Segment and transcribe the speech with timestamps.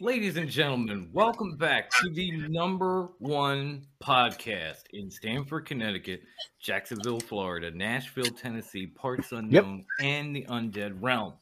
[0.00, 6.22] Ladies and gentlemen, welcome back to the number one podcast in Stamford, Connecticut,
[6.60, 11.34] Jacksonville, Florida, Nashville, Tennessee, Parts Unknown, and the Undead Realm.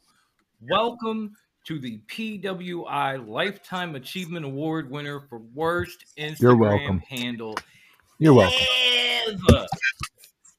[0.61, 1.35] Welcome
[1.67, 6.99] to the PWI Lifetime Achievement Award winner for worst Instagram You're welcome.
[7.09, 7.57] handle
[8.19, 8.67] You're welcome.
[9.29, 9.67] ever.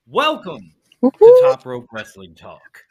[0.08, 0.74] Welcome
[1.04, 2.84] to Top Rope Wrestling Talk.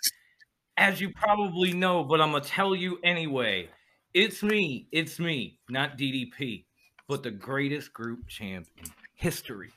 [0.76, 3.68] As you probably know, but I'm gonna tell you anyway.
[4.12, 6.64] It's me, it's me, not DDP,
[7.08, 8.84] but the greatest group champ in
[9.14, 9.70] history.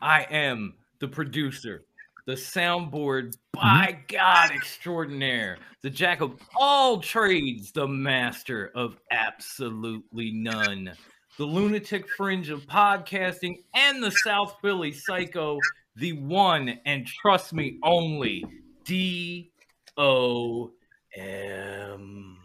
[0.00, 1.84] I am the producer,
[2.26, 4.16] the soundboard by mm-hmm.
[4.16, 10.92] God extraordinaire, the jack of all trades, the master of absolutely none,
[11.38, 15.58] the lunatic fringe of podcasting, and the South Philly psycho,
[15.96, 18.44] the one and trust me only,
[18.84, 19.51] D
[19.96, 20.70] O
[21.16, 22.38] M.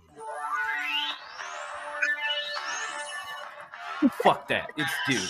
[4.22, 4.70] Fuck that.
[4.78, 5.22] It's dude.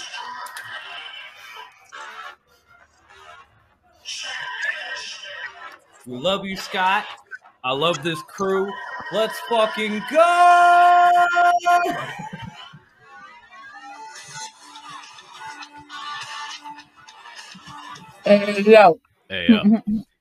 [6.06, 7.06] We love you, Scott.
[7.64, 8.72] I love this crew.
[9.12, 11.12] Let's fucking go!
[18.24, 19.00] Hey, yo.
[19.30, 19.80] Hey, uh,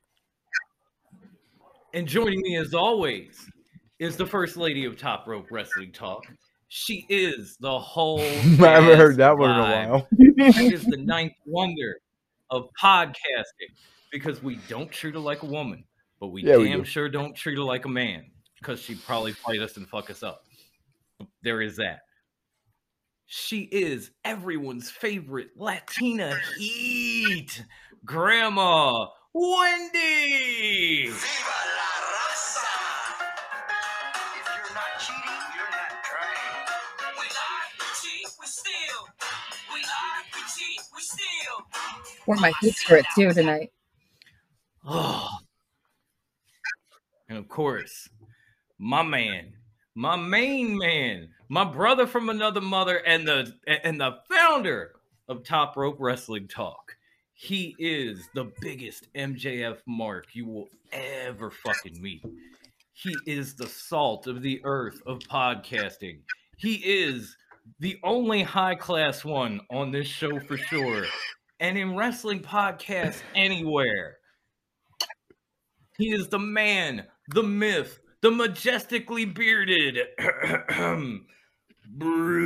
[1.97, 3.49] and joining me as always
[3.97, 6.25] is the first lady of Top Rope Wrestling Talk.
[6.67, 8.19] She is the whole.
[8.21, 10.07] I haven't heard that one in a while.
[10.53, 11.97] She is the ninth wonder
[12.51, 13.73] of podcasting
[14.11, 15.83] because we don't treat her like a woman,
[16.19, 16.85] but we Yeah, we damn do.
[16.85, 18.25] sure don't treat her like a man
[18.59, 20.43] because she'd probably fight us and fuck us up.
[21.41, 22.01] There is that.
[23.25, 27.63] She is everyone's favorite Latina heat,
[28.05, 31.11] Grandma Wendy.
[42.27, 43.71] Wore my hoops for it too tonight.
[44.85, 45.29] Oh.
[47.29, 48.07] And of course,
[48.77, 49.51] my man,
[49.95, 54.93] my main man, my brother from another mother, and the and the founder
[55.27, 56.95] of Top Rope Wrestling Talk.
[57.33, 62.23] He is the biggest MJF mark you will ever fucking meet.
[62.93, 66.19] He is the salt of the earth of podcasting.
[66.55, 67.35] He is
[67.79, 71.05] the only high class one on this show for sure.
[71.59, 74.17] And in wrestling podcasts anywhere.
[75.97, 79.97] He is the man, the myth, the majestically bearded
[81.87, 82.37] Bruce.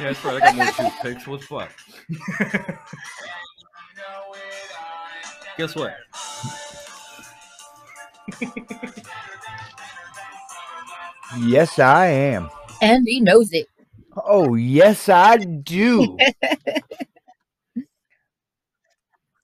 [0.00, 0.40] Yeah, that's right.
[0.42, 1.26] I got more toothpicks.
[1.26, 1.68] What's what?
[5.58, 5.94] Guess what?
[11.38, 12.50] Yes, I am.
[12.82, 13.66] And he knows it.
[14.16, 16.18] Oh, yes, I do.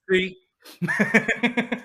[0.09, 0.37] See?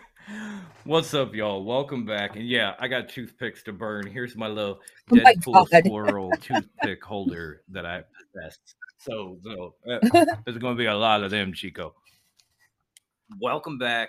[0.84, 1.64] What's up, y'all?
[1.64, 2.34] Welcome back.
[2.34, 4.06] And yeah, I got toothpicks to burn.
[4.06, 4.80] Here's my little
[5.12, 5.84] Oh my Deadpool God.
[5.86, 8.02] squirrel toothpick holder that I
[8.34, 8.58] possess.
[8.98, 10.00] So, so uh,
[10.44, 11.94] there's going to be a lot of them, Chico.
[13.40, 14.08] Welcome back.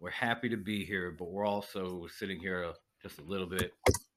[0.00, 2.72] We're happy to be here, but we're also sitting here
[3.02, 3.72] just a little bit,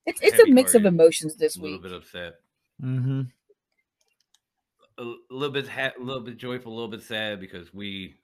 [0.07, 1.83] It's, it's a mix of Heavy-hearted, emotions a this little week.
[1.83, 2.33] bit upset,
[2.81, 3.21] mm-hmm.
[4.97, 8.15] a l- little bit, ha- a little bit joyful, a little bit sad because we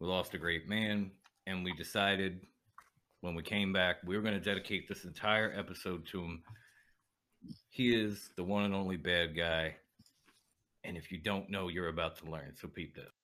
[0.00, 1.10] we lost a great man,
[1.46, 2.40] and we decided
[3.22, 6.42] when we came back we were going to dedicate this entire episode to him.
[7.70, 9.76] He is the one and only bad guy,
[10.84, 12.52] and if you don't know, you're about to learn.
[12.60, 13.15] So peep this.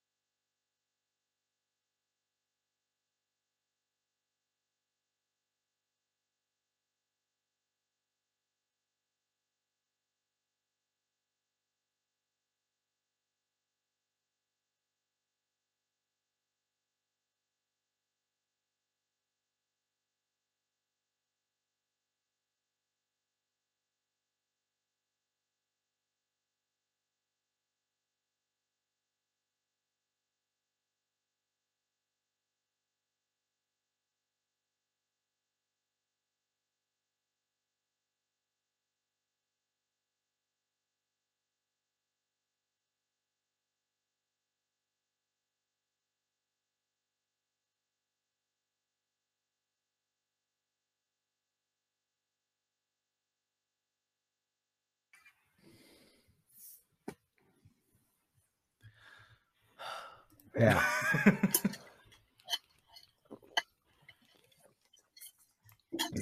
[60.59, 60.83] Yeah.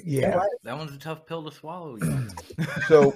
[0.03, 0.43] Yeah.
[0.63, 1.97] that one's a tough pill to swallow.
[2.87, 3.13] So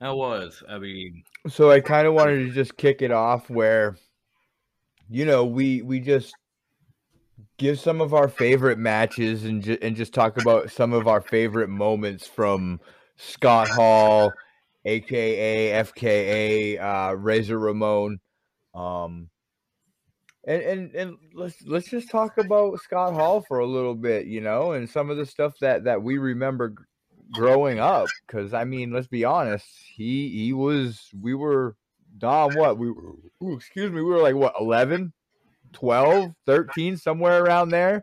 [0.00, 0.62] that was.
[0.68, 3.96] I mean, so I kind of wanted to just kick it off where
[5.08, 6.34] you know, we we just
[7.56, 11.20] give some of our favorite matches and ju- and just talk about some of our
[11.20, 12.80] favorite moments from
[13.16, 14.32] Scott Hall,
[14.84, 18.20] aka FKA uh, Razor Ramon.
[18.74, 19.28] Um,
[20.48, 24.40] and, and and let's let's just talk about Scott Hall for a little bit, you
[24.40, 26.76] know, and some of the stuff that that we remember g-
[27.32, 28.06] growing up.
[28.26, 31.76] Because I mean, let's be honest, he he was we were
[32.16, 32.54] Dom.
[32.54, 33.12] What we were?
[33.44, 35.12] Ooh, excuse me, we were like what 11,
[35.74, 38.02] 12, 13, somewhere around there,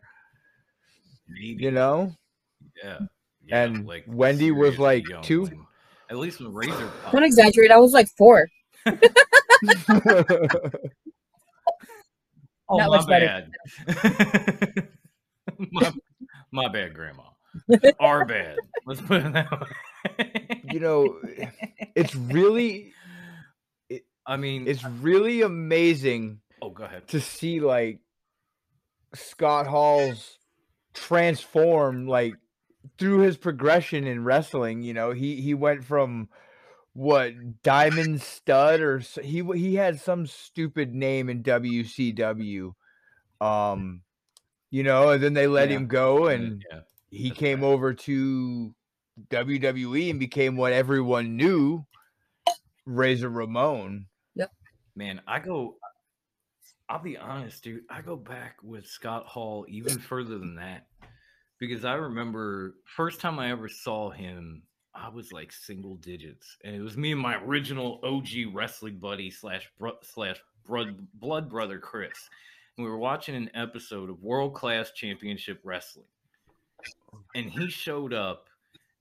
[1.28, 2.14] maybe, you know.
[2.84, 3.00] yeah.
[3.50, 5.50] and like Wendy was, like, young two?
[6.12, 6.92] At least when Razor.
[7.02, 7.16] popped.
[7.16, 7.72] Don't exaggerate.
[7.72, 8.48] I was like four.
[12.68, 13.48] Oh, Not my much better.
[13.88, 14.88] bad.
[15.72, 15.94] my,
[16.52, 17.24] my bad, Grandma.
[18.00, 18.58] Our bad.
[18.86, 20.62] Let's put it that way.
[20.72, 21.20] you know,
[21.96, 22.94] it's really
[24.26, 27.08] I mean, it's really amazing oh, go ahead.
[27.10, 28.00] to see like
[29.14, 30.40] Scott Hall's
[30.94, 32.34] transform like
[32.98, 34.82] through his progression in wrestling.
[34.82, 36.30] You know, he he went from
[36.96, 42.74] what Diamond Stud or he he had some stupid name in WCW.
[43.42, 44.02] Um,
[44.72, 45.76] you know, and then they let Yeah.
[45.76, 46.80] him go, and yeah.
[47.12, 47.68] he that's came right.
[47.68, 48.74] over to
[49.30, 51.86] WWE and became what everyone knew,
[52.86, 54.08] Razor Ramon.
[54.36, 54.52] Yep.
[54.96, 55.76] Man, I go.
[56.88, 57.84] I'll be honest, dude.
[57.90, 60.88] I go back with Scott Hall even further than that
[61.60, 64.64] because I remember first time I ever saw him,
[64.96, 69.30] I was like single digits, and it was me and my original OG wrestling buddy
[69.30, 72.30] slash bro- slash blood blood brother Chris,
[72.78, 76.06] and we were watching an episode of World Class Championship Wrestling,
[77.36, 78.48] and he showed up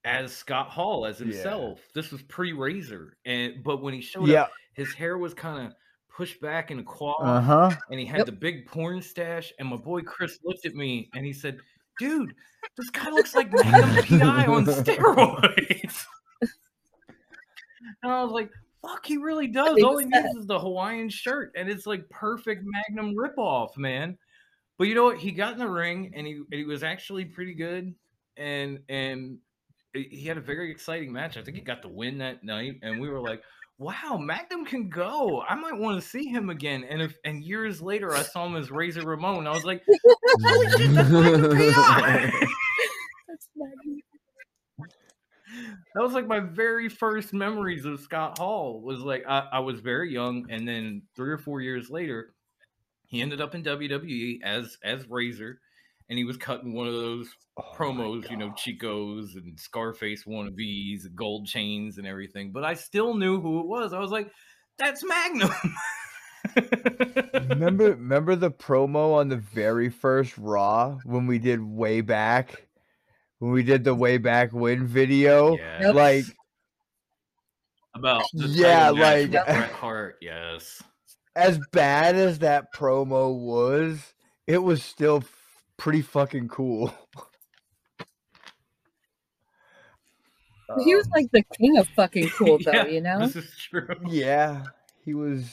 [0.05, 1.27] as Scott Hall as Yeah.
[1.27, 1.81] himself.
[1.95, 4.43] This was pre Razor, and but when he showed Yeah.
[4.43, 5.75] up, his hair was kind of
[6.11, 7.71] pushed back in a quad, Uh huh.
[7.91, 8.27] and he had Yep.
[8.27, 9.53] the big porn stash.
[9.59, 11.61] And my boy Chris looked at me and he said,
[11.99, 12.35] "Dude,
[12.77, 16.05] this guy looks like Magnum PI on steroids."
[18.03, 18.51] and I was like,
[18.83, 19.83] "Fuck, he really does.
[19.83, 24.17] All he needs is the Hawaiian shirt, and it's like perfect Magnum ripoff, man."
[24.79, 25.19] But you know what?
[25.19, 27.95] He got in the ring and he and he was actually pretty good,
[28.37, 29.39] and and
[29.95, 31.37] he had a very exciting match.
[31.37, 33.43] I think he got the win that night, and we were like,
[33.79, 35.43] "Wow, Magnum can go.
[35.43, 38.57] I might want to see him again." And if and years later, I saw him
[38.57, 39.47] as Razor Ramon.
[39.47, 39.83] I was like,
[40.43, 42.33] "Holy shit, that's Magnum PI!"
[45.95, 48.81] That was like my very first memories of Scott Hall.
[48.81, 52.35] Was like I, I was very young, and then three or four years later,
[53.07, 55.61] he ended up in WWE as as Razor,
[56.09, 61.05] and he was cutting one of those Oh promos, you know, Chicos and Scarface wannabes,
[61.05, 62.51] and gold chains and everything.
[62.53, 63.93] But I still knew who it was.
[63.93, 64.31] I was like,
[64.77, 65.51] "That's Magnum."
[67.51, 72.67] remember remember the promo on the very first Raw when we did way back
[73.39, 75.91] when we did the way back win video Yeah.
[75.91, 76.25] like
[77.95, 80.17] about Yeah, like- Bret Hart.
[80.21, 80.83] Yes.
[81.37, 84.15] as bad as that promo was
[84.47, 85.21] it was still
[85.77, 86.93] pretty fucking cool
[90.85, 92.73] He was Um, like the king of fucking cool, though.
[92.73, 93.19] Yeah, you know.
[93.21, 93.89] this is true.
[94.09, 94.65] yeah
[95.05, 95.45] he was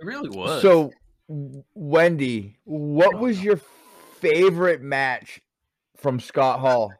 [0.00, 0.62] It really was.
[0.62, 0.90] so
[1.74, 3.60] Wendy what was your
[4.20, 5.40] favorite match
[5.96, 6.92] from Scott Hall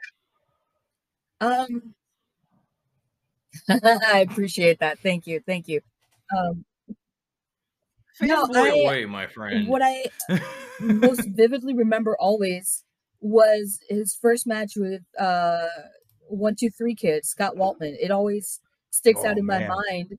[1.41, 1.95] Um,
[3.69, 4.99] I appreciate that.
[5.01, 5.41] Thank you.
[5.45, 5.81] Thank you.
[6.37, 6.65] Um,
[8.23, 9.67] no, I- away, my friend.
[9.69, 10.05] what I
[10.81, 12.85] most vividly remember always
[13.21, 15.67] was his first match with uh
[16.29, 17.97] one two three kid Scott Waltman.
[18.01, 18.61] It always
[18.91, 20.19] sticks Oh, out in my mind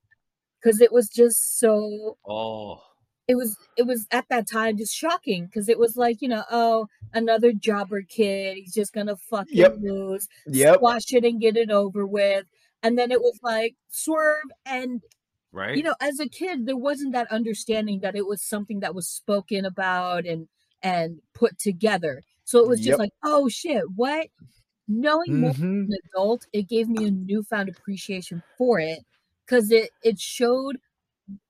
[0.62, 2.82] because it was just so oh,
[3.28, 6.44] it was it was at that time just shocking because it was like you know
[6.52, 9.76] oh another jobber kid he's just gonna fucking Yep.
[9.82, 12.46] lose yep squash it and get it over with
[12.82, 15.02] and then it was like swerve and
[15.54, 15.78] right.
[15.78, 19.08] you know as a kid there wasn't that understanding that it was something that was
[19.10, 20.48] spoken about and
[20.84, 23.00] and put together so it was just Yep.
[23.00, 24.28] like oh shit what
[24.88, 25.84] knowing more Mhm.
[25.86, 29.00] as an adult it gave me a newfound appreciation for it
[29.46, 30.78] because it it showed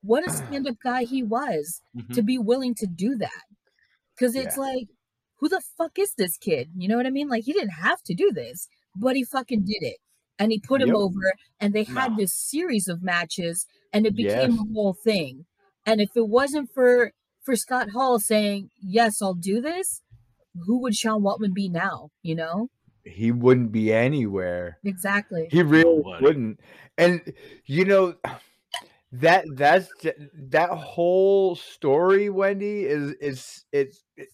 [0.02, 2.14] what a stand-up guy he was Mhm.
[2.14, 3.44] to be willing to do that
[4.16, 4.62] because it's Yeah.
[4.62, 4.88] like
[5.36, 8.02] who the fuck is this kid you know what i mean like he didn't have
[8.04, 9.98] to do this but he fucking did it
[10.38, 12.16] and he put him over and they had No.
[12.18, 14.60] this series of matches and it became Yes.
[14.60, 15.46] a whole thing
[15.86, 17.12] And if it wasn't for
[17.44, 20.00] for Scott Hall saying, Yes, I'll do this,
[20.66, 22.10] who would Sean Waltman be now?
[22.22, 22.70] You know?
[23.04, 24.78] He wouldn't be anywhere.
[24.82, 25.48] Exactly.
[25.50, 26.24] He really Nobody.
[26.24, 26.60] wouldn't.
[26.96, 27.34] And
[27.66, 28.14] you know
[29.12, 29.90] that that's
[30.54, 34.28] that whole story, Wendy, is is it's it,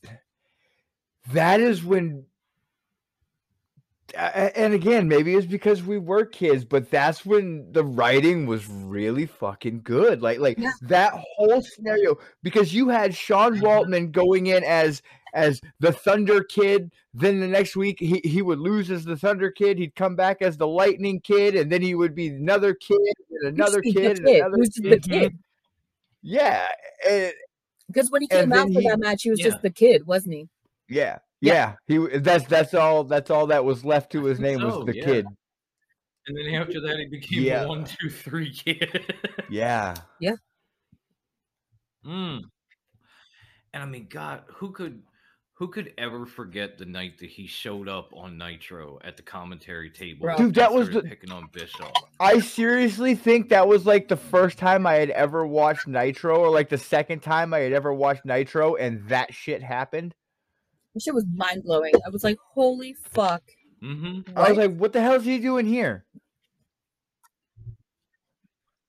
[1.32, 2.29] that is when a- a-
[4.14, 9.26] and again, maybe it's because we were kids, but that's when the writing was really
[9.26, 10.22] fucking good.
[10.22, 10.72] Like like Yeah.
[10.82, 13.62] that whole scenario because you had Sean Mhm.
[13.62, 15.02] Waltman going in as
[15.32, 16.92] as the Thunder Kid.
[17.14, 19.78] Then the next week he, he would lose as the Thunder Kid.
[19.78, 22.98] He'd come back as the Lightning Kid, and then he would be another kid
[23.30, 24.36] and another He's the kid and kid.
[24.40, 25.02] another He was just kid.
[25.04, 25.38] the kid.
[26.22, 26.68] Yeah,
[27.86, 29.46] Because when he came out for he- that match, he was Yeah.
[29.50, 30.48] just the kid, wasn't he?
[30.88, 31.74] yeah, Yeah.
[31.88, 32.08] yeah.
[32.10, 34.96] He that's that's all that's all that was left to his think name was the
[34.96, 35.04] yeah.
[35.04, 35.26] kid.
[36.26, 37.62] And then after that, he became Yeah.
[37.62, 39.14] the one, two, three kid.
[39.50, 39.94] Yeah.
[40.20, 40.34] Yeah.
[42.06, 42.42] Mm.
[43.74, 45.02] And I mean, God, who could
[45.54, 49.90] who could ever forget the night that he showed up on Nitro at the commentary
[49.90, 50.20] table?
[50.22, 50.36] Bro.
[50.38, 51.92] Dude, that was the- picking on Bischoff.
[52.18, 56.50] I seriously think that was like the first time I had ever watched Nitro, or
[56.50, 60.14] like the second time I had ever watched Nitro, and that shit happened.
[60.94, 61.92] That shit was mind blowing.
[62.04, 63.42] I was like, holy fuck.
[63.82, 64.36] Mm-hmm.
[64.36, 66.04] I was like, "What the hell is he doing here?"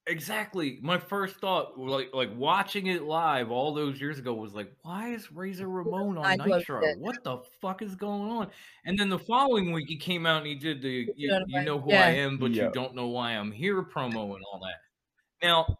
[0.08, 0.80] Exactly.
[0.82, 5.10] My first thought, like like watching it live all those years ago, was like, why
[5.10, 6.82] is Razor Ramon on I Nitro?
[6.98, 8.50] What the fuck is going on?
[8.84, 11.38] And then the following week, he came out and he did the You "You, know
[11.48, 12.04] what I- know who yeah.
[12.06, 12.64] I am, but Yeah.
[12.64, 15.46] you don't know why I'm here" promo and all that.
[15.46, 15.78] Now,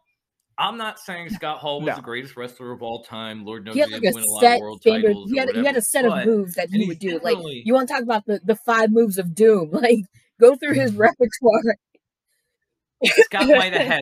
[0.57, 1.95] I'm not saying Scott Hall was No.
[1.95, 3.45] the greatest wrestler of all time.
[3.45, 5.07] Lord knows He had like a win a lot set of world standard.
[5.07, 5.31] titles.
[5.31, 7.19] He had, he had a set of moves that he would do.
[7.23, 9.71] Like you want to talk about the the five moves of doom?
[9.83, 10.05] Like
[10.39, 11.01] go through his mm-hmm.
[11.01, 11.77] repertoire.
[13.05, 14.01] Scott might have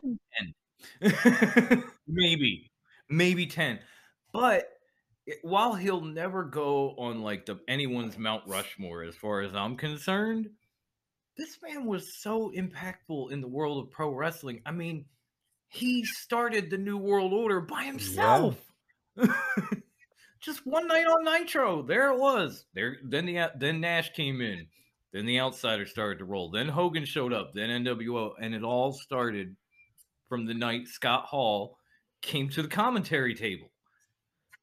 [1.72, 1.84] 10.
[2.06, 2.70] maybe.
[3.08, 3.80] Maybe 10.
[4.32, 4.68] But
[5.42, 10.48] while he'll never go on like the anyone's Mount Rushmore as far as I'm concerned,
[11.36, 14.62] this man was so impactful in the world of pro wrestling.
[14.66, 15.06] I mean,
[15.72, 18.56] he started the new world order by himself.
[20.40, 22.66] Just one night on Nitro, there it was.
[22.74, 24.66] There then the then Nash came in.
[25.12, 26.50] Then the outsiders started to roll.
[26.50, 27.52] Then Hogan showed up.
[27.54, 29.56] Then NWO, and it all started
[30.28, 31.78] from the night Scott Hall
[32.20, 33.70] came to the commentary table.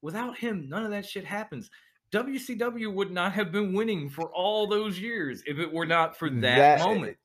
[0.02, 1.72] Without him, none of that shit happens.
[2.12, 6.30] WCW would not have been winning for all those years if it were not for
[6.30, 7.18] that, That- moment.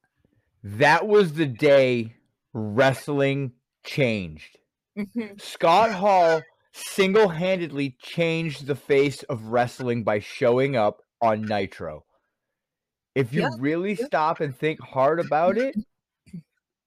[0.62, 2.16] That was the day
[2.54, 3.52] wrestling
[3.84, 4.58] changed.
[4.98, 5.40] Mhm.
[5.40, 12.04] Scott Hall single handedly changed the face of wrestling by showing up on Nitro.
[13.14, 14.06] If you Yeah, really yeah.
[14.06, 15.76] stop and think hard about it,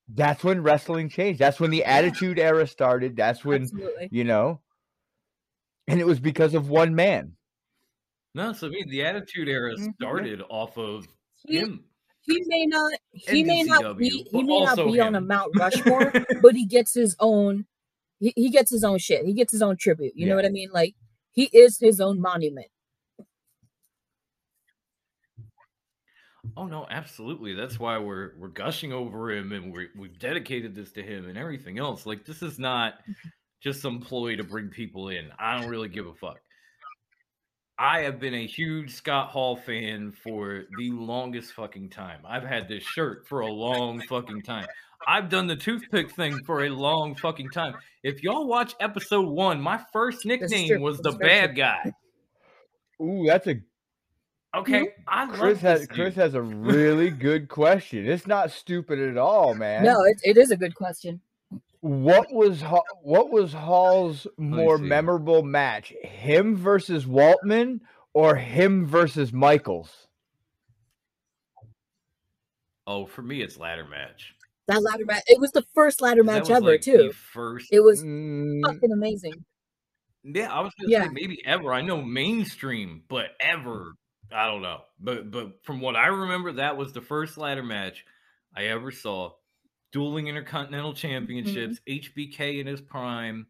[0.10, 1.40] that's when wrestling changed.
[1.40, 3.16] That's when the Attitude Era started.
[3.16, 4.10] That's when, Absolutely.
[4.12, 4.62] you know,
[5.88, 7.38] and it was because of one man.
[8.34, 9.94] No, so I mean, the Attitude Era Mhm.
[9.96, 11.08] started off of
[11.46, 11.86] He, him.
[12.28, 15.22] He may not he may not be he may not be on a.
[15.22, 17.66] Mount Rushmore, but he gets his own
[18.20, 19.26] he, he gets his own shit.
[19.26, 20.14] He gets his own tribute.
[20.16, 20.70] You know what I mean?
[20.72, 20.96] Like
[21.32, 22.68] he is his own monument.
[26.56, 27.54] Oh no, absolutely.
[27.54, 31.38] That's why we're we're gushing over him and we we've dedicated this to him and
[31.38, 32.06] everything else.
[32.06, 33.30] Like this is not mm-hmm.
[33.62, 35.30] just some ploy to bring people in.
[35.40, 36.40] I don't really give a fuck.
[37.80, 42.22] I have been a huge Scott Hall fan for the longest fucking time.
[42.28, 44.66] I've had this shirt for a long fucking time.
[45.08, 47.76] I've done the toothpick thing for a long fucking time.
[48.04, 50.80] If y'all watch episode one, my first nickname true.
[50.80, 51.94] was the bad guy.
[53.00, 53.56] Ooh, that's a
[54.56, 58.10] Okay, I love Chris has this Chris has a really good question.
[58.10, 59.84] It's not stupid at all, man.
[59.84, 61.22] No, it, it is a good question.
[61.82, 65.90] What was Ha- what was Hall's more memorable match?
[66.02, 67.82] Him versus Waltman
[68.14, 70.08] or him versus Michaels?
[72.88, 74.34] Oh, for me, it's ladder match.
[74.68, 75.24] That ladder match.
[75.28, 77.12] It was the first ladder match ever like, too.
[77.12, 79.46] First, It was Mm, fucking amazing.
[80.24, 81.04] yeah, I was gonna Yeah.
[81.04, 81.74] say maybe ever.
[81.74, 83.94] I know mainstream, but ever,
[84.32, 84.84] I don't know.
[85.00, 88.06] But but from what I remember, that was the first ladder match
[88.56, 89.34] I ever saw.
[89.92, 93.42] Dueling Intercontinental Championships, HBK in his prime.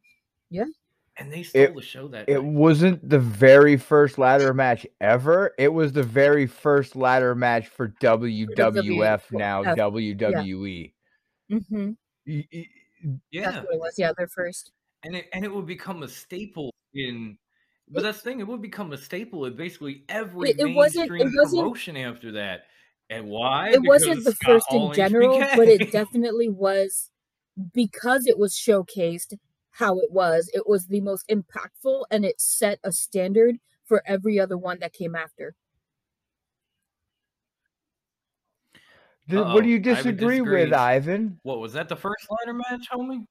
[0.51, 0.55] Mm-hmm.
[0.55, 0.65] Yeah.
[1.19, 2.43] and they stole It- the show that it night.
[2.43, 5.53] wasn't the very first ladder match ever.
[5.57, 10.93] It was the very first ladder match for WWF now F, WWE.
[11.49, 11.91] hmm
[12.27, 12.65] Y- y-
[13.31, 13.93] Yeah, That's what it was.
[13.97, 14.71] Yeah, they're first.
[15.03, 17.37] and it and it would become a staple in.
[17.89, 21.05] But that's the thing; it would become a staple in basically every It- it wasn't-
[21.07, 22.65] it mainstream wasn't- promotion after that.
[23.09, 23.69] And why?
[23.71, 25.55] It wasn't the Scott first Hall in general, HBK.
[25.55, 27.09] but it definitely was
[27.73, 29.33] because it was showcased
[29.71, 30.49] how it was.
[30.53, 34.93] It was the most impactful and it set a standard for every other one that
[34.93, 35.55] came after.
[39.29, 40.73] Th- Uh-oh, what do you Ivan disagree with.
[40.73, 41.39] Ivan?
[41.43, 41.89] What was that?
[41.89, 43.25] The first ladder match, homie?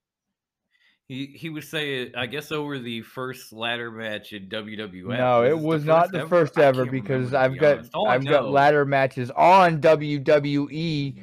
[1.08, 5.04] He he was saying, I guess, over the first ladder match in WWF.
[5.06, 6.28] No, it the was not the ever?
[6.28, 7.94] first ever because remember, I've be got honest.
[7.94, 11.20] All I I've got ladder matches on WWE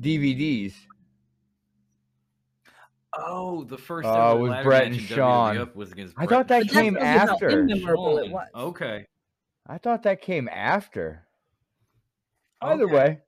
[0.00, 0.74] DVDs.
[3.16, 5.56] Oh, the first Oh, ever it was ladder Bret match and in Shawn.
[5.56, 6.14] WWF was against.
[6.16, 7.50] I Bret thought that and But that came tells you how after.
[7.50, 8.32] immemorable it Shawn.
[8.32, 8.48] was.
[8.54, 9.06] Okay.
[9.66, 11.26] I thought that came after.
[12.60, 12.92] Either Okay.
[12.94, 13.20] way.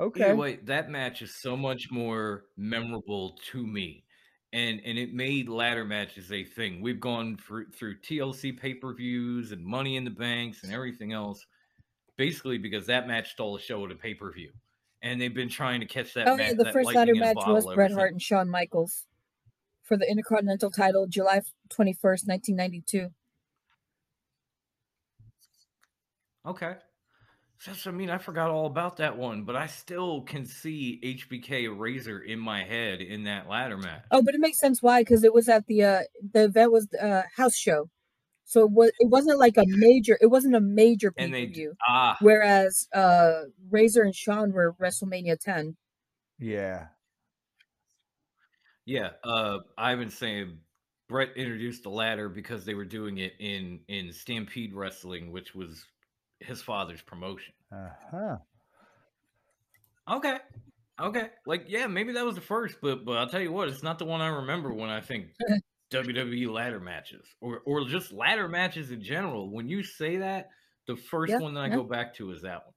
[0.00, 0.24] Okay.
[0.24, 4.04] Either way, that match is so much more memorable to me.
[4.54, 6.82] And and it made ladder matches a thing.
[6.82, 11.46] We've gone through through TLC pay-per-views and money in the banks and everything else,
[12.18, 14.52] basically because that match stole a show at a pay-per-view.
[15.00, 16.48] And they've been trying to catch that Oh match.
[16.50, 17.92] yeah, the first ladder match was Bret.
[17.92, 19.06] Hart and Shawn Michaels
[19.82, 21.40] for the Intercontinental title, July
[21.70, 23.08] twenty first, nineteen ninety two.
[26.44, 26.74] Okay.
[27.64, 31.72] That's, I mean, I forgot all about that one, but I still can see HBK
[31.76, 34.02] Razor in my head in that ladder match.
[34.10, 36.00] Oh, but it makes sense why because it was at the uh
[36.32, 37.88] the event was uh house show,
[38.44, 41.74] so it was it wasn't like a major it wasn't a major pay per view.
[41.86, 45.76] ah Whereas uh Razor and Shawn were WrestleMania ten.
[46.40, 46.86] Yeah.
[48.84, 49.10] yeah.
[49.22, 50.58] Uh, I've been saying
[51.08, 55.84] Bret introduced the ladder because they were doing it in in Stampede Wrestling, which was
[56.44, 57.54] his father's promotion.
[57.72, 58.38] Uh-huh.
[60.08, 60.38] Okay.
[61.00, 61.30] Okay.
[61.46, 63.98] Like, yeah, maybe that was the first, but but I'll tell you what, it's not
[63.98, 65.28] the one I remember when I think
[65.90, 69.50] WWE ladder matches or or just ladder matches in general.
[69.50, 70.50] When you say that,
[70.86, 71.76] the first Yeah, one that I yeah.
[71.76, 72.74] go back to is that one.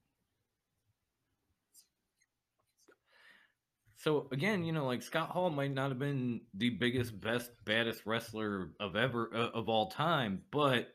[3.97, 8.05] So again, you know, like Scott Hall might not have been the biggest, best, baddest
[8.05, 10.93] wrestler of ever uh, of all time, but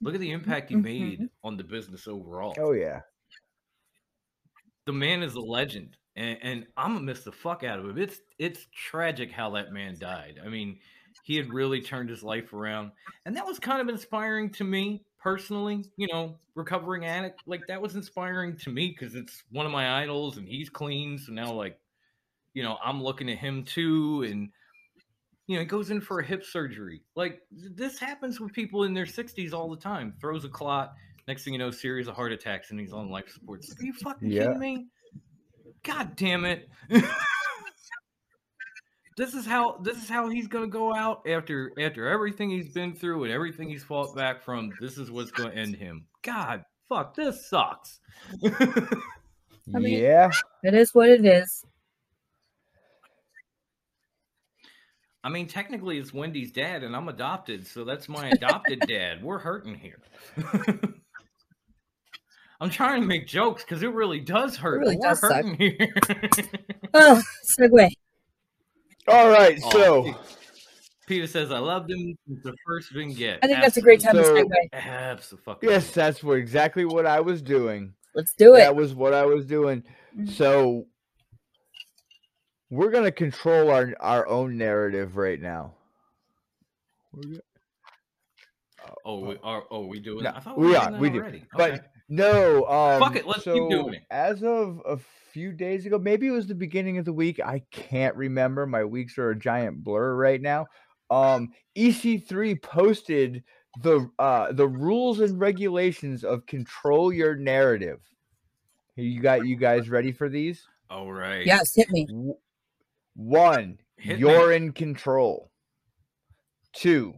[0.00, 1.30] look at the impact he made Mhm.
[1.44, 3.02] on the business overall Oh yeah.
[4.86, 7.98] the man is a legend, and, and I'm gonna miss the fuck out of him.
[7.98, 10.40] It's it's tragic how that man died.
[10.44, 10.80] I mean,
[11.20, 12.92] he had really turned his life around,
[13.24, 15.84] and that was kind of inspiring to me personally.
[15.96, 20.02] You know, recovering addict, like that was inspiring to me because it's one of my
[20.02, 21.18] idols, and he's clean.
[21.18, 21.80] So now, like,
[22.54, 24.52] you know, I'm looking at him too, and
[25.46, 27.02] you know, he goes in for a hip surgery.
[27.16, 30.14] Like this happens with people in their 60s all the time.
[30.20, 30.92] Throws a clot.
[31.28, 33.64] Next thing you know, series of heart attacks, and he's on life support.
[33.78, 34.44] Are you fucking Yeah.
[34.46, 34.86] kidding me?
[35.84, 36.68] God damn it!
[39.16, 42.94] this is how this is how he's gonna go out after after everything he's been
[42.94, 44.72] through and everything he's fought back from.
[44.80, 46.06] This is what's gonna end him.
[46.22, 48.00] God, fuck, this sucks.
[48.44, 50.30] I mean- yeah.
[50.62, 51.64] It is what it is.
[55.24, 59.22] I mean, technically, it's Wendy's dad, and I'm adopted, so that's my adopted dad.
[59.22, 60.00] We're hurting here.
[62.60, 64.80] I'm trying to make jokes because it really does hurt.
[64.80, 65.44] really we're does suck.
[65.56, 65.94] here.
[66.94, 67.88] Oh, segue.
[69.08, 69.58] All right.
[69.64, 70.14] Oh, So
[71.06, 74.14] Peter says, "I loved him since the first vignette." I think that's a great time
[74.14, 74.72] So- to segue.
[74.74, 75.68] Absolutely.
[75.70, 77.94] yes, that's what exactly what I was doing.
[78.14, 78.58] Let's do it.
[78.58, 79.82] That was what I was doing.
[80.16, 80.30] Mhm.
[80.30, 80.86] So
[82.72, 85.74] we're gonna control our our own narrative right now.
[89.04, 89.64] Oh, we are.
[89.70, 90.24] Oh, we doing?
[90.24, 91.18] No, I thought we were are, doing that we do.
[91.18, 91.44] already.
[91.54, 94.02] But no, um, Fuck it, let's keep doing it.
[94.10, 94.98] As of a
[95.32, 97.40] few days ago, maybe it was the beginning of the week.
[97.40, 98.66] I can't remember.
[98.66, 100.66] My weeks are a giant blur right now.
[101.10, 103.44] Um, EC3 posted
[103.82, 108.00] the uh the rules and regulations of control your narrative.
[108.96, 110.66] You got you guys ready for these?
[110.92, 111.44] all right.
[111.46, 112.06] Yes, hit me.
[113.16, 115.50] W- One, Hit you're in control.
[116.72, 117.14] Two,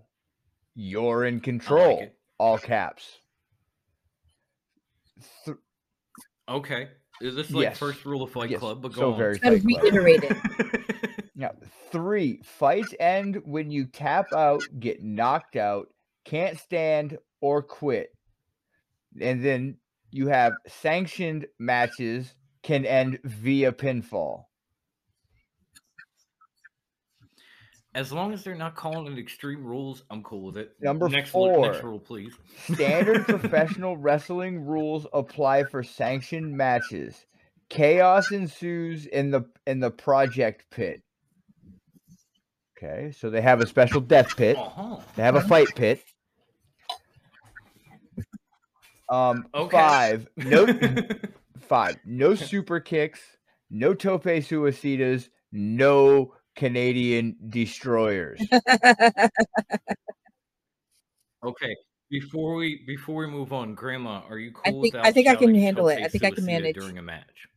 [0.74, 2.00] you're in control.
[2.00, 2.16] it.
[2.38, 3.18] all caps.
[5.44, 5.57] Th-
[6.48, 6.88] Okay.
[7.22, 7.78] Is this like Yes.
[7.78, 8.83] first rule of Fight yes, Club?
[8.83, 9.18] But go so on.
[9.18, 9.83] very Gotta Fight Club.
[9.94, 10.24] reiterate.
[11.37, 11.52] Yeah.
[11.92, 15.87] Three, fights end when you tap out, get knocked out,
[16.24, 18.11] can't stand, or quit.
[19.20, 19.76] And then
[20.11, 24.44] you have sanctioned matches can end via pinfall.
[27.94, 30.72] As long as they're not calling it extreme rules, I'm cool with it.
[30.80, 31.90] Number next Rule, next four.
[31.90, 32.35] rule, please.
[32.72, 37.24] Standard professional wrestling rules apply for sanctioned matches.
[37.70, 41.02] Chaos ensues in the in the project pit.
[42.76, 44.57] Okay, so they have a special death pit.
[44.59, 44.96] Uh-huh.
[45.14, 46.02] They have a fight pit.
[49.09, 49.76] Um, Okay.
[49.76, 50.28] five.
[50.37, 50.66] No,
[51.61, 51.96] five.
[52.04, 53.20] No super kicks.
[53.70, 55.28] No tope suicidas.
[55.52, 58.40] No Canadian destroyers.
[61.44, 61.76] Okay.
[62.10, 65.54] Before we before we move on, Grandma, are you I think- I think I can
[65.54, 66.02] handle it.
[66.02, 66.76] I think I can manage.
[66.76, 67.48] during a match?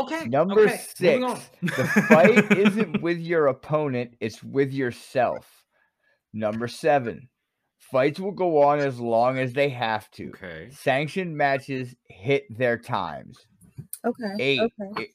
[0.00, 0.24] Okay.
[0.26, 1.50] Number okay, six.
[1.62, 1.68] The
[2.08, 5.46] fight isn't with your opponent, it's with yourself.
[6.32, 7.28] Number seven.
[7.78, 10.28] Fights will go on as long as they have to.
[10.30, 10.68] Okay.
[10.72, 13.38] Sanctioned matches hit their times.
[14.04, 14.34] okay.
[14.40, 14.60] Eight.
[14.60, 15.02] Okay.
[15.02, 15.08] i-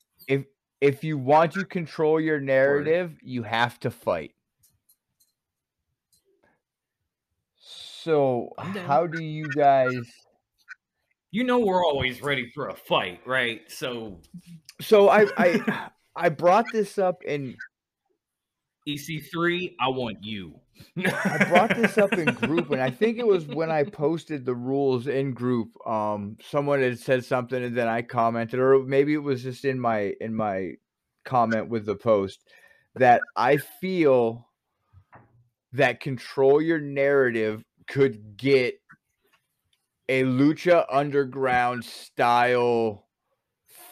[0.82, 4.34] If if you want to control your narrative, you have to fight.
[7.58, 10.10] So how do you guys
[11.32, 13.62] You know we're always ready for a fight, right?
[13.68, 14.20] So
[14.82, 17.56] so I I I brought this up in
[18.88, 20.60] EC3, I want you.
[20.98, 24.56] I brought this up in group, and I think it was when I posted the
[24.56, 25.70] rules in group.
[25.88, 29.80] Um, someone had said something, and then I commented, or maybe it was just in
[29.80, 30.74] my in my
[31.26, 32.40] comment with the post
[32.96, 34.48] that I feel
[35.74, 38.80] that control your narrative could get
[40.08, 43.06] a lucha underground style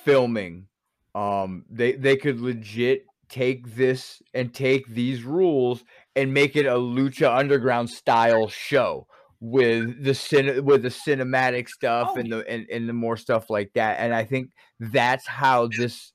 [0.04, 0.68] filming.
[1.14, 5.84] Um, they they could legit take this and take these rules
[6.16, 9.08] and make it a lucha underground style show
[9.40, 13.50] with the cin- with the cinematic stuff Oh, and the and, and the more stuff
[13.50, 16.12] like that and i think that's how this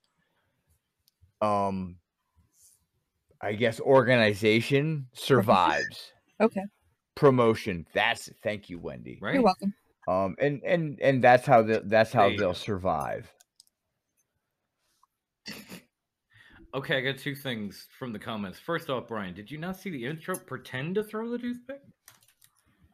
[1.41, 1.97] um
[3.41, 6.13] i guess organization survives.
[6.41, 6.63] Okay.
[7.15, 9.19] promotion that's thank you wendy.
[9.21, 9.35] Right?
[9.35, 9.75] You're welcome.
[10.09, 13.33] um and and and that's how the, that's how they'll survive
[16.75, 18.59] Okay, I got two things from the comments.
[18.59, 20.37] First off, Brian, did you not see the intro?
[20.39, 21.83] Pretend to throw the toothpick.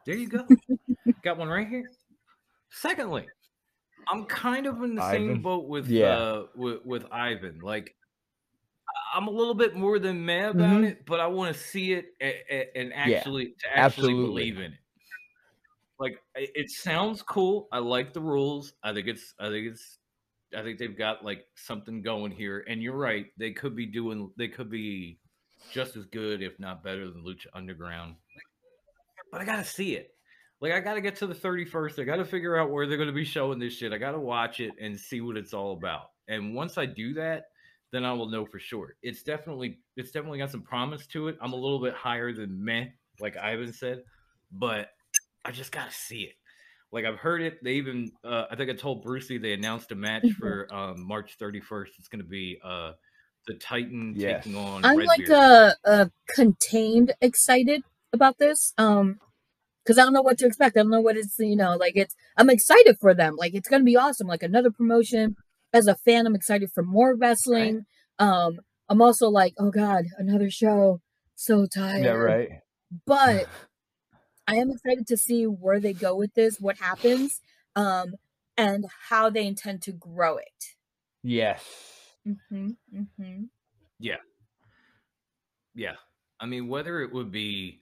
[0.04, 0.46] There you go.
[1.22, 1.88] got one right here.
[2.70, 3.26] Secondly,
[4.08, 6.16] I'm kind of in the same boat with Yeah.
[6.16, 7.60] uh with, with Ivan.
[7.60, 7.94] Like
[9.14, 10.90] I'm a little bit more than mad about Mhm.
[10.90, 14.42] it, but I want to see it and Yeah, actually to actually absolutely.
[14.42, 14.78] believe in it.
[16.00, 17.68] Like it it sounds cool.
[17.70, 18.72] I like the rules.
[18.82, 19.98] I think it's I think it's
[20.56, 22.64] I think they've got like something going here.
[22.68, 25.18] And you're right, they could be doing they could be
[25.72, 28.16] just as good, if not better than Lucha Underground.
[29.30, 30.14] But I gotta see it.
[30.60, 32.00] Like I gotta get to the 31st.
[32.00, 33.92] I gotta figure out where they're gonna be showing this shit.
[33.92, 36.10] I gotta watch it and see what it's all about.
[36.28, 37.44] And once I do that,
[37.92, 38.96] then I will know for sure.
[39.02, 41.38] It's definitely it's definitely got some promise to it.
[41.40, 42.86] I'm a little bit higher than meh,
[43.20, 44.02] like Ivan said,
[44.52, 44.90] but
[45.44, 46.34] I just gotta see it.
[46.90, 47.62] Like I've heard it.
[47.62, 50.34] They even uh, I think I told Brucey they announced a match Mhm.
[50.38, 51.88] for um, March 31st.
[51.98, 52.92] It's gonna be uh,
[53.46, 54.44] the Titan Yes.
[54.44, 54.84] taking on.
[54.84, 58.72] I'm like a, uh, uh contained excited about this.
[58.78, 59.20] Um
[59.84, 60.76] because I don't know what to expect.
[60.76, 63.36] I don't know what it's you know, like it's I'm excited for them.
[63.36, 64.26] Like it's gonna be awesome.
[64.26, 65.36] Like another promotion.
[65.72, 67.84] As a fan, I'm excited for more wrestling.
[68.18, 71.00] Um I'm also like, oh god, another show.
[71.36, 72.04] So tired.
[72.04, 72.48] yeah right
[73.06, 73.46] But
[74.48, 77.40] I am excited to see where they go with this, what happens,
[77.76, 78.14] um,
[78.56, 80.74] and how they intend to grow it.
[81.22, 81.64] yes
[82.26, 83.44] Mm-hmm, mm-hmm.
[83.98, 84.16] Yeah.
[85.74, 85.94] Yeah.
[86.40, 87.80] I mean, whether it would be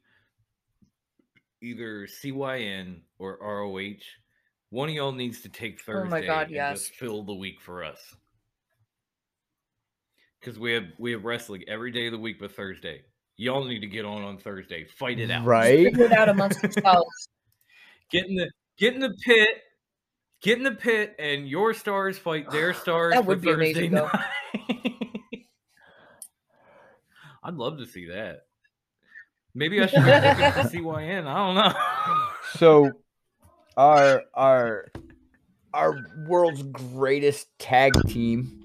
[1.63, 4.03] either CYN or ROH,
[4.71, 6.81] one of y'all needs to take Thursday Oh my God, and yes.
[6.81, 7.99] just fill the week for us.
[10.41, 13.03] Because we have we have wrestling every day of the week but Thursday.
[13.37, 14.85] Y'all need to get on on Thursday.
[14.85, 15.45] Fight it out.
[15.45, 17.29] right Figure it out amongst yourselves.
[18.11, 19.49] Get in the get in the pit.
[20.43, 23.87] Get in the pit and your stars fight their stars That for would be Thursday
[23.89, 24.07] amazing, though.
[24.07, 24.25] night.
[27.43, 28.41] I'd love to see that.
[29.55, 31.27] Maybe I should be looking for CYN.
[31.27, 31.73] I don't know.
[32.59, 32.91] so
[33.77, 34.87] our our
[35.73, 35.95] our
[36.27, 38.63] world's greatest tag team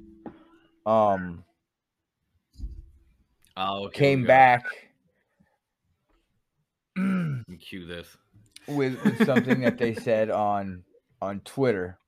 [0.86, 1.44] um
[3.64, 4.66] Oh, okay, came we back
[7.60, 8.08] Cue this.
[8.68, 10.84] with, with something that they said on
[11.22, 12.00] on Twitter.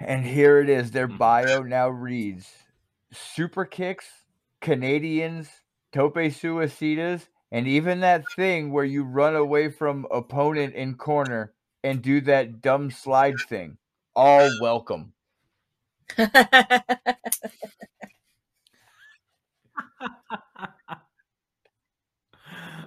[0.00, 0.90] And here it is.
[0.90, 1.18] Their Mhm.
[1.18, 2.52] bio now reads
[3.12, 4.24] Super kicks,
[4.60, 5.48] Canadians,
[5.92, 11.54] Tope Suicidas, and even that thing where you run away from opponent in corner
[11.84, 13.78] and do that dumb slide thing.
[14.16, 15.12] All welcome.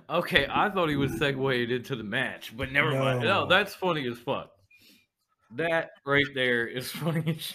[0.09, 3.19] Okay, I thought he was segued into the match, but never mind.
[3.21, 3.41] No.
[3.43, 4.49] No, that's funny as fuck.
[5.55, 7.23] That right there is funny.
[7.37, 7.53] as sh-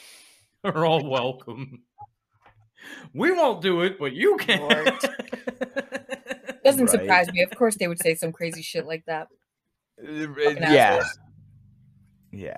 [0.62, 1.82] Are all welcome.
[3.12, 4.60] We won't do it, but you can.
[4.60, 4.86] Lord.
[6.64, 6.90] Doesn't Right.
[6.90, 7.42] surprise me.
[7.42, 9.28] Of course, they would say some crazy shit like that.
[10.00, 10.28] Uh,
[10.60, 10.98] Yeah.
[11.00, 11.18] assholes.
[12.30, 12.56] Yeah.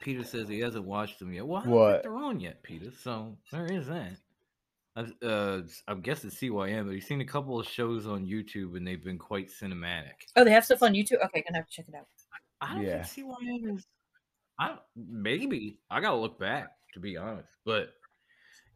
[0.00, 1.46] Peter says he hasn't watched them yet.
[1.46, 2.02] Well, I don't What?
[2.04, 2.90] they're on yet, Peter.
[3.02, 4.12] So there is that.
[4.96, 8.76] I, uh, I guess it's CYN, but he's seen a couple of shows on YouTube
[8.76, 10.14] and they've been quite cinematic.
[10.36, 11.22] Oh, they have stuff on YouTube.
[11.26, 12.06] Okay, gonna have to check it out.
[12.60, 13.02] I don't Yeah.
[13.02, 13.86] think CYN is.
[14.58, 17.92] I don't- maybe I gotta look back to be honest, but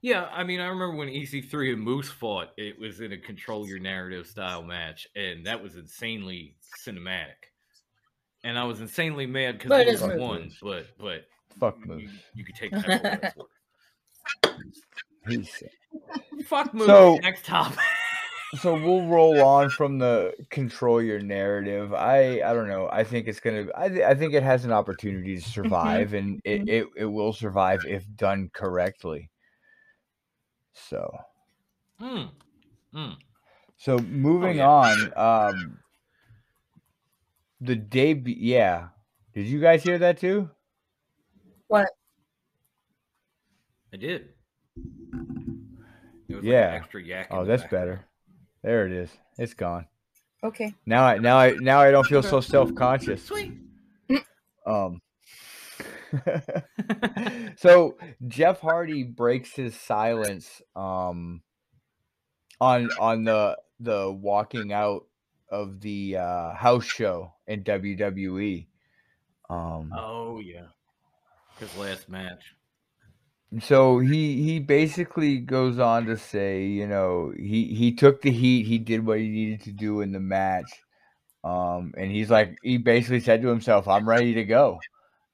[0.02, 2.50] yeah, I mean, I remember when EC3 and Moose fought.
[2.58, 6.56] It was in a control your narrative style match, and that was insanely
[6.86, 7.48] cinematic.
[8.44, 11.28] And I was insanely mad because But it Moose is won, but but
[11.58, 12.10] Fuck you, Moose.
[12.34, 14.84] you could take that for what it's worth.
[15.28, 15.72] He's sick.
[16.46, 16.86] Fuck Moose.
[16.86, 17.78] So- Next topic.
[18.60, 21.94] so we'll roll on from the control your narrative.
[21.94, 22.88] I I don't know.
[22.90, 23.66] I think it's gonna.
[23.76, 26.68] I th- I think it has an opportunity to survive, and it, Mhm.
[26.68, 29.30] it it will survive if done correctly.
[30.72, 31.16] So
[32.00, 32.30] Mm.
[32.94, 33.16] Mm.
[33.76, 34.68] so moving yeah.
[34.68, 35.12] on.
[35.16, 35.78] Um,
[37.60, 38.34] the debut.
[38.36, 38.88] Yeah,
[39.34, 40.50] did you guys hear that too?
[41.68, 41.88] What?
[43.92, 44.30] I did.
[44.76, 46.72] It was Yeah.
[46.72, 47.28] Like extra yak.
[47.30, 47.86] Oh, that's background.
[47.86, 48.06] better.
[48.62, 49.10] There it is.
[49.38, 49.86] It's gone.
[50.42, 50.74] Okay.
[50.86, 53.24] Now I now I now I don't feel so self conscious.
[53.24, 53.52] Sweet.
[54.66, 55.00] Um.
[57.56, 61.40] so Jeff Hardy breaks his silence um
[62.60, 65.06] on on the the walking out
[65.50, 68.66] of the uh house show in WWE.
[69.48, 70.66] Um oh yeah.
[71.58, 72.54] His last match.
[73.58, 78.64] So he he basically goes on to say, you know, he he took the heat,
[78.66, 80.70] he did what he needed to do in the match.
[81.42, 84.78] Um and he's like he basically said to himself, I'm ready to go.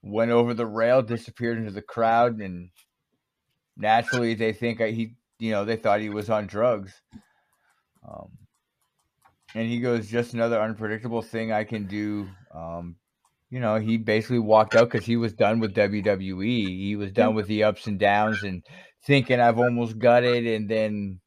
[0.02, 2.70] Went over the rail, disappeared into the crowd and
[3.76, 6.94] naturally they think he you know, they thought he was on drugs.
[8.08, 8.30] Um
[9.54, 12.28] and he goes just another unpredictable thing I can do.
[12.54, 12.96] Um
[13.50, 16.66] you know, he basically walked out because he was done with WWE.
[16.66, 18.64] He was done with the ups and downs and
[19.04, 21.20] thinking I've almost got it, and then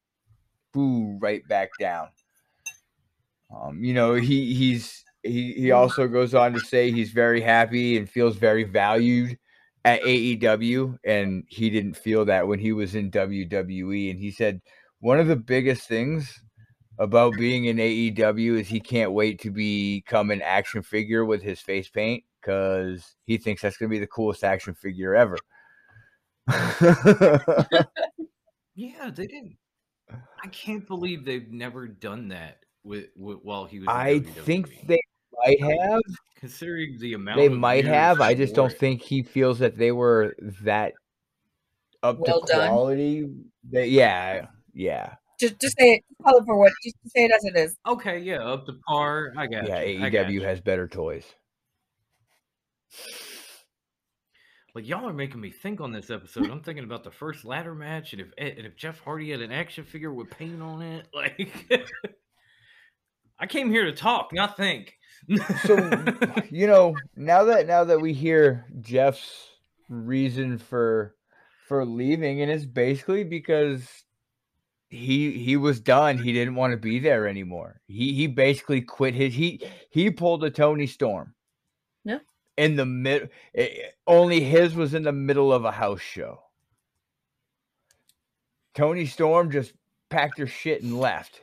[0.74, 2.10] boo, right back down.
[3.56, 7.98] Um, you know, he he's he he also goes on to say he's very happy
[7.98, 9.38] and feels very valued
[9.86, 14.12] at AEW, and he didn't feel that when he was in WWE.
[14.12, 14.62] And he said
[15.00, 16.42] one of the biggest things
[17.00, 21.60] about being in AEW is he can't wait to become an action figure with his
[21.60, 25.38] face paint because he thinks that's going to be the coolest action figure ever.
[28.76, 29.58] Yeah, they didn't.
[30.10, 33.90] I can't believe they've never done that with, with while he was.
[33.90, 34.26] I WWE.
[34.46, 35.02] think they
[35.46, 36.00] might have.
[36.38, 38.22] considering the amount They of might have.
[38.22, 38.80] I just don't it.
[38.80, 40.34] think he feels that they were
[40.64, 40.94] that
[42.04, 42.70] up Well to done.
[42.70, 43.30] quality.
[43.72, 46.04] That, yeah, yeah, Just just say it.
[46.24, 46.72] Call it for what.
[46.84, 47.78] Just say it as it is.
[47.88, 49.32] Okay, yeah, up to par.
[49.38, 49.82] I got yeah.
[49.84, 50.04] you.
[50.04, 50.44] I got AEW you.
[50.44, 51.26] has better toys.
[54.76, 56.50] Like y'all are making me think on this episode.
[56.50, 59.52] I'm thinking about the first ladder match, and if and if Jeff Hardy had an
[59.52, 61.52] action figure with paint on it, like
[63.40, 64.94] I came here to talk, not think.
[65.66, 65.76] So
[66.50, 69.48] you know, now that now that we hear Jeff's
[69.90, 71.16] reason for
[71.68, 73.88] for leaving, and it's basically because
[74.90, 76.18] he he was done.
[76.18, 77.82] He didn't want to be there anymore.
[77.88, 81.34] He he basically quit his he he pulled a Toni Storm.
[82.04, 82.20] Yeah.
[82.58, 83.70] In the mid, eh,
[84.08, 86.42] only his was in the middle of a house show.
[88.74, 89.74] Toni Storm just
[90.10, 91.42] packed her shit and left.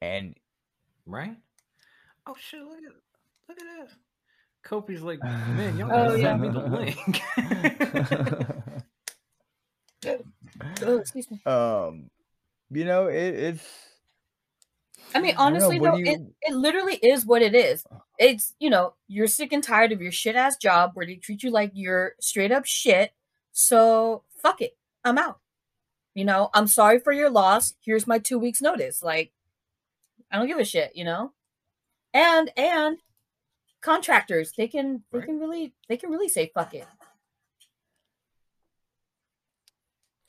[0.00, 0.34] And
[1.06, 1.36] right?
[2.26, 2.60] Oh shit!
[2.62, 2.92] Look at
[3.48, 3.88] look at that.
[4.64, 5.20] Kofi's like,
[5.56, 6.38] man, y'all Oh, gotta yeah.
[6.38, 7.20] send me the link.
[10.84, 11.40] Oh, excuse me.
[11.46, 12.10] um
[12.70, 13.68] you know it, it's
[15.14, 17.84] I mean, I know, honestly, though, do it, it literally is what it is.
[18.18, 21.42] It's, you know, you're sick and tired of your shit ass job where they treat
[21.42, 23.12] you like you're straight up shit.
[23.52, 24.76] So fuck it.
[25.04, 25.40] I'm out.
[26.14, 27.74] You know, I'm sorry for your loss.
[27.84, 29.02] Here's my two weeks notice.
[29.02, 29.32] Like,
[30.30, 31.32] I don't give a shit, you know?
[32.14, 32.98] And and
[33.82, 35.26] contractors, they can they Right.
[35.26, 36.86] can really they can really say fuck it.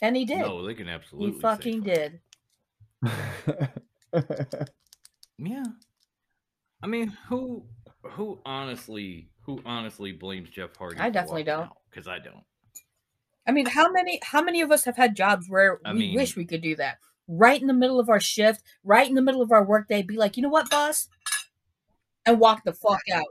[0.03, 0.39] And he did.
[0.39, 1.31] no, they can absolutely.
[1.31, 1.93] he say fucking fuck
[4.11, 4.19] did.
[5.39, 5.63] Yeah.
[6.81, 7.63] I mean, who
[8.03, 10.99] who honestly who honestly blames Jeff Hardy?
[10.99, 11.69] I definitely don't.
[11.89, 12.43] because I don't.
[13.47, 16.35] I mean, how many how many of us have had jobs where I we wish
[16.35, 16.97] we could do that?
[17.27, 20.17] Right in the middle of our shift, right in the middle of our workday, be
[20.17, 21.07] like, you know what, boss?
[22.25, 23.25] And walk the fuck out.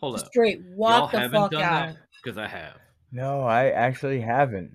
[0.00, 1.96] Hold Just up, straight y'all walk the fuck done out.
[2.22, 2.76] because I have.
[3.10, 4.70] no i actually haven't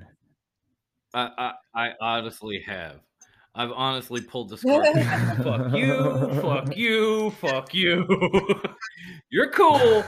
[1.14, 3.00] I, I I honestly have.
[3.56, 5.04] I've honestly pulled the scorpion.
[5.44, 8.60] fuck you, fuck you, fuck you.
[9.30, 10.02] You're cool.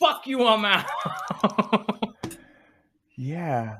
[0.00, 0.86] fuck you, I'm out.
[3.16, 3.78] Yeah.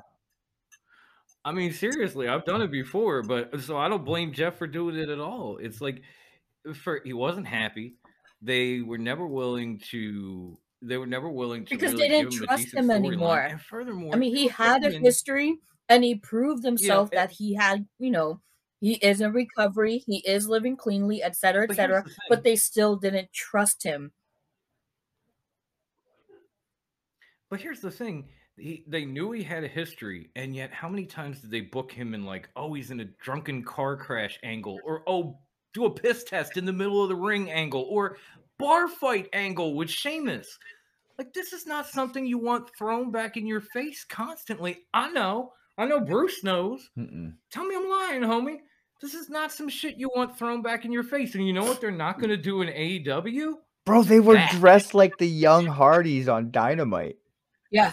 [1.44, 4.96] I mean, seriously, I've done it before, but so I don't blame Jeff for doing
[4.96, 5.58] it at all.
[5.60, 6.02] It's like
[6.74, 7.94] for he wasn't happy.
[8.42, 10.58] They were never willing to.
[10.82, 12.94] They were never willing to Because really they didn't him trust him storyline.
[13.06, 13.38] anymore.
[13.40, 15.58] And furthermore, I mean, he had a Pullman- history
[15.88, 18.40] and he proved himself it- that he had, you know,
[18.81, 22.05] he is in recovery, he is living cleanly, et cetera, et But.
[22.29, 24.12] But they still didn't trust him.
[27.51, 28.29] But here's the thing.
[28.57, 31.90] He, they knew he had a history, and yet how many times did they book
[31.90, 35.38] him in like, oh, he's in a drunken car crash angle, or oh,
[35.74, 38.18] do a piss test in the middle of the ring angle, or
[38.59, 40.59] bar fight angle with Sheamus?
[41.18, 44.87] Like, this is not something you want thrown back in your face constantly.
[44.92, 45.53] I know.
[45.78, 46.90] I know Bruce knows.
[46.98, 47.34] Mm-mm.
[47.52, 48.56] Tell me I'm lying, homie.
[49.00, 51.34] This is not some shit you want thrown back in your face.
[51.36, 53.52] And you know what they're not going to do in AEW?
[53.86, 54.50] Bro, they were That.
[54.50, 57.16] dressed like the young Hardys on Dynamite.
[57.70, 57.92] Yeah.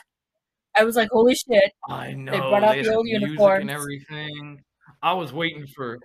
[0.76, 1.72] I was like, holy shit.
[1.88, 3.62] I know They brought out they the old music uniforms.
[3.62, 4.62] and everything.
[5.04, 6.00] I was waiting for.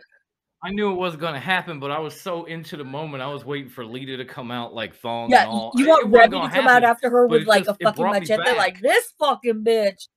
[0.62, 3.22] I knew it wasn't going to happen, but I was so into the moment.
[3.22, 5.72] I was waiting for Lita to come out like thong Yeah, and all.
[5.74, 8.56] you want it to gonna come out after her with like just- a fucking machete,
[8.58, 10.08] like this fucking bitch.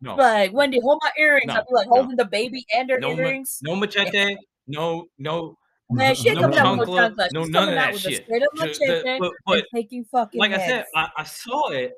[0.00, 1.46] No, Like, Wendy, hold my earrings.
[1.46, 1.94] No, I'll be like no.
[1.96, 3.58] holding the baby and her no, ma- earrings.
[3.62, 5.56] no machete, no, no,
[5.90, 8.20] Man, she ain't no coming out with no no She's none of that shit.
[8.20, 10.84] a straight up Ju- the- machete but, but taking fucking like I said.
[10.96, 11.92] I, I saw it,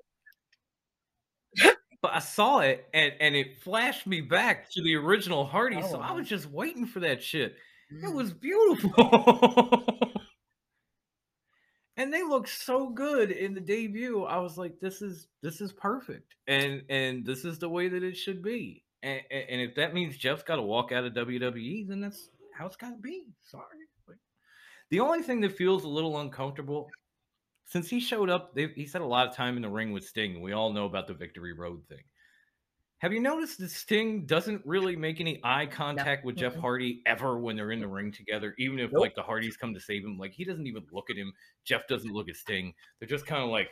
[2.02, 5.80] but I saw it and and it flashed me back to the original Hardy.
[5.82, 6.00] so Oh.
[6.00, 7.56] I was just waiting for that shit.
[7.90, 8.14] It Mm.
[8.14, 9.82] was beautiful.
[11.96, 14.24] and they look so good in the debut.
[14.24, 16.34] I was like, this is this is perfect.
[16.46, 18.84] And and this is the way that it should be.
[19.02, 22.66] And, and, if that means Jeff's got to walk out of WWE, then that's how
[22.66, 23.26] it's got to be.
[23.44, 23.62] Sorry.
[24.08, 24.16] Like,
[24.90, 26.88] the only thing that feels a little uncomfortable
[27.66, 30.04] since he showed up, they, he spent a lot of time in the ring with
[30.04, 30.40] Sting.
[30.40, 32.02] We all know about the Victory Road thing.
[32.98, 37.38] Have you noticed that Sting doesn't really make any eye contact with Jeff Hardy ever
[37.38, 38.54] when they're in the ring together?
[38.58, 39.02] Even if Nope.
[39.02, 41.32] like the Hardys come to save him, like he doesn't even look at him.
[41.64, 42.72] Jeff doesn't look at Sting.
[42.98, 43.68] They're just kind of like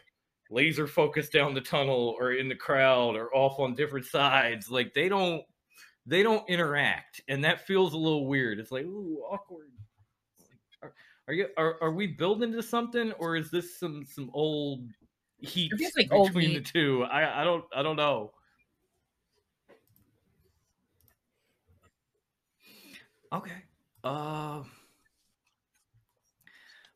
[0.51, 4.71] laser focused down the tunnel or in the crowd or off on different sides.
[4.71, 5.43] Like they don't
[6.05, 8.59] they don't interact, and that feels a little weird.
[8.59, 9.71] It's like ooh awkward.
[10.83, 10.93] Are,
[11.29, 14.87] are you are, are we building to something, or is this some some old
[15.39, 17.05] heat like old between the two?
[17.05, 18.33] I I don't I don't know.
[23.35, 23.53] Okay.
[24.03, 24.62] Uh,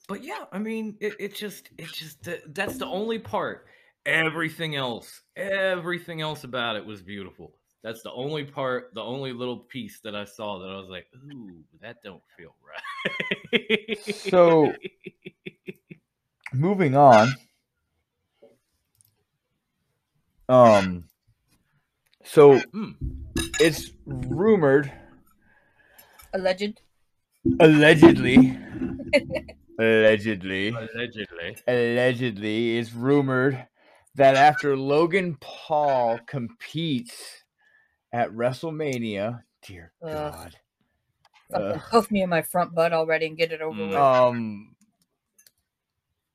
[0.09, 3.67] but yeah, I mean, it, it just, it just, that- that's the only part.
[4.07, 7.55] Everything else, everything else about it was beautiful.
[7.83, 11.07] That's the only part, the only little piece that I saw that I was like,
[11.33, 12.55] ooh, that don't feel
[13.53, 13.99] right.
[14.07, 14.73] So-
[16.55, 17.29] Moving on.
[20.49, 21.05] Um.
[22.25, 22.93] So Hmm.
[23.61, 24.91] it's rumored,
[26.35, 26.81] Alleged.
[27.61, 28.59] allegedly,
[29.79, 31.57] allegedly, allegedly.
[31.67, 33.67] allegedly, is rumored
[34.15, 37.45] that after Logan Paul competes
[38.13, 40.11] at WrestleMania, dear Ugh.
[40.33, 40.57] God,
[41.53, 41.81] Fucking Ugh.
[41.91, 43.89] cuff me in my front butt already and get it over Mm.
[43.89, 43.97] with.
[43.97, 44.75] um,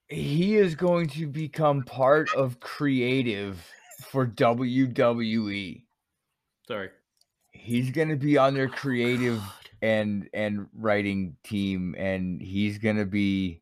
[0.08, 3.63] he is going to become part of creative
[4.01, 5.86] for WWE.
[6.67, 6.89] Sorry.
[7.51, 9.41] He's going to be on their creative
[9.83, 13.61] and and writing team, and he's going to be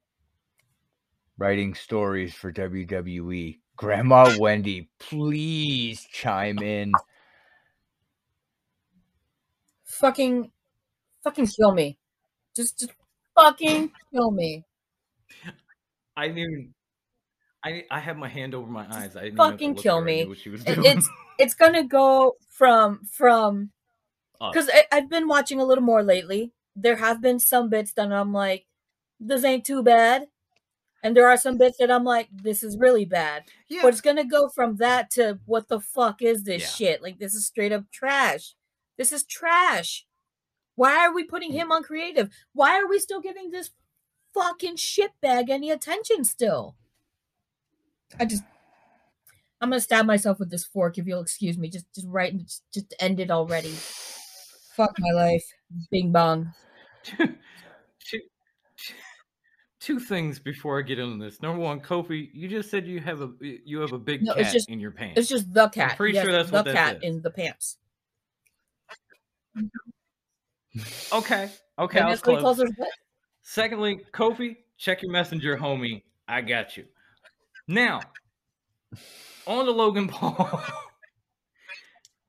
[1.40, 3.60] writing stories for WWE.
[3.76, 6.92] Grandma Wendy, please chime in.
[9.84, 10.52] Fucking,
[11.24, 11.98] fucking kill me.
[12.56, 12.92] Just, just
[13.36, 14.64] fucking kill me.
[16.16, 16.70] I knew.
[17.64, 19.16] I I had my hand over my eyes.
[19.16, 20.02] I didn't even have to fucking kill her.
[20.02, 20.26] I knew me.
[20.26, 20.86] What she was It- doing.
[20.98, 23.81] it's it's gonna go from from Us.
[24.50, 26.52] Because I've been watching a little more lately.
[26.76, 28.66] There have been some bits that I'm like,
[29.20, 30.28] this ain't too bad,
[31.04, 33.44] and there are some bits that I'm like, this is really bad.
[33.70, 33.82] yeah.
[33.84, 36.68] But it's gonna go from that to what the fuck is this Yeah.
[36.70, 37.02] shit?
[37.04, 38.56] Like this is straight up trash.
[38.98, 40.06] This is trash.
[40.76, 42.30] Why are we putting him on creative?
[42.54, 43.72] Why are we still giving this
[44.34, 46.76] fucking shitbag any attention still?
[48.20, 48.44] I just
[49.60, 51.70] I'm gonna stab myself with this fork if you'll excuse me.
[51.70, 53.76] Just just right just, just end it already.
[54.82, 55.44] Fuck my life.
[55.92, 56.52] Bing bong.
[57.04, 57.28] two,
[58.04, 58.20] two,
[59.80, 61.40] two things before I get into this.
[61.42, 64.52] Number one, Kofi, you just said you have a you have a big No, cat
[64.52, 65.20] just- in your pants.
[65.20, 65.98] It's just the cat.
[65.98, 67.04] pretty Yes, sure that's the what that cat says.
[67.04, 67.78] in the pants.
[71.14, 71.50] Okay.
[71.78, 72.00] Okay.
[72.00, 72.42] I was that's what he close.
[72.42, 72.90] calls her what?
[73.44, 76.02] Secondly, Kofi, check your messenger, homie.
[76.28, 76.86] I got you.
[77.68, 78.00] Now,
[79.46, 80.62] on to Logan Paul.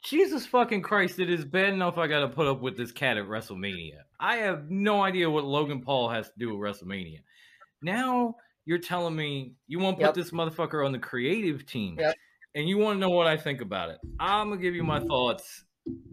[0.02, 3.24] Jesus fucking Christ, it is bad enough I gotta put up with this cat at
[3.26, 3.98] WrestleMania.
[4.18, 7.20] I have no idea what Logan Paul has to do with WrestleMania.
[7.82, 8.34] Now
[8.64, 10.24] you're telling me you want to put Yep.
[10.24, 11.96] this motherfucker on the creative team.
[11.98, 12.16] Yep.
[12.54, 13.98] And you want to know what I think about it.
[14.18, 15.64] I'm gonna give you my thoughts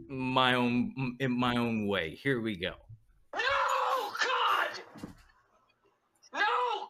[0.08, 2.16] my own in my own way.
[2.16, 2.74] Here we go.
[3.36, 3.42] No,
[4.22, 4.82] God!
[6.34, 6.40] No,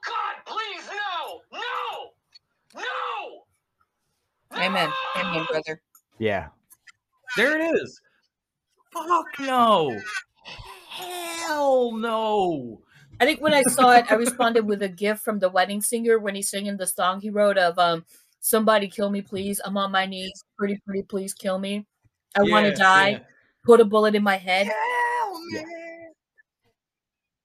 [0.05, 1.41] God, please, no!
[1.59, 2.81] No!
[2.81, 4.61] No!
[4.61, 4.89] Amen.
[5.17, 5.81] Amen, brother.
[6.19, 6.49] Yeah.
[7.37, 8.01] There it is.
[8.93, 9.99] Fuck no.
[10.89, 12.81] Hell no.
[13.21, 16.19] I think when I saw it, I responded with a gift from the wedding singer
[16.19, 18.05] when he's singing the song he wrote of um
[18.39, 19.59] somebody kill me please.
[19.63, 20.43] I'm on my knees.
[20.57, 21.85] Pretty pretty please kill me.
[22.35, 23.09] I want to die.
[23.09, 23.19] yeah.
[23.65, 24.67] Put a bullet in my head.
[24.67, 25.63] Hell Yeah.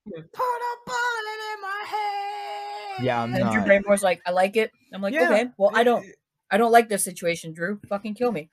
[0.07, 3.03] Put a bullet in my head.
[3.05, 3.67] Yeah, I'm And Drew not.
[3.67, 4.71] Barrymore's like, I like it.
[4.93, 5.29] I'm like, Yeah.
[5.31, 5.49] okay.
[5.57, 6.05] Well, I don't
[6.51, 7.79] I don't like this situation, Drew.
[7.89, 8.49] Fucking kill me.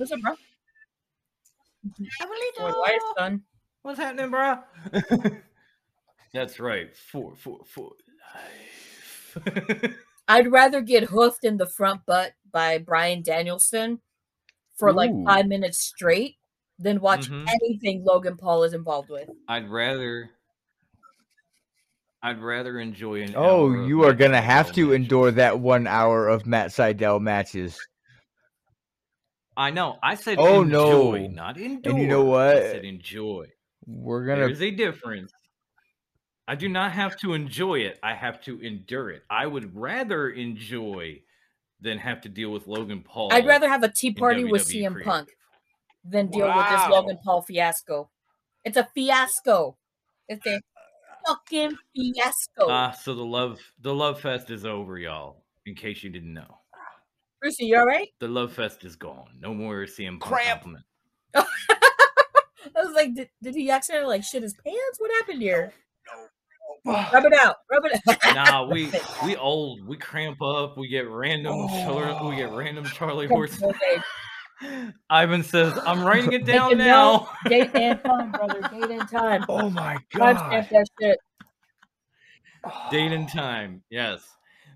[0.00, 0.34] What's up, bro?
[2.56, 3.42] Boy, wife, son.
[3.82, 4.60] What's happening, bro?
[6.32, 6.96] That's right.
[6.96, 7.90] For for for
[8.34, 9.94] life.
[10.28, 14.00] I'd rather get hoofed in the front butt by Bryan Danielson
[14.78, 16.36] for like five minutes straight
[16.78, 17.46] than watch Mhm.
[17.62, 19.28] anything Logan Paul is involved with.
[19.48, 20.30] I'd rather
[22.22, 24.94] I'd rather enjoy an Oh, hour of you are Matt gonna have to matches.
[24.94, 27.78] endure that one hour of Matt Sydal matches.
[29.60, 29.98] I know.
[30.02, 31.34] I said Oh, enjoy, no.
[31.34, 31.92] not endure.
[31.92, 32.56] And you know what?
[32.56, 33.46] I said enjoy.
[33.84, 35.32] We're gonna There's a difference.
[36.48, 37.98] I do not have to enjoy it.
[38.02, 39.22] I have to endure it.
[39.28, 41.20] I would rather enjoy
[41.78, 43.28] than have to deal with Logan Paul.
[43.34, 45.12] I'd rather have a tea party with WWE CM creative.
[45.12, 45.28] Punk
[46.04, 48.08] than deal with this Logan Paul fiasco.
[48.64, 49.76] It's a fiasco.
[50.26, 50.58] It's a
[51.26, 52.66] fucking fiasco.
[52.70, 55.44] Ah, so the love the love fest is over, y'all.
[55.66, 56.59] In case you didn't know,
[57.40, 58.08] Brucey, you all right?
[58.20, 59.28] the love fest is gone.
[59.38, 60.60] No more CM Punk Cramp.
[60.62, 60.84] compliment.
[61.34, 61.44] I
[62.84, 64.98] was like, did, did he accidentally like shit his pants?
[64.98, 65.72] What happened here?
[66.84, 67.56] Rub it out.
[67.70, 68.34] Rub it out.
[68.34, 68.90] Nah, we
[69.24, 69.86] we old.
[69.86, 70.78] We cramp up.
[70.78, 71.52] We get random.
[71.56, 71.68] Oh.
[71.84, 73.62] Char- we get random Charlie horse.
[73.62, 78.60] Okay, Ivan says, "I'm writing it down a now." Date and time, brother.
[78.62, 79.44] Date and time.
[79.48, 80.68] Oh my Timestamp god.
[80.70, 81.18] that shit.
[82.64, 82.88] Oh.
[82.90, 83.82] Date and time.
[83.90, 84.22] Yes.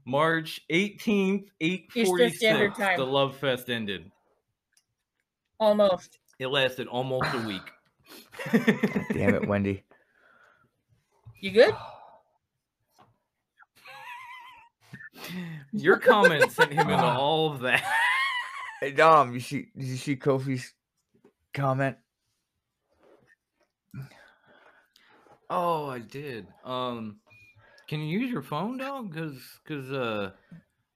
[0.05, 2.79] March 18th, Eastern 846.
[2.79, 2.99] Time.
[2.99, 4.11] The Love Fest ended.
[5.59, 6.19] Almost.
[6.39, 7.63] It lasted almost a week.
[9.13, 9.85] Damn it, Wendy.
[11.41, 11.75] You good?
[15.73, 17.85] Your comment sent him into all of that.
[18.81, 20.75] Hey Dom, you see did you see Kofi's
[21.53, 21.97] comment?
[25.49, 26.47] Oh, I did.
[26.65, 27.21] Um
[27.89, 29.15] can you use your phone, dog?
[29.15, 30.31] Cause cause uh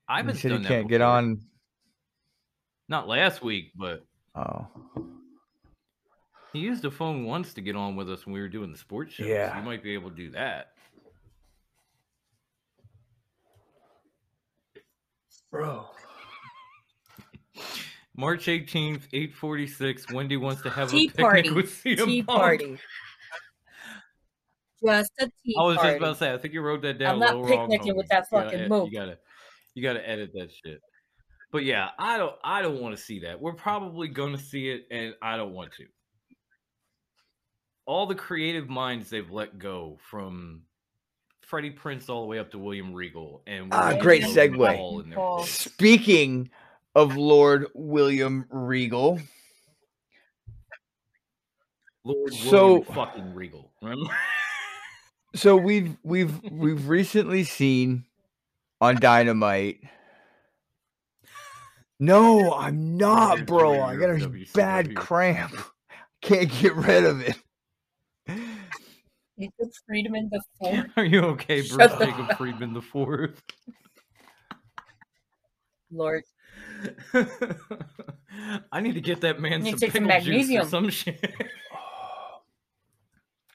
[0.09, 1.41] I've been said he done can't get on.
[2.89, 4.67] Not last week, but Oh.
[6.53, 8.79] he used the phone once to get on with us when we were doing the
[8.79, 9.25] sports show.
[9.25, 9.59] Yeah.
[9.59, 10.69] you might be able to do that.
[15.51, 15.87] Bro.
[18.17, 20.13] March 18th, 846.
[20.13, 21.51] Wendy wants to have Tea a picnic party.
[21.53, 22.39] with CM Tea Punk.
[22.39, 22.79] party.
[24.85, 25.91] Just a tea I was party.
[25.91, 27.17] just about to say, I think you wrote that down.
[27.17, 28.09] I'm a not wrong, picnicking with homie.
[28.11, 28.91] that You gotta fucking ed- mook.
[28.93, 29.19] You gotta,
[29.75, 30.81] you gotta edit that shit.
[31.51, 33.41] But yeah, I don't, I don't want to see that.
[33.41, 35.87] We're probably going to see it, and I don't want to.
[37.87, 40.63] All the creative minds they've let go from
[41.41, 44.77] Freddie Prinze all the way up to William Regal, and Ah, great segue.
[44.77, 45.39] Paul in their Paul.
[45.39, 45.51] place.
[45.51, 46.51] Speaking
[46.95, 49.19] of Lord William Regal,
[52.05, 53.73] Lord So- William fucking Regal.
[53.81, 54.15] Remember?
[55.35, 58.05] so we've we've we've recently seen
[58.81, 59.81] on Dynamite.
[62.01, 63.81] No, I'm not, bro.
[63.81, 64.53] I got a WCW.
[64.53, 65.55] bad cramp.
[66.23, 67.37] Can't get rid of it.
[69.39, 70.87] Jacob Friedman the fourth.
[70.97, 73.43] Are you okay, Bruce Shut Jacob Friedman the fourth?
[75.91, 76.23] Lord.
[78.73, 80.69] I need to get that man some to take some pickle juice or magnesium.
[80.69, 81.35] some shit.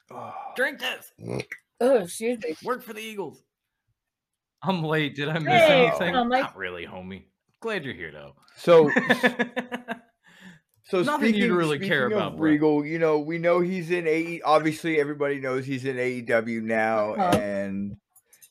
[0.55, 1.11] Drink this.
[1.83, 2.55] Oh, excuse me.
[2.63, 3.43] Work for the Eagles.
[4.61, 5.15] I'm late.
[5.15, 6.15] Did I miss Hey, anything?
[6.15, 7.23] I'm like- Not really, homie.
[7.59, 8.35] Glad you're here though.
[8.55, 8.89] So
[10.85, 12.49] so Nothing you'd speaking, really care speaking about, of bro.
[12.49, 14.41] Regal, you know, we know he's in AE.
[14.45, 17.37] Obviously, everybody knows he's in AEW now, Uh-huh.
[17.37, 17.97] and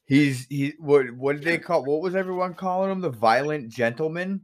[0.06, 0.74] he's he.
[0.78, 1.84] What what did they call?
[1.84, 3.00] What was everyone calling him?
[3.00, 4.42] The violent gentleman.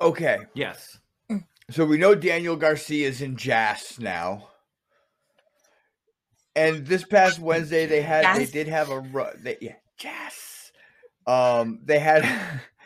[0.00, 0.98] Okay, yes.
[1.70, 4.48] so we know Daniel Garcia is in Jazz now.
[6.56, 10.72] And this past Wednesday they had they did have a run they, yeah, yes.
[11.26, 12.24] Um they had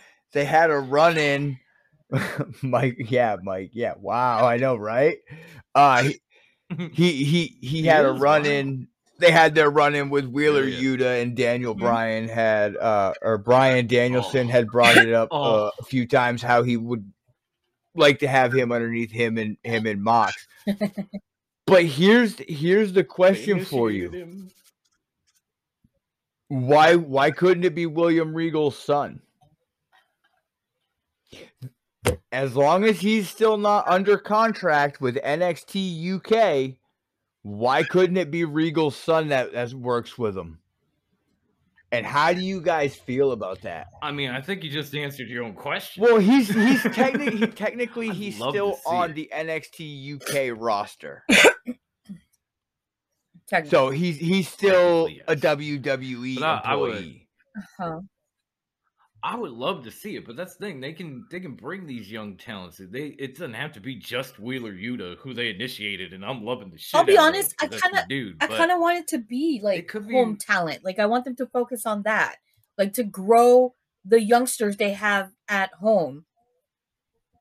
[0.32, 1.58] they had a run in
[2.62, 3.70] Mike yeah, Mike.
[3.74, 5.18] Yeah, wow, I know, right?
[5.74, 6.20] Uh he
[6.92, 8.88] he he, he had a run in
[9.18, 10.96] they had their run in with Wheeler Yeah, yeah.
[10.96, 11.80] Yuta and Daniel Mhm.
[11.80, 14.50] Bryan had uh or Bryan Danielson Oh.
[14.50, 15.66] had brought it up Oh.
[15.66, 17.10] uh, a few times how he would
[17.94, 20.46] like to have him underneath him and him and Mox.
[21.68, 24.10] But here's here's the question for you.
[24.10, 24.50] Him.
[26.48, 29.20] Why why couldn't it be William Regal's son?
[32.32, 36.76] As long as he's still not under contract with NXT UK,
[37.42, 40.58] why couldn't it be Regal's son that, that works with him?
[41.90, 43.86] And how do you guys feel about that?
[44.02, 46.02] I mean, I think you just answered your own question.
[46.02, 49.14] Well, he's he's technically technically he's still on it.
[49.14, 50.20] the NXT
[50.52, 51.24] UK roster.
[53.70, 55.36] So he's he's still Technically, a.
[55.56, 57.28] WWE But I- I would- employee.
[57.80, 58.00] Uh-huh.
[59.22, 60.80] I would love to see it, but that's the thing.
[60.80, 62.78] They can they can bring these young talents.
[62.78, 66.70] They it doesn't have to be just Wheeler Yuta who they initiated, and I'm loving
[66.70, 66.98] the shit.
[66.98, 68.36] I'll be honest, I 'cause kinda- dude.
[68.40, 70.84] I kind of want it to be like could home talent.
[70.84, 72.36] Like I want them to focus on that,
[72.76, 76.24] like to grow the youngsters they have at home.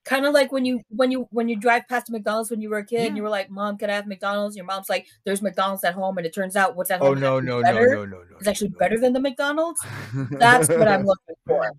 [0.08, 2.70] Kind of like when you when you when you drive past a McDonald's when you
[2.70, 5.06] were a kid and you were like, "Mom, can I have McDonald's?" Your mom's like,
[5.26, 7.50] "There's McDonald's at home," and it turns out what's at Oh home is no actually
[7.50, 7.96] no no better.
[7.96, 8.38] no no no!
[8.38, 9.82] It's actually no, better than the McDonald's.
[10.32, 11.70] That's what I'm looking for.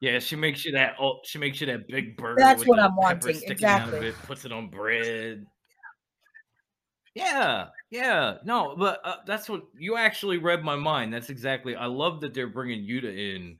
[0.00, 0.96] yeah, she makes you that.
[1.00, 2.34] Oh, she makes you that big burger.
[2.36, 4.08] That's with what I'm wanting, sticking out of exactly.
[4.08, 5.46] it, puts it on bread.
[7.14, 11.14] Yeah, yeah, no, but uh, that's what you actually read my mind.
[11.14, 11.76] That's exactly.
[11.76, 13.58] I love that they're bringing Yuta in,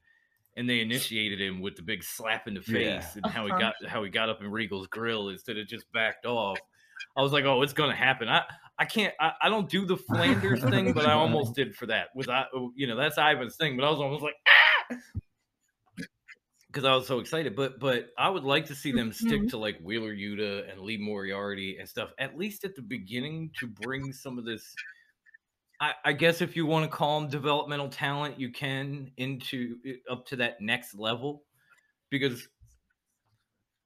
[0.59, 3.07] and they initiated him with the big slap in the face, Yeah.
[3.23, 6.27] and how he got how he got up in Regal's grill instead of just backed
[6.27, 6.59] off.
[7.17, 8.29] I was like, oh, it's gonna happen.
[8.29, 8.43] I
[8.79, 9.15] I can't.
[9.21, 12.09] I, I don't do the Flanders thing, but I almost did for that.
[12.15, 12.45] With I,
[12.75, 14.35] you know, that's Ivan's thing, but I was almost like,
[14.91, 14.97] ah.
[16.69, 19.51] Because I was so excited, but but I would like to see them stick Mhm.
[19.51, 23.67] to like Wheeler Yuta and Lee Moriarty and stuff at least at the beginning to
[23.67, 24.75] bring some of this.
[25.81, 30.13] I, I guess if you want to call them developmental talent, you can into uh,
[30.13, 31.45] up to that next level,
[32.11, 32.49] because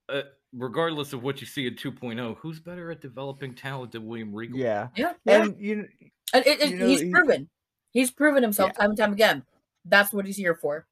[0.08, 0.22] uh,
[0.52, 4.58] regardless of what you see at 2.0, who's better at developing talent than William Regal?
[4.58, 5.42] Yeah, Yeah, yeah.
[5.44, 5.88] and you,
[6.32, 7.48] and it, it, you know, he's he- proven.
[7.90, 9.44] He's proven himself time and time again.
[9.84, 10.86] That's what he's here for.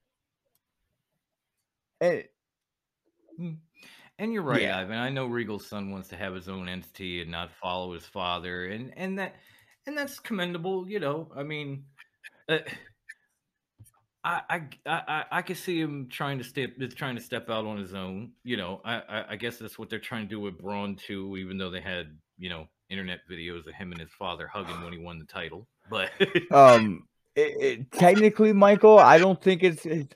[2.03, 2.24] and,
[4.18, 4.80] And you're right, Yeah.
[4.80, 4.98] Ivan.
[4.98, 8.66] I know Regal's son wants to have his own entity and not follow his father,
[8.66, 9.36] and and that
[9.91, 10.88] and that's commendable.
[10.88, 11.84] You know, I mean,
[12.49, 12.59] uh,
[14.24, 17.76] I, I I I could see him trying to step trying to step out on
[17.76, 18.32] his own.
[18.45, 21.36] You know, I I, I guess that's what they're trying to do with Braun too.
[21.36, 24.93] Even though they had you know internet videos of him and his father hugging when
[24.93, 26.11] he won the title, but
[26.53, 29.84] um, it, it, technically, Michael, I don't think it's.
[29.84, 30.14] it-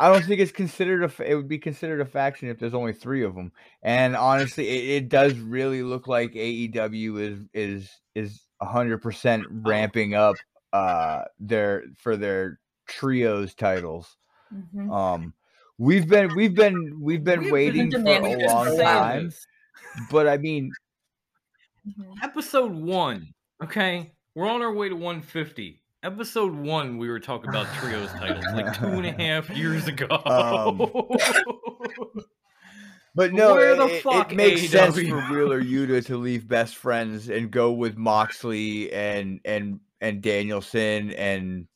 [0.00, 1.30] I don't think it's considered a.
[1.30, 3.52] It would be considered a faction if there's only three of them.
[3.80, 10.14] And honestly, it, it does really look like AEW is is is hundred percent ramping
[10.14, 10.36] up
[10.72, 14.16] uh their for their trios titles.
[14.52, 14.92] Mhm.
[14.92, 15.34] Um,
[15.78, 18.76] we've been we've been we've been We've been waiting for demanding a long for a
[18.76, 19.02] saying while.
[19.02, 19.32] time,
[20.10, 20.70] but I mean,
[21.88, 22.14] Mhm.
[22.22, 23.32] episode one.
[23.62, 25.80] Okay, we're on our way to 150.
[26.02, 30.06] Episode one, we were talking about trios titles like two and a half years ago.
[30.26, 30.78] Um,
[33.14, 35.08] But no, Where it, the it- it fuck, makes sense AEW?
[35.08, 41.12] for Wheeler Yuta to leave best friends and go with Moxley and and and Danielson
[41.12, 41.66] and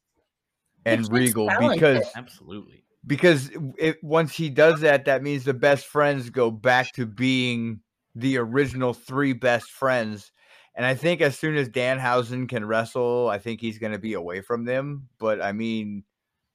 [0.84, 1.80] and He's Regal talented.
[1.80, 2.84] because Absolutely.
[3.06, 7.80] because it once he does that, that means the best friends go back to being
[8.16, 10.32] the original three best friends.
[10.74, 14.14] And I think as soon as Danhausen can wrestle, I think he's going to be
[14.14, 15.08] away from them.
[15.18, 16.04] But I mean,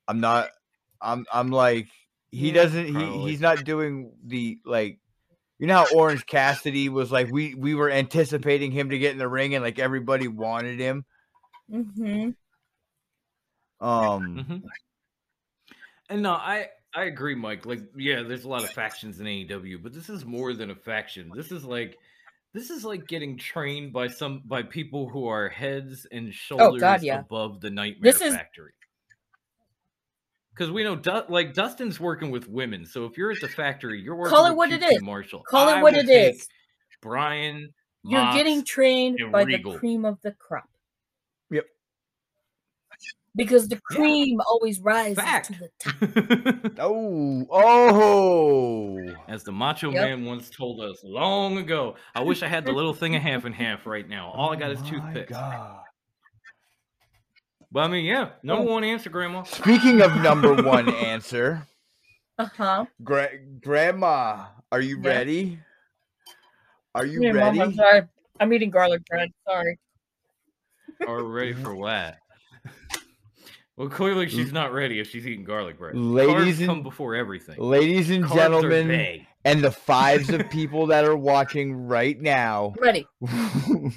[0.07, 0.49] I'm not.
[1.01, 1.25] I'm.
[1.33, 1.87] I'm like
[2.33, 2.95] he Yeah, doesn't.
[2.95, 4.99] He, he's not doing the like.
[5.59, 9.17] You know how Orange Cassidy was like we we were anticipating him to get in
[9.17, 11.05] the ring and like everybody wanted him.
[11.71, 12.31] Mm-hmm.
[13.85, 14.45] Um.
[14.47, 14.67] hmm
[16.09, 17.65] And no, I I agree, Mike.
[17.65, 20.75] Like, yeah, there's a lot of factions in AEW, but this is more than a
[20.75, 21.31] faction.
[21.35, 21.97] This is like
[22.53, 26.77] this is like getting trained by some by people who are heads and shoulders Oh,
[26.79, 27.19] God, yeah.
[27.19, 28.73] above the Nightmare This is- Factory.
[30.55, 33.99] Because we know, Du- like Dustin's working with women, so if you're at the factory,
[33.99, 34.35] you're working.
[34.35, 35.01] Call it with what it QT is.
[35.01, 35.41] Marshall.
[35.49, 36.43] Call I it what will it take.
[37.01, 37.73] Brian,
[38.03, 39.73] You're Mox, getting trained by Regal.
[39.73, 40.69] the cream of the crop.
[41.49, 41.65] Yep.
[43.35, 45.47] Because the cream always rises Fact.
[45.47, 45.69] to the
[46.65, 46.73] top.
[46.79, 48.99] Oh, oh.
[49.27, 50.01] As the Macho Yep.
[50.03, 51.95] Man once told us long ago.
[52.13, 54.29] I wish I had the little thing of half and half right now.
[54.29, 55.31] All I got is Oh my toothpicks.
[55.31, 55.82] God.
[57.73, 59.41] But I mean, yeah, number one answer, Grandma.
[59.43, 61.67] Speaking of number one answer,
[62.37, 62.85] Uh huh.
[63.03, 65.09] gra- Grandma, are you Yeah.
[65.09, 65.59] ready?
[66.93, 67.61] Are you Yeah, Mom, ready?
[67.61, 68.01] I'm sorry.
[68.39, 69.31] I'm eating garlic bread.
[69.47, 69.79] Sorry.
[71.07, 72.17] Are we ready for what?
[73.75, 75.95] Well, clearly she's not ready if she's eating garlic bread.
[75.97, 77.57] Ladies Carbs and- come before everything.
[77.59, 79.25] Ladies and Carbs gentlemen, vague.
[79.45, 82.73] And the fives of people that are watching right now.
[82.79, 83.07] Ready.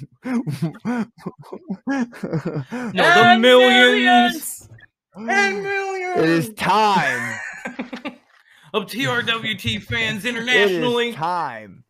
[1.87, 4.69] No, the And millions
[5.15, 6.19] And millions.
[6.19, 7.39] It is time.
[8.73, 11.09] of TRWT fans internationally.
[11.09, 11.83] is time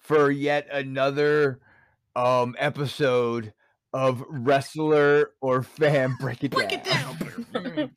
[0.00, 1.60] for yet another
[2.14, 3.52] um episode
[3.92, 7.18] of wrestler or fan break it Break down.
[7.54, 7.90] it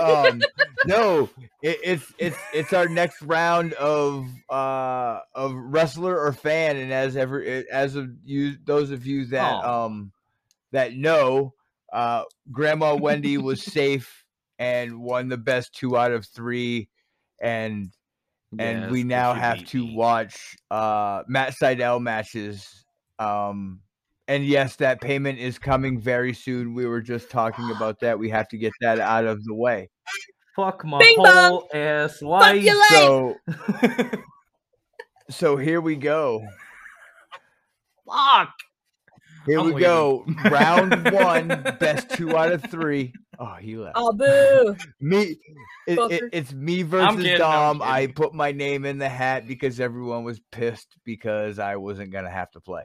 [0.00, 0.30] down.
[0.30, 0.40] um
[0.86, 1.28] no
[1.62, 7.16] it, it's it's it's our next round of uh of wrestler or fan and as
[7.16, 9.86] ever as of you those of you that Aw.
[9.86, 10.12] um
[10.72, 11.54] that know
[11.92, 14.24] uh grandma wendy was safe
[14.58, 16.88] and won the best two out of three
[17.40, 17.92] and
[18.58, 22.84] and we now have to watch uh Matt Sydal matches.
[23.18, 23.80] Um
[24.28, 26.74] and yes, that payment is coming very soon.
[26.74, 28.18] We were just talking about that.
[28.18, 29.90] We have to get that out of the way.
[30.56, 31.48] Fuck my Bing bong.
[31.48, 32.62] whole ass Fuck life.
[32.62, 32.88] your life.
[32.90, 33.36] So
[35.30, 36.44] so here we go.
[38.06, 38.50] Fuck.
[39.46, 39.88] Here I'm we leaving.
[39.88, 40.24] go.
[40.50, 41.48] Round one,
[41.80, 43.12] best two out of three.
[43.40, 43.94] Oh, he left.
[43.96, 44.76] Oh, boo.
[45.00, 45.36] Me,
[45.88, 47.82] it, it, it's me versus kidding, Dom.
[47.82, 52.30] I put my name in the hat because everyone was pissed because I wasn't gonna
[52.30, 52.84] have to play.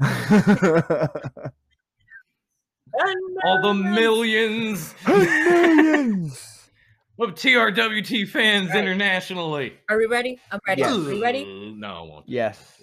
[0.00, 1.52] And
[3.44, 4.94] All the millions.
[5.06, 6.54] millions
[7.18, 7.44] Millions.
[7.44, 8.78] of TRWT fans Right.
[8.78, 9.78] internationally.
[9.88, 10.38] Are we ready?
[10.50, 10.80] I'm ready.
[10.82, 10.92] Yes.
[10.92, 11.74] Are we ready?
[11.76, 12.28] No, I won't.
[12.28, 12.82] Yes.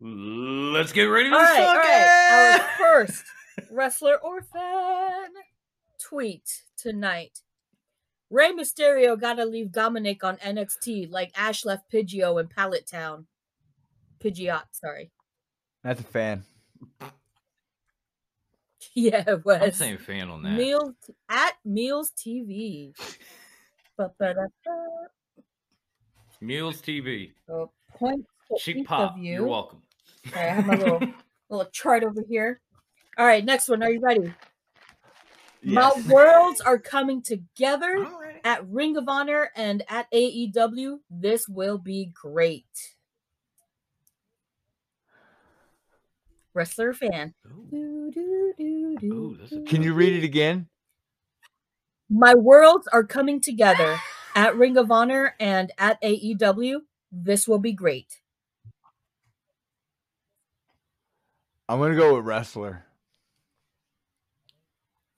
[0.00, 2.54] Let's get ready to All right, all suck right.
[2.56, 2.60] it.
[2.60, 2.68] Our
[3.06, 3.24] first
[3.70, 5.30] wrestler or fan
[6.00, 7.38] tweet tonight.
[8.30, 13.26] Rey Mysterio gotta leave Dominic on NXT like Ash left Pidgeot in Pallet Town.
[14.24, 15.12] Pidgeot, sorry.
[15.84, 16.44] That's a fan.
[18.94, 19.80] Yeah, was.
[19.80, 20.52] I'm fan on that.
[20.52, 20.92] Meals
[21.30, 22.92] at Meals TV.
[26.42, 27.32] Mules TV.
[27.46, 28.26] So point
[28.84, 29.16] pop.
[29.16, 29.32] you.
[29.34, 29.80] You're welcome.
[30.26, 31.00] All right, I have my little
[31.48, 32.60] little chart over here.
[33.16, 33.82] All right, next one.
[33.82, 34.32] Are you ready?
[35.62, 35.74] Yes.
[35.74, 38.40] My worlds are coming together right.
[38.44, 40.98] at Ring of Honor and at AEW.
[41.08, 42.91] This will be great.
[46.54, 47.34] Wrestler fan.
[47.46, 48.12] Ooh,
[49.04, 49.64] Ooh, a.
[49.66, 50.68] Can you read it again?
[52.10, 53.98] My worlds are coming together
[54.34, 56.80] at Ring of Honor and at AEW.
[57.10, 58.20] This will be great.
[61.68, 62.84] I'm gonna go with wrestler.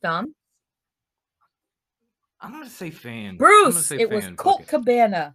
[0.03, 0.35] Dom?
[2.41, 3.39] I'm gonna say fan.
[3.39, 4.37] Bruce, say it was fan.
[4.37, 4.69] Colt Fuck it.
[4.69, 5.35] Cabana.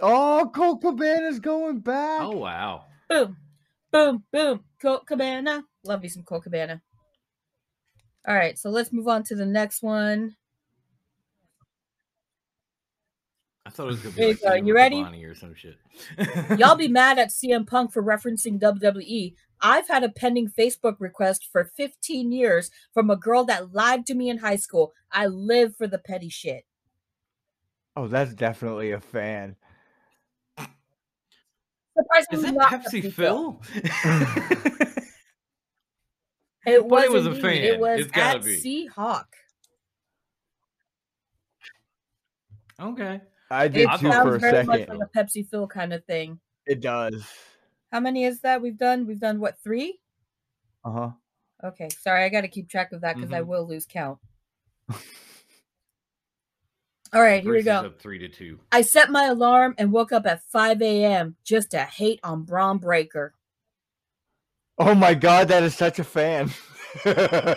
[0.00, 2.20] Oh, Colt Cabana's going back.
[2.22, 2.84] Oh wow.
[3.08, 3.36] Boom,
[3.92, 4.64] boom, boom.
[4.80, 5.64] Colt Cabana.
[5.84, 6.82] Love you some Colt Cabana.
[8.26, 10.36] All right, so let's move on to the next one.
[13.66, 14.66] I thought it was gonna be There you like uh, go.
[14.66, 14.96] You ready?
[14.96, 15.76] Giovanni or some shit.
[16.58, 19.34] Y'all be mad at CM Punk for referencing WWE.
[19.60, 24.14] I've had a pending Facebook request for 15 years from a girl that lied to
[24.14, 24.92] me in high school.
[25.10, 26.64] I live for the petty shit.
[27.96, 29.54] Oh, that's definitely a fan.
[32.02, 33.62] Surprisingly, Is that not Pepsi Phil?
[36.64, 37.42] It But was, it was a indeed.
[37.42, 37.64] fan.
[37.64, 38.56] It was It's gotta at be.
[38.56, 39.26] Seahawk.
[42.80, 43.20] okay.
[43.50, 45.92] I It did I too for a sounds very much like a Pepsi Phil kind
[45.92, 46.40] of thing.
[46.66, 47.24] It does.
[47.90, 49.06] How many is that we've done?
[49.06, 49.98] We've done what three?
[50.84, 51.10] Uh huh.
[51.64, 53.46] Okay, sorry, I got to keep track of that because I Mhm.
[53.46, 54.18] will lose count.
[57.14, 57.80] All right, here we go.
[57.80, 58.58] Up three to two.
[58.70, 61.36] I set my alarm and woke up at 5 a.m.
[61.44, 63.34] just to hate on Bron Breakker.
[64.78, 66.50] Oh my god, that is such a fan.
[67.04, 67.56] You're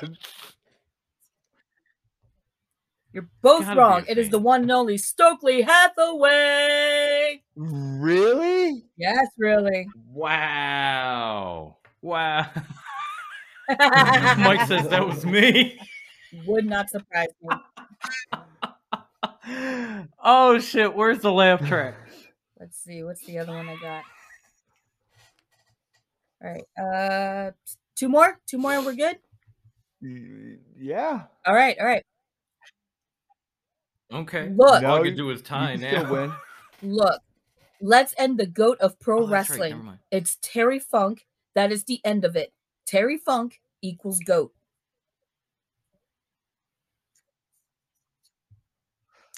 [3.41, 4.03] both Gotta wrong.
[4.09, 7.41] It is the one and only Stokely Hathaway.
[7.55, 8.83] really?
[8.97, 9.87] Yes, really.
[10.11, 11.77] Wow.
[12.01, 12.45] Wow.
[13.69, 15.79] Mike says that was me.
[16.45, 17.55] Would not surprise me.
[19.47, 21.95] oh shit, where's the laugh track?
[22.59, 23.03] Let's see.
[23.03, 24.03] What's the other one I got?
[26.43, 26.63] All right.
[26.77, 27.51] Uh,
[27.95, 28.39] two more.
[28.47, 29.17] Two more, and we're good.
[30.77, 31.23] Yeah.
[31.45, 32.03] All right, all right.
[34.13, 34.49] Okay.
[34.55, 34.83] Look.
[34.83, 36.11] All I can do is You tie can now.
[36.11, 36.33] win.
[36.83, 37.21] Look,
[37.81, 39.99] let's end the goat of pro Oh, that's right, wrestling.
[40.11, 41.25] it's Terry Funk.
[41.55, 42.53] That is the end of it.
[42.85, 44.53] Terry Funk equals goat.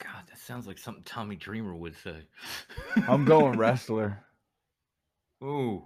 [0.04, 2.16] God, that sounds like something Tommy Dreamer would say.
[3.08, 4.24] I'm going wrestler.
[5.44, 5.84] Ooh.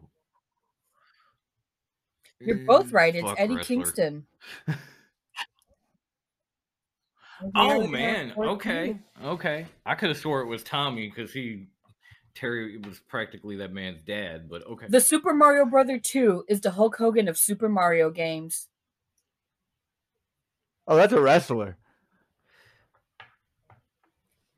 [2.39, 3.15] You're both Eh, right.
[3.15, 3.75] It's fuck Eddie wrestler.
[3.75, 4.25] Kingston.
[7.55, 8.33] Oh man.
[8.37, 8.99] Okay.
[9.23, 9.65] Okay.
[9.83, 11.69] I could have swore it was Tommy because he
[12.35, 14.85] Terry was practically that man's dad, but okay.
[14.87, 18.67] The Super Mario Brother 2 is the Hulk Hogan of Super Mario games.
[20.87, 21.77] Oh, that's a wrestler.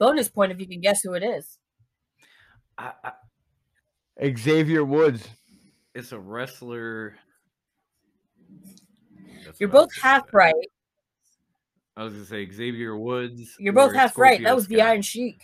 [0.03, 1.57] Bonus point if you can guess who it is.
[2.77, 2.91] I,
[4.21, 5.25] I, Xavier Woods.
[5.95, 7.15] it's a wrestler.
[9.45, 10.29] That's You're what I was both half say.
[10.33, 10.53] right.
[11.95, 13.55] I was gonna say Xavier Woods.
[13.59, 14.39] You're both or half right.
[14.43, 14.89] That Scorpio was the Sky.
[14.89, 15.41] Iron Sheik.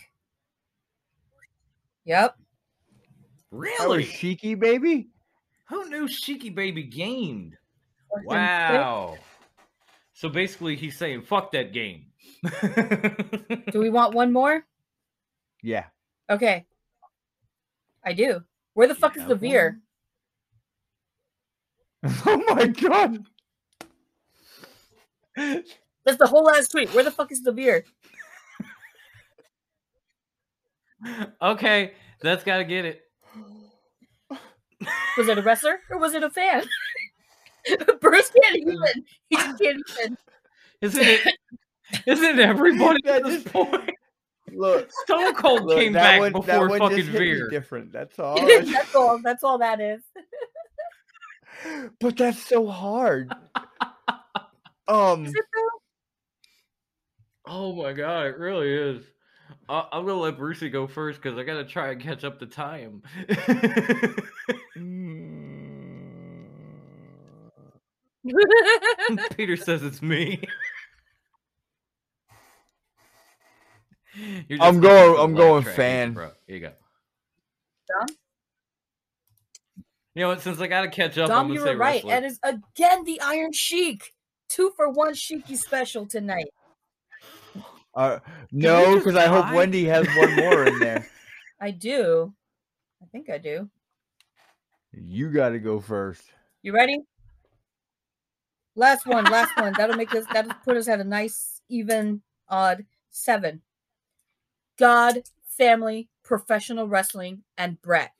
[2.04, 2.36] Yep.
[2.36, 3.98] That Really?
[3.98, 5.08] was Sheiky, baby.
[5.70, 7.56] Who knew Sheiky Baby gamed?
[8.24, 9.16] Wow.
[10.12, 12.09] So basically, he's saying, "Fuck that game."
[13.70, 14.64] Do we want one more?
[15.62, 15.86] Yeah.
[16.28, 16.66] Okay.
[18.04, 18.42] I do.
[18.74, 19.80] Where the fuck is the beer?
[22.26, 23.26] oh my god.
[25.36, 26.92] That's the whole last tweet.
[26.94, 27.84] Where the fuck is the beer?
[31.42, 31.92] okay,
[32.22, 33.02] that's gotta get it.
[35.18, 36.64] Was it a wrestler or was it a fan?
[38.00, 38.78] Bruce can't even.
[39.28, 40.16] He can't even.
[40.80, 41.38] Isn't it?
[42.06, 43.90] Isn't everybody at this point?
[44.52, 47.26] Look, Stone Cold look came that back one, that before one fucking just hit me
[47.26, 47.48] Veer.
[47.48, 47.92] different.
[47.92, 48.36] That's all.
[48.36, 49.20] that's all.
[49.22, 50.02] That's all that is.
[52.00, 53.32] but that's so hard.
[54.88, 55.68] Um, Is it though?
[57.46, 59.04] Oh my god, it really is.
[59.68, 62.46] I I'm gonna let Brucey go first because I gotta try and catch up the
[62.46, 63.02] time.
[64.76, 65.50] mm,
[69.36, 70.42] Peter says it's me.
[74.09, 76.12] You're I'm just going- listening to I'm going track, fan.
[76.14, 76.72] Bro, here you go.
[77.88, 78.06] Dom?
[80.14, 80.40] You know what?
[80.40, 82.04] Since I gotta catch up, I'm Dom, gonna you say were right.
[82.04, 82.14] wrestler.
[82.16, 84.12] It is again the Iron Sheik.
[84.48, 86.48] Two for one Sheiky special tonight.
[87.94, 88.18] uh,
[88.50, 89.52] no, because I hope?
[89.54, 91.06] Wendy has one more in there.
[91.60, 92.34] I do.
[93.02, 93.70] I think I do.
[94.92, 96.22] You got to go first.
[96.62, 96.98] You ready?
[98.74, 99.72] Last one, last one.
[99.76, 103.62] That'll make us that'll put us at a nice even odd seven.
[104.80, 108.12] God, family, professional wrestling, and Bret.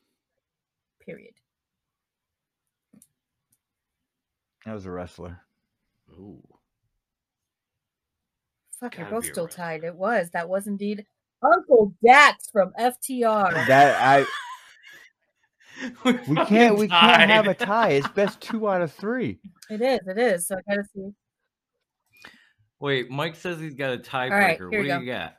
[1.00, 1.32] Period.
[4.66, 5.40] That was a wrestler.
[6.12, 6.42] Ooh.
[8.78, 9.64] Fuck, you're both still wrestler.
[9.64, 9.84] tied.
[9.84, 10.30] It was.
[10.34, 11.06] That was indeed
[11.42, 13.66] Uncle Dax from FTR.
[13.66, 14.26] That I
[16.04, 17.92] we fucking can't we can't have a tie.
[17.92, 19.38] It's best two out of three.
[19.70, 20.46] It is, it is.
[20.46, 21.08] So I gotta see.
[22.80, 24.30] Wait, Mike says he's got a tiebreaker.
[24.30, 25.34] right, what do we you got?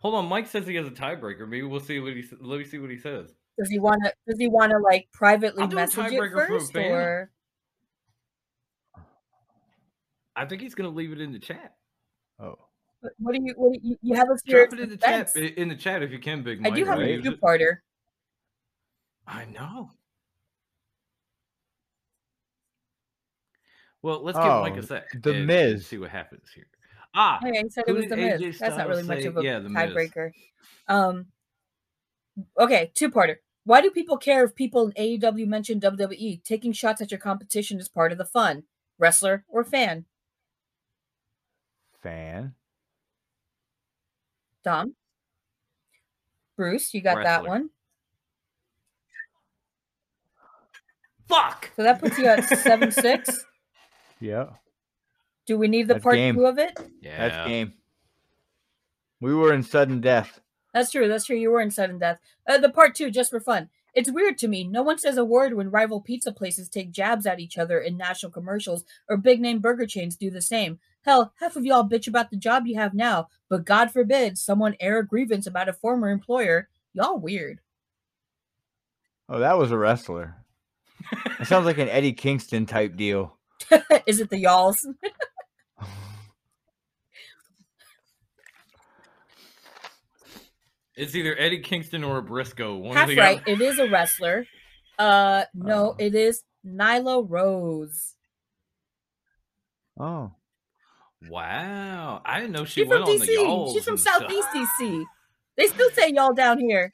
[0.00, 1.46] Hold on, Mike says he has a tiebreaker.
[1.46, 2.24] Maybe we'll see what he.
[2.40, 3.34] Let me see what he says.
[3.58, 6.76] Does he wanna does he wanna like privately I'll message it tiebreaker for a first
[6.76, 7.30] or
[10.34, 11.74] I think he's gonna leave it in the chat.
[12.38, 12.56] Oh.
[13.00, 14.66] what what do you what do you, you have us here?
[14.66, 15.36] Drop it in the chat.
[15.36, 16.72] In the chat if you can, Big Mike.
[16.72, 17.78] I do have I'll a use two-parter.
[19.26, 19.92] I know.
[24.02, 25.10] Well, let's give Mike Oh, a sec.
[25.22, 25.86] The and- and Miz.
[25.86, 26.66] see what happens here.
[27.14, 28.40] Ah, Okay, he said who it was the Miz.
[28.40, 30.32] AJ That's not really Styles much of a Yeah, tiebreaker.
[30.88, 31.26] Um
[32.58, 33.36] okay, two parter.
[33.64, 36.42] Why do people care if people in AEW mention WWE?
[36.44, 38.64] Taking shots at your competition is part of the fun.
[38.98, 40.06] Wrestler or fan?
[42.02, 42.54] Fan.
[44.64, 44.94] Dom?
[46.56, 47.70] Bruce, you got that one.
[51.28, 51.70] fuck.
[51.76, 53.44] So that puts you at seven six.
[54.20, 54.59] Yeah.
[55.46, 56.34] Do we need the That's part game.
[56.34, 56.78] two of it?
[57.00, 57.28] Yeah.
[57.28, 57.72] That's game.
[59.20, 60.40] We were in sudden death.
[60.72, 61.08] That's true.
[61.08, 61.36] That's true.
[61.36, 62.20] You were in sudden death.
[62.48, 63.68] Uh, the part two, just for fun.
[63.92, 64.64] It's weird to me.
[64.64, 67.96] No one says a word when rival pizza places take jabs at each other in
[67.96, 70.78] national commercials, or big name burger chains do the same.
[71.02, 74.76] Hell, half of y'all bitch about the job you have now, but God forbid someone
[74.78, 76.68] air a grievance about a former employer.
[76.92, 77.60] Y'all weird.
[79.28, 80.36] Oh, that was a wrestler.
[81.40, 83.36] It sounds like an Eddie Kingston type deal.
[84.06, 84.86] Is it the y'alls?
[91.00, 92.76] It's either Eddie Kingston or Briscoe.
[92.76, 93.40] One or Half right.
[93.40, 93.50] other.
[93.50, 94.46] It is a wrestler.
[94.98, 95.96] Uh, no, Oh.
[95.98, 98.14] it is Nyla Rose.
[99.98, 100.32] Oh,
[101.28, 103.34] Wow, I didn't know she She's from went on the DC.
[103.34, 104.22] y'alls She's from and stuff.
[104.22, 105.04] Southeast DC.
[105.58, 106.92] They still say y'all down here.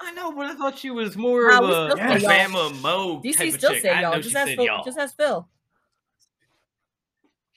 [0.00, 2.26] I know, but I thought she was more Nah, of a still say.
[2.26, 3.82] Alabama Mo DC type still of chick.
[3.82, 4.20] say I y'all.
[4.20, 4.64] Just ask Phil.
[4.64, 4.82] y'all.
[4.84, 5.48] Just ask Phil.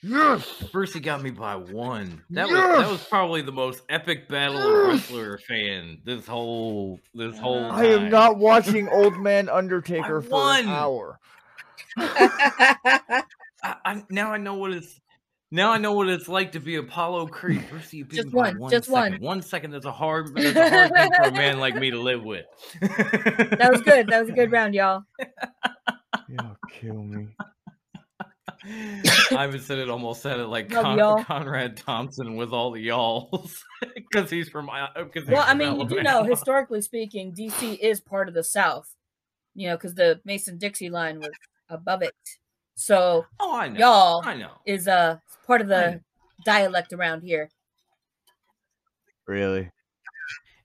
[0.02, 0.44] Yes.
[0.72, 2.22] First, he got me by one.
[2.30, 2.78] That was Yes!
[2.78, 7.64] that was probably the most epic battle of wrestler fan this whole this whole.
[7.70, 10.64] I am not watching Old Man Undertaker I for won.
[10.64, 11.18] an hour.
[11.98, 13.22] I,
[13.62, 15.00] I, now I know what it's.
[15.52, 17.64] Now I know what it's like to be Apollo Creed.
[17.70, 19.12] First, you Just one, one just second.
[19.12, 19.20] one.
[19.20, 20.34] One second is a hard.
[20.34, 22.44] That's a hard thing for a man like me to live with.
[22.80, 24.08] that was good.
[24.08, 25.04] That was a good round, y'all.
[26.28, 27.28] You'll kill me.
[29.32, 33.62] Ivan said it almost said it like Con- Conrad Thompson with all the y'alls
[33.94, 34.66] because he's from.
[34.68, 38.34] 'cause he's Well, I from mean, you do know, historically speaking, DC is part of
[38.34, 38.92] the South.
[39.54, 41.30] You know, because the Mason Dixie line was
[41.68, 42.14] above it.
[42.74, 43.78] So Oh, I know.
[43.78, 44.52] y'all I know.
[44.66, 46.00] is uh part of the
[46.44, 47.48] dialect around here.
[49.26, 49.70] Really?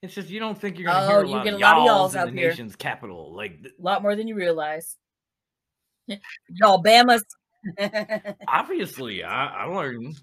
[0.02, 1.64] It's just you don't think you're gonna Oh, hear a you lot get of a
[1.64, 2.50] lot of y'alls y'alls in out the here.
[2.50, 3.34] nation's capital.
[3.34, 4.98] Like A lot more than you realize.
[6.08, 7.24] y'all Bamas.
[8.48, 10.20] Obviously, I, I learned.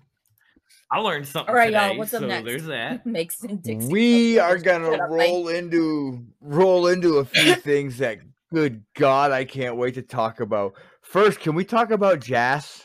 [0.91, 2.47] I learned something All right, y'all, what's up so next?
[2.47, 3.05] there's that.
[3.07, 3.93] Mason Dixie.
[3.93, 5.29] We are gonna up, Mike.
[5.29, 8.19] roll into roll into a few things that
[8.53, 10.73] good God I can't wait to talk about.
[11.03, 12.83] First, can we talk about jazz?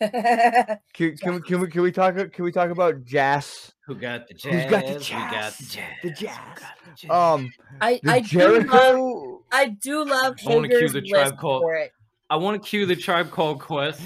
[0.00, 0.10] Can,
[0.92, 3.72] can, we, can we can we talk can we talk about jazz?
[3.86, 4.52] Who got the jazz?
[4.52, 5.68] Who's got the We got the jazz?
[5.70, 5.86] jazz.
[6.02, 6.38] The jazz.
[6.84, 7.10] the jazz?
[7.10, 9.42] Um, I the I do love Jericho.
[9.52, 11.92] I do love I wanna cue the Tribe Called- for it.
[12.34, 14.02] I want to cue the tribe called Quest.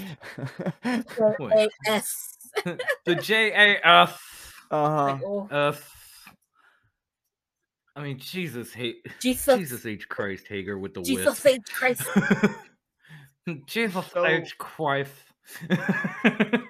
[0.83, 1.69] The
[3.05, 5.05] The J A F uh huh.
[5.13, 5.91] Like, oh, F.
[7.95, 11.47] I mean, Jesus, hey, Jesus, Jesus H Christ, Hager with the Jesus wisp.
[11.47, 11.73] H.
[11.73, 12.07] Christ.
[13.65, 15.11] Jesus So- H Christ.
[15.71, 16.61] like,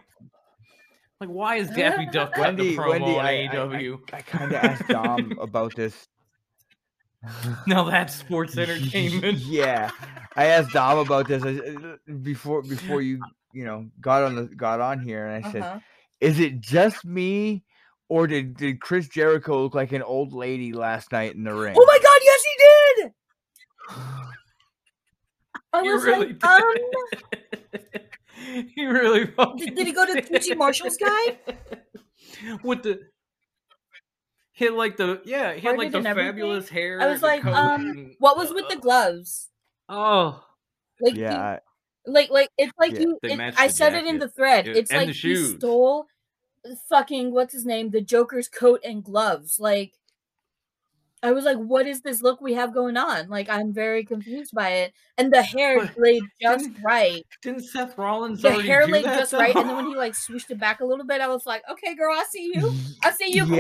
[1.20, 4.00] why is Daffy Duck got the promo Wendy, on I, I, AEW?
[4.14, 6.08] I, I kind of asked Dom about this.
[7.68, 9.40] now that's sports entertainment.
[9.40, 9.92] yeah,
[10.36, 11.44] I asked Dom about this
[12.22, 13.20] before before you
[13.54, 15.80] you know got on the got on here, and I said, Uh-huh.
[16.22, 17.64] "Is it just me,
[18.08, 21.76] or did did Chris Jericho look like an old lady last night in the ring?"
[21.78, 23.14] Oh my god, yes he did!
[25.74, 26.74] I He was really like, um,
[28.76, 29.26] he really
[29.58, 31.38] Did- did he go to the QT Marshall's guy?
[32.64, 33.02] With the
[34.60, 36.32] he had like the yeah, he had like the and everything?
[36.34, 37.02] fabulous hair.
[37.02, 39.48] I was like, coat, um, and- what was with the uh, gloves?
[39.88, 40.44] Oh,
[41.00, 41.60] Like, yeah, I-
[42.06, 43.20] like, like it's like Yeah, you.
[43.24, 44.68] it- I the said it in the thread.
[44.68, 46.08] Yeah, It's like the he stole
[46.90, 49.60] fucking what's his name, the Joker's coat and gloves.
[49.62, 49.94] Like,
[51.24, 53.28] I was like, what is this look we have going on?
[53.30, 54.94] Like, I'm very confused by it.
[55.18, 57.26] And the hair But laid just didn't- right.
[57.42, 59.56] didn't Seth Rollins The hair do laid that, just right.
[59.56, 61.96] And then when he like swooshed it back a little bit, I was like, okay,
[61.96, 62.74] girl, I see you.
[63.04, 63.58] I see you, queen.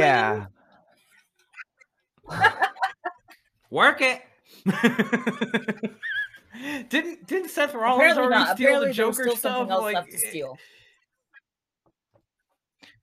[2.32, 2.66] Yeah.
[3.72, 4.22] work it.
[6.90, 8.56] didn't didn't Seth Rollins Apparently already not.
[8.58, 9.70] steal Apparently the Joker still stuff?
[9.70, 10.58] else Like, to steal.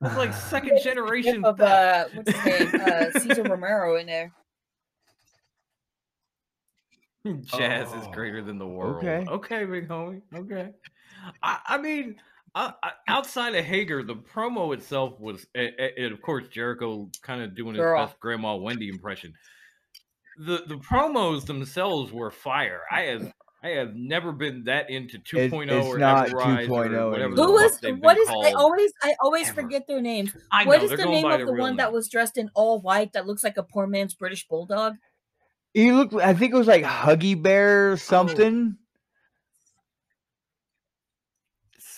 [0.02, 1.44] It's like second generation.
[1.44, 4.32] of uh, what's his name, uh, Cesar Romero in there.
[7.44, 8.98] Jazz is Oh, greater than the world.
[8.98, 9.24] okay.
[9.28, 10.22] okay, big homie.
[10.32, 10.70] Okay.
[11.42, 12.16] I, I mean,
[12.56, 17.42] I, I, outside of Hager, the promo itself was, and, and of course Jericho kind
[17.42, 18.06] of doing his Girl.
[18.06, 19.34] best Grandma Wendy impression.
[20.38, 22.80] The the promos themselves were fire.
[22.90, 23.32] I have
[23.62, 27.14] I have never been that into 2.0 it's or not Everrise 2.0 or oh whatever.
[27.14, 27.36] anymore.
[27.36, 29.62] the Who was fuck they've been what is I always I always ever.
[29.62, 30.34] forget their names.
[30.50, 32.80] I know, What is the name of the real one that was dressed in all
[32.80, 34.94] white that looks like a poor man's British bulldog?
[35.74, 36.14] He looked.
[36.14, 37.92] I think it was like Huggy Bear Oh.
[37.92, 38.76] or something.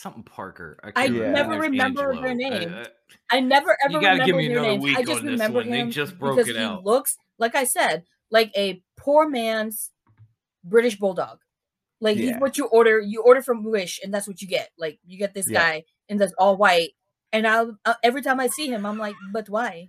[0.01, 0.79] Something Parker.
[0.85, 2.31] I can't never remember their Angelo.
[2.31, 2.73] Uh, names.
[2.73, 2.87] uh,
[3.33, 4.85] I never ever You gotta remember give me their another names.
[4.85, 5.71] week I just on this remember one.
[5.71, 6.85] They him just broke because it he out.
[6.85, 9.91] looks, like I said, like a poor man's
[10.63, 11.41] British bulldog.
[12.01, 13.01] Like he's what you order.
[13.01, 14.71] You order from Wish, and that's what you get.
[14.79, 15.59] Like you get this Yeah.
[15.63, 16.91] guy in this all white,
[17.33, 19.89] and I uh, every time I see him, I'm like, but why?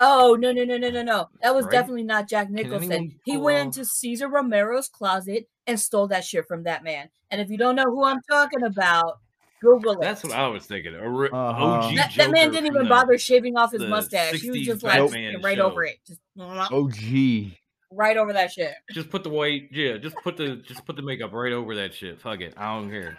[0.00, 1.28] Oh no no no no no no!
[1.42, 1.72] That was Right?
[1.72, 2.92] definitely not Jack Nicholson.
[2.92, 7.08] anyone He went into Cesar Romero's closet and stole that shit from that man.
[7.30, 9.20] And if you don't know who I'm talking about,
[9.60, 10.00] Google it.
[10.00, 10.94] That's what I was thinking.
[10.94, 11.64] A re- Uh-huh.
[11.64, 14.40] OG that, that man didn't even the- bother shaving off his mustache.
[14.40, 15.00] He was 60s just like
[15.44, 15.64] right show.
[15.66, 17.58] over it, just Oh gee.
[17.92, 18.72] right over that shit.
[18.92, 19.96] Just put the white, yeah.
[19.96, 22.20] Just put the just put the makeup right over that shit.
[22.20, 23.18] Fuck it, I don't care.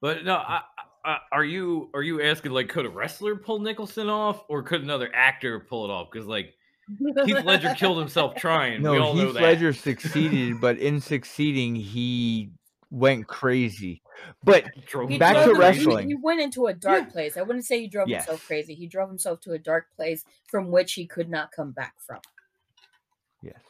[0.00, 0.60] But no, I,
[1.04, 4.82] I, are you are you asking like could a wrestler pull Nicholson off, or could
[4.82, 6.08] another actor pull it off?
[6.12, 6.54] Because like
[7.24, 8.82] Heath Ledger killed himself trying.
[8.82, 9.42] we No, all know Heath that.
[9.42, 12.50] Ledger succeeded, but in succeeding, he
[12.90, 14.02] went crazy.
[14.44, 16.08] But Drove He Back to him- he- wrestling.
[16.08, 17.10] He, went into a dark Yeah.
[17.10, 17.36] place.
[17.36, 18.24] I wouldn't say he drove Yes.
[18.26, 18.74] himself crazy.
[18.74, 22.20] He drove himself to a dark place from which he could not come back from.
[23.42, 23.60] yes,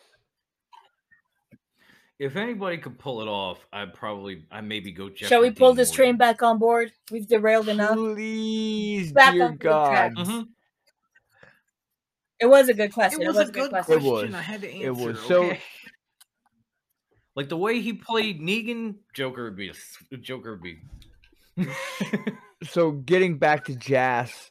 [2.18, 5.08] If anybody could pull it off, I'd probably, I maybe go.
[5.08, 5.96] Jeffrey Shall we pull Dean this Morgan.
[6.04, 6.92] train back on board?
[7.10, 7.94] We've derailed enough.
[7.94, 10.14] please, Back dear onto the track.
[10.14, 10.48] God, Mhm.
[12.40, 13.22] It was a good question.
[13.22, 13.94] It was, a good question.
[13.94, 14.34] It was.
[14.34, 14.86] I had to answer.
[14.86, 15.20] It was.
[15.20, 15.60] So- okay?
[17.36, 20.78] like the way he played Negan, Joker would be a s- Joker would be.
[22.64, 24.50] so getting back to Jazz,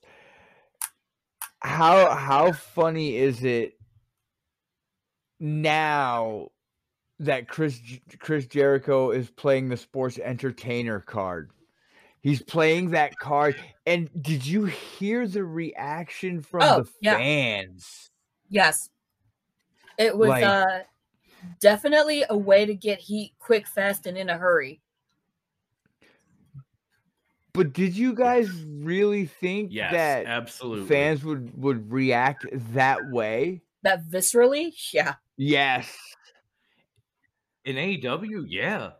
[1.59, 3.73] how how funny is it
[5.39, 6.49] now
[7.19, 7.79] that Chris
[8.19, 11.51] Chris Jericho is playing the sports entertainer card?
[12.21, 13.55] He's playing that card,
[13.85, 17.17] and did you hear the reaction from Oh, the yeah.
[17.17, 18.11] fans?
[18.49, 18.89] Yes.
[19.97, 20.79] It was Like- uh
[21.59, 24.81] definitely a way to get heat quick, fast, and in a hurry.
[27.53, 30.87] But did you guys really think yes, that absolutely.
[30.87, 33.61] fans would would react that way?
[33.83, 35.15] That viscerally, yeah.
[35.37, 35.95] Yes.
[37.63, 38.91] in AEW, yeah.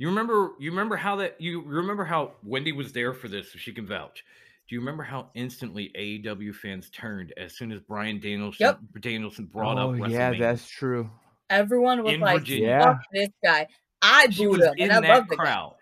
[0.00, 0.52] You remember?
[0.58, 1.38] You remember how that?
[1.38, 4.24] You remember how Wendy was there for this, so she can vouch.
[4.66, 8.78] Do you remember how instantly AEW fans turned as soon as Bryan Danielson, Yep.
[9.00, 10.10] Danielson brought oh up WrestleMania?
[10.10, 11.10] yeah, that's true.
[11.50, 12.80] Everyone was In like, Virginia.
[12.82, 13.66] "Fuck this guy."
[14.00, 15.44] I she booed was him, in and I love the guy.
[15.44, 15.74] crowd.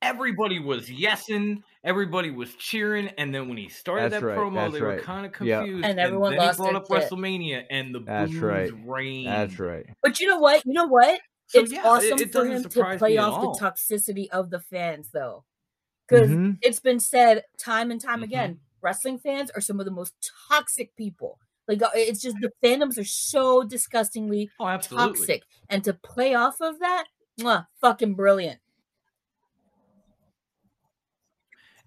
[0.00, 1.62] Everybody was yesing.
[1.84, 3.08] Everybody was cheering.
[3.18, 5.58] And then when he started That's that right, promo, that's they were kind of Yeah.
[5.58, 5.84] confused.
[5.84, 7.10] And everyone then lost he brought up shit.
[7.10, 8.72] WrestleMania, and the That's booze right.
[8.86, 9.26] rained.
[9.28, 9.84] That's right.
[10.02, 10.64] But you know what?
[10.64, 11.20] You know what?
[11.48, 15.10] So, it's yeah, awesome it for him to play off the toxicity of the fans,
[15.12, 15.44] though,
[16.08, 16.62] because Mhm.
[16.62, 18.24] it's been said time and time Mhm.
[18.24, 20.14] again: wrestling fans are some of the most
[20.48, 21.40] toxic people.
[21.68, 26.60] Like uh, it's just the fandoms are so disgustingly Oh, toxic, and to play off
[26.62, 27.06] of that,
[27.40, 28.60] mwah, fucking brilliant.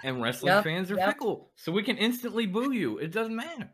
[0.03, 1.15] and wrestling Yep, fans are yep.
[1.15, 2.97] fickle, so we can instantly boo you.
[2.97, 3.71] It doesn't matter,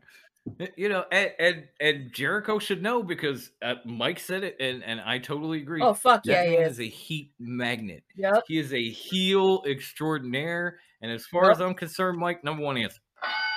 [0.76, 1.04] you know.
[1.12, 5.60] And and, and Jericho should know because uh, Mike said it, and and I totally
[5.60, 5.82] agree.
[5.82, 6.72] Oh fuck that yeah, he is.
[6.72, 8.02] is a heat magnet.
[8.16, 8.44] Yep.
[8.46, 11.52] He is a heel extraordinaire, and as far Yep.
[11.52, 13.00] as I'm concerned, Mike, number one answer.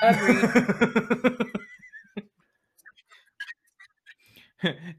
[0.01, 1.37] Agreed.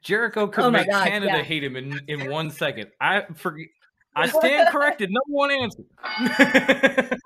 [0.02, 1.42] Jericho could Oh make God, Canada yeah.
[1.44, 2.88] hate him in, in one second.
[3.00, 3.68] I forget.
[4.14, 5.10] I stand corrected.
[5.10, 5.84] Number one answer.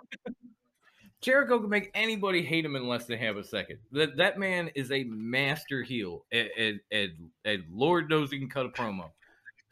[1.27, 3.81] Jericho can make anybody hate him in less than half a second.
[3.91, 7.11] That that man is a master heel, and, and, and,
[7.45, 9.11] and Lord knows he can cut a promo.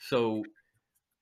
[0.01, 0.43] So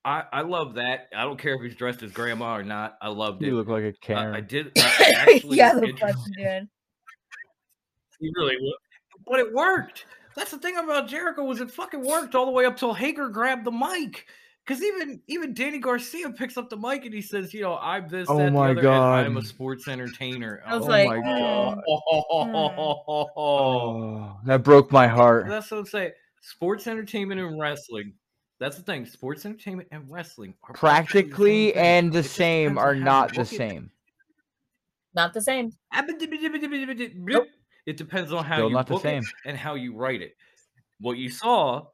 [0.06, 1.08] I I love that.
[1.14, 2.96] I don't care if he's dressed as grandma or not.
[3.02, 3.48] I loved it.
[3.48, 4.34] You look like a Karen.
[4.34, 4.72] I did.
[4.78, 6.68] I actually yeah, the it- fucking dude.
[8.18, 8.74] he really would.
[9.26, 10.06] But it worked.
[10.34, 13.28] That's the thing about Jericho was it fucking worked all the way up till Hager
[13.28, 14.26] grabbed the mic.
[14.64, 18.08] Because even even Danny Garcia picks up the mic and he says, you know, I'm
[18.08, 20.62] this, Oh that, the my other, and I'm a sports entertainer.
[20.66, 21.82] I was Oh like, my mm, God.
[23.36, 25.48] oh, that broke my heart.
[25.48, 26.12] That's what I'm saying.
[26.42, 28.14] Sports entertainment and wrestling.
[28.60, 29.04] That's the thing.
[29.06, 33.44] Sports entertainment and wrestling are Practically actually the and the It same are not the
[33.44, 33.90] same.
[35.14, 35.72] not the same.
[35.92, 37.48] Nope.
[37.86, 40.36] It depends on how Still you not the book it and how you write it.
[41.00, 41.86] What you saw,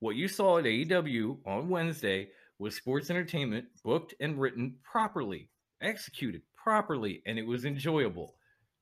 [0.00, 2.28] what you saw at AEW on Wednesday
[2.58, 5.48] was sports entertainment booked and written properly,
[5.80, 8.34] executed properly, and it was enjoyable.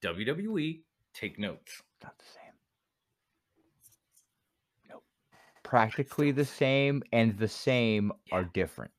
[0.03, 0.81] WWE,
[1.15, 1.83] take notes.
[2.03, 2.53] Not the same.
[4.89, 5.05] Nope.
[5.63, 8.93] Practically the same and the same are different.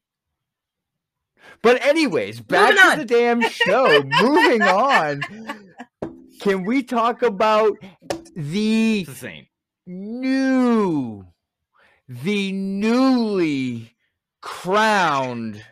[1.62, 4.04] But anyways, back to the damn show.
[4.22, 5.22] Moving on.
[6.42, 7.78] Can we talk about
[8.36, 9.48] the the same.
[9.86, 11.26] new,
[12.10, 13.96] the newly
[14.42, 15.64] crowned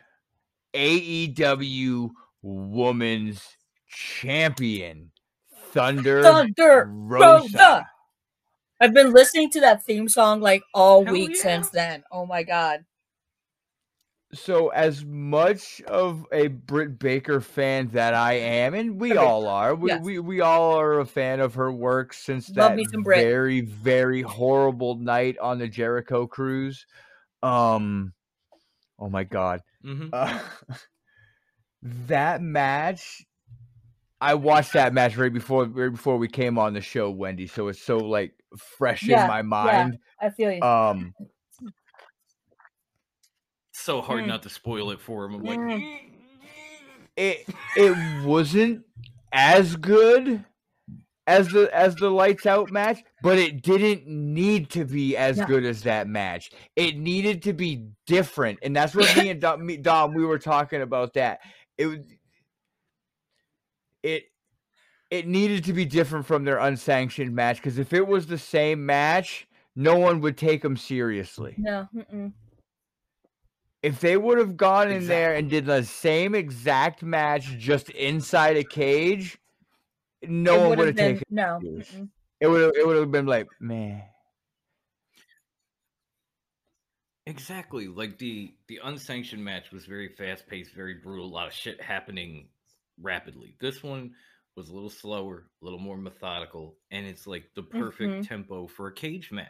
[0.72, 2.10] AEW
[2.42, 3.42] Women's
[3.88, 5.10] Champion,
[5.72, 7.26] Thunder, Thunder Rosa.
[7.26, 7.86] Rosa.
[8.80, 11.42] I've been listening to that theme song like all Hell week yeah.
[11.42, 12.04] since then.
[12.12, 12.84] Oh my god.
[14.34, 19.74] So, as much of a Britt Baker fan that I am, and we all are,
[19.74, 20.04] we, Yes.
[20.04, 23.24] we, we all are a fan of her work since Love that me some Britt.
[23.24, 26.84] very, very horrible night on the Jericho cruise.
[27.42, 28.12] Um,
[28.98, 29.62] oh my God.
[29.82, 30.38] hmm Uh,
[31.82, 33.24] that match
[34.20, 37.46] I watched that match right before right before we came on the show, Wendy.
[37.46, 39.98] So it's so like fresh Yeah, in my mind.
[40.20, 40.60] I feel you.
[40.62, 41.14] Um
[43.88, 44.26] So hard Mm.
[44.26, 45.32] not to spoil it for him.
[45.36, 45.98] I'm like, Mm.
[47.16, 48.84] it it wasn't
[49.32, 50.44] as good
[51.26, 55.46] as the as the lights out match, but it didn't need to be as Yeah.
[55.46, 56.50] good as that match.
[56.76, 60.38] It needed to be different, and that's what me and Dom, me, Dom we were
[60.38, 61.14] talking about.
[61.14, 61.40] That
[61.78, 62.00] it was
[64.02, 64.24] it
[65.10, 68.84] it needed to be different from their unsanctioned match because if it was the same
[68.84, 71.54] match, no one would take them seriously.
[71.56, 71.88] No.
[71.94, 72.34] Mm-mm.
[73.82, 78.56] If they would have gone in there and did the same exact match just inside
[78.56, 79.38] a cage,
[80.22, 81.60] no It one would've would have been- taken No.
[81.62, 82.08] mm-mm.
[82.40, 84.02] it would it would have been like, man.
[87.26, 87.88] Exactly.
[87.88, 91.80] Like the the unsanctioned match was very fast paced, very brutal, a lot of shit
[91.80, 92.48] happening
[93.00, 93.54] rapidly.
[93.60, 94.14] This one
[94.56, 98.26] was a little slower, a little more methodical, and it's like the perfect Mhm.
[98.26, 99.46] tempo for a cage match.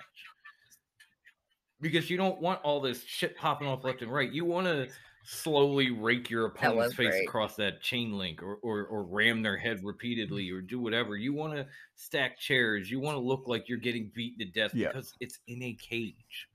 [1.81, 4.31] Because you don't want all this shit popping off left and right.
[4.33, 4.89] You want to
[5.24, 7.24] slowly rake your opponent's face great.
[7.29, 11.16] across that chain link or, or or ram their head repeatedly or do whatever.
[11.16, 12.91] You want to stack chairs.
[12.91, 14.89] You want to look like you're getting beaten to death Yeah.
[14.89, 16.49] because it's in a cage.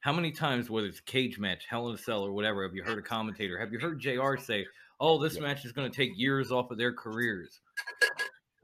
[0.00, 2.74] How many times, whether it's a cage match, Hell in a Cell, or whatever, have
[2.74, 3.58] you heard a commentator?
[3.58, 4.66] Have you heard JR say,
[5.00, 5.42] "Oh, this Yeah.
[5.42, 7.60] match is going to take years off of their careers"?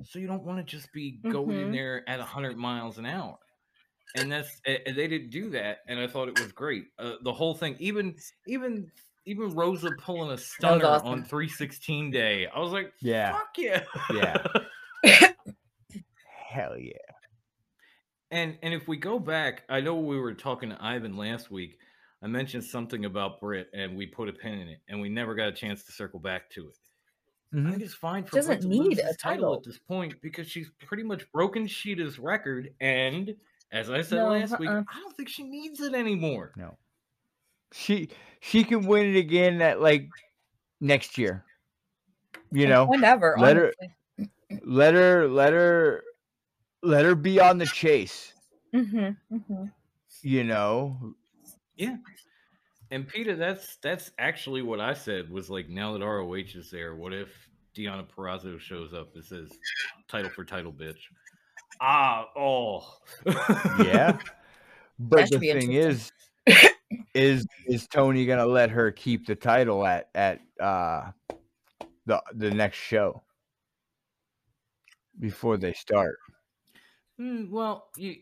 [0.05, 1.73] So you don't want to just be going in Mhm.
[1.73, 3.39] there at hundred miles an hour,
[4.15, 6.87] and that's and they didn't do that, and I thought it was great.
[6.99, 8.91] Uh, the whole thing, even even
[9.27, 11.09] even Rosa pulling a stunner awesome.
[11.09, 13.33] on three sixteen day, I was like, Yeah.
[13.33, 14.47] fuck yeah, Yeah.
[16.27, 16.93] Hell yeah.
[18.31, 21.79] And and if we go back, I know we were talking to Ivan last week.
[22.23, 25.35] I mentioned something about Britt, and we put a pin in it, and we never
[25.35, 26.77] got a chance to circle back to it.
[27.53, 27.71] I Mhm.
[27.71, 29.55] think it's fine for Doesn't Britt to lose need a title title.
[29.57, 33.37] at this point because she's pretty much broken Shida's record, and
[33.73, 34.83] as I said No, last week, uh-uh.
[34.89, 36.53] I don't think she needs it anymore.
[36.57, 36.77] No.
[37.73, 38.09] She
[38.41, 40.09] she can win it again at like
[40.81, 41.45] next year.
[42.53, 43.37] You know, whenever.
[43.39, 43.75] let her-
[44.63, 46.05] let her let her
[46.83, 48.33] let her be on the chase.
[48.73, 49.73] Mhm, mhm.
[50.23, 51.15] You know,
[51.77, 51.97] Yeah.
[52.91, 56.95] And Peter, that's that's actually what I said was like now that ROH is there,
[56.95, 57.29] what if
[57.75, 59.51] Deonna Purrazzo shows up and says
[60.07, 61.01] title for title bitch?
[61.81, 62.99] Ah oh
[63.85, 64.19] yeah.
[64.97, 66.13] But That should the thing is,
[67.15, 71.11] is is Tony gonna let her keep the title at at uh
[72.07, 73.25] the the next show
[75.19, 76.17] before they start?
[77.19, 78.17] Hmm, well, you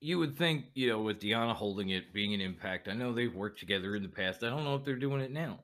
[0.00, 2.88] you would think, you know, with Deonna holding it, being an impact.
[2.88, 4.44] I know they've worked together in the past.
[4.44, 5.60] I don't know if they're doing it now.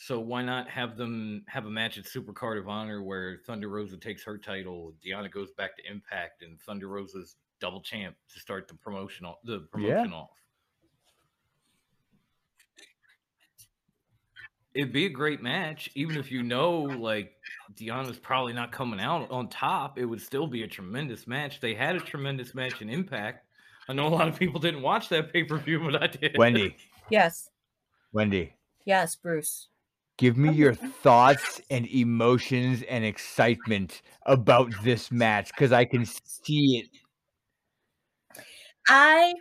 [0.00, 3.68] So why not have them have a match at Super Card of Honor where Thunder
[3.68, 8.38] Rosa takes her title, Deonna goes back to Impact, and Thunder Rosa's double champ to
[8.38, 10.30] start the promotion off, the promotion off.
[14.72, 17.32] It'd be a great match, even if you know like
[17.74, 19.98] Deonna's probably not coming out on top.
[19.98, 21.58] It would still be a tremendous match.
[21.60, 23.44] They had a tremendous match in Impact.
[23.88, 26.38] I know a lot of people didn't watch that pay per view, but I did.
[26.38, 26.76] Wendy,
[27.10, 27.50] Yes.
[28.12, 29.68] Wendy, Yes, Bruce.
[30.18, 36.84] Give me your thoughts and emotions and excitement about this match because I can see
[36.84, 36.88] it.
[38.88, 39.32] I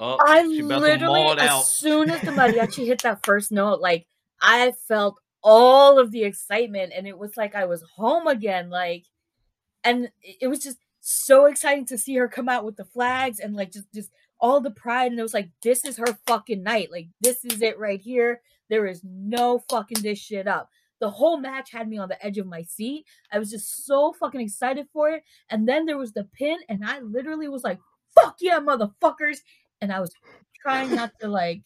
[0.00, 3.80] Oh, I she about to literally, as soon as the mariachi hit that first note,
[3.80, 4.06] like
[4.40, 8.70] I felt all of the excitement, and it was like I was home again.
[8.70, 9.04] Like,
[9.82, 13.40] and it it was just so exciting to see her come out with the flags
[13.40, 14.10] and like just just
[14.40, 15.10] all the pride.
[15.10, 16.92] And it was like, this is her fucking night.
[16.92, 18.40] Like, this is it right here.
[18.68, 20.70] There is no fucking this shit up.
[21.00, 23.06] The whole match had me on the edge of my seat.
[23.32, 25.22] I was just so fucking excited for it.
[25.48, 27.78] And then there was the pin, and I literally was like,
[28.14, 29.38] fuck yeah, motherfuckers.
[29.80, 30.12] And I was
[30.60, 31.62] trying not to like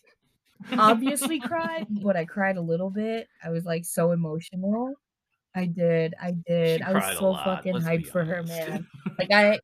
[0.78, 3.28] obviously cry, but I cried a little bit.
[3.42, 4.94] I was like so emotional.
[5.54, 6.14] I did.
[6.20, 6.80] I did.
[6.80, 8.86] She I was so fucking let's hyped for her, man.
[9.18, 9.60] Like I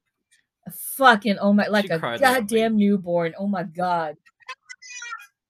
[0.97, 3.35] fucking oh my like She a cried like a goddamn newborn.
[3.39, 4.17] Oh my god.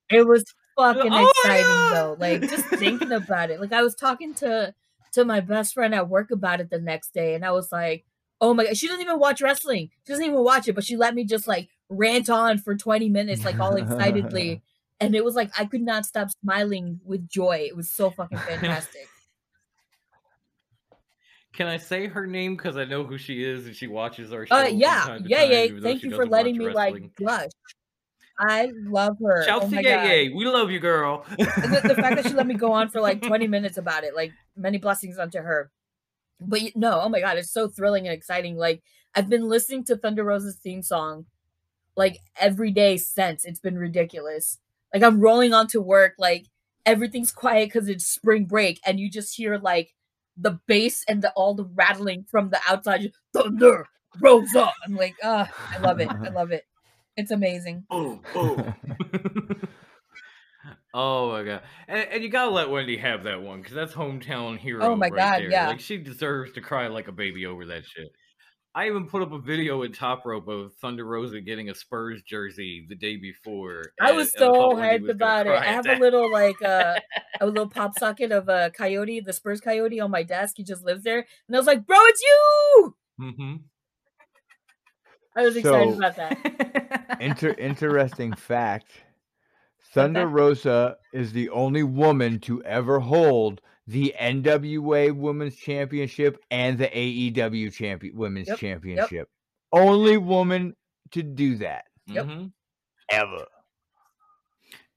[0.09, 0.45] It was
[0.79, 2.15] fucking Oh exciting though.
[2.19, 3.59] Like just thinking about it.
[3.59, 4.73] Like I was talking to
[5.13, 8.05] to my best friend at work about it the next day, and I was like,
[8.39, 9.89] "Oh my god!" She doesn't even watch wrestling.
[10.05, 13.09] She doesn't even watch it, but she let me just like rant on for twenty
[13.09, 14.61] minutes, like all excitedly,
[14.99, 17.65] and it was like I could not stop smiling with joy.
[17.67, 19.07] It was so fucking fantastic.
[21.51, 24.45] Can I say her name because I know who she is and she watches our
[24.45, 24.55] show?
[24.55, 25.81] Uh, from yeah, time yeah, time, yeah.
[25.81, 27.11] Thank you for letting me like wrestling.
[28.39, 29.43] I love her.
[29.45, 30.29] Shout oh to Yay.
[30.29, 31.25] We love you, girl.
[31.37, 34.15] the, the fact that she let me go on for like 20 minutes about it,
[34.15, 35.69] like many blessings unto her.
[36.39, 38.55] But no, oh my god, it's so thrilling and exciting.
[38.55, 38.81] Like
[39.13, 41.25] I've been listening to Thunder Rosa's theme song
[41.97, 43.43] like every day since.
[43.43, 44.57] It's been ridiculous.
[44.93, 46.45] Like I'm rolling on to work, like
[46.85, 49.93] everything's quiet because it's spring break, and you just hear like
[50.37, 53.11] the bass and the all the rattling from the outside.
[53.33, 53.85] Thunder
[54.21, 54.71] Rosa.
[54.85, 56.09] I'm like, uh, I love it.
[56.09, 56.65] I love it.
[57.19, 57.83] It's amazing.
[57.89, 58.73] Boom, boom.
[60.93, 61.61] oh my god!
[61.89, 64.85] And, and you gotta let Wendy have that one because that's hometown hero.
[64.85, 65.51] Oh my right God, there.
[65.51, 65.67] yeah.
[65.67, 68.07] Like she deserves to cry like a baby over that shit.
[68.73, 72.21] I even put up a video in Top Rope of Thunder Rosa getting a Spurs
[72.25, 73.83] jersey the day before.
[73.99, 75.49] I was so thought hyped was about it.
[75.49, 77.01] I at have a little like uh,
[77.41, 80.53] a little pop socket of a coyote, the Spurs coyote on my desk.
[80.55, 83.59] He just lives there, and I was like, "Bro, it's you!" Mhm.
[85.39, 87.17] I was excited So- about that.
[87.21, 88.91] Inter- interesting fact
[89.93, 96.87] Thunder Rosa is the only woman to ever hold the NWA Women's Championship and the
[96.87, 99.29] AEW champion Women's Yep, Championship.
[99.71, 100.75] Only woman
[101.11, 102.25] to do that Yep.
[102.27, 102.51] Mhm.
[103.09, 103.45] ever.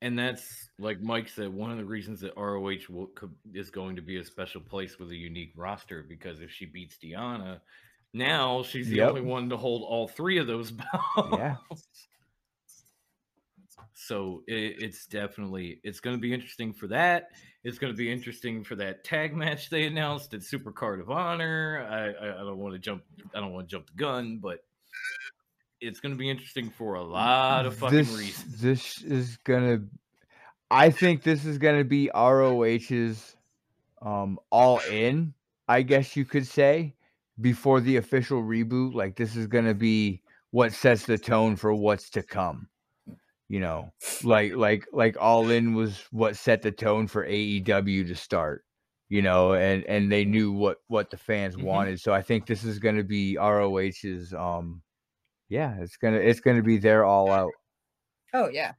[0.03, 3.11] And that's like Mike said, one of the reasons that ROH will,
[3.55, 6.99] is going to be a special place with a unique roster because if she beats
[7.03, 7.61] Deonna,
[8.13, 9.09] now she's the Yep.
[9.11, 10.71] only one to hold all three of those
[11.17, 11.31] belts.
[11.33, 11.57] Yeah.
[13.95, 17.31] So it, it's definitely it's going to be interesting for that.
[17.65, 21.11] It's going to be interesting for that tag match they announced at Super Card of
[21.11, 21.87] Honor.
[21.89, 24.65] I I, I don't want to jump I don't want to jump the gun, but
[25.81, 28.61] it's going to be interesting for a lot of fucking this, reasons.
[28.61, 29.83] This is gonna.
[30.71, 33.37] I think this is gonna be ROH's
[34.01, 35.35] um, all in.
[35.69, 36.95] I guess you could say
[37.41, 38.95] before the official reboot.
[38.95, 42.69] Like this is gonna be what sets the tone for what's to come.
[43.49, 43.93] You know,
[44.25, 48.65] like like like all in was what set the tone for AEW to start.
[49.09, 51.65] You know, and and they knew what what the fans Mhm.
[51.65, 52.01] wanted.
[52.01, 54.33] So I think this is gonna be ROH's.
[54.33, 54.83] Um,
[55.51, 57.53] yeah, it's gonna it's gonna be their all out.
[58.33, 58.73] oh yeah,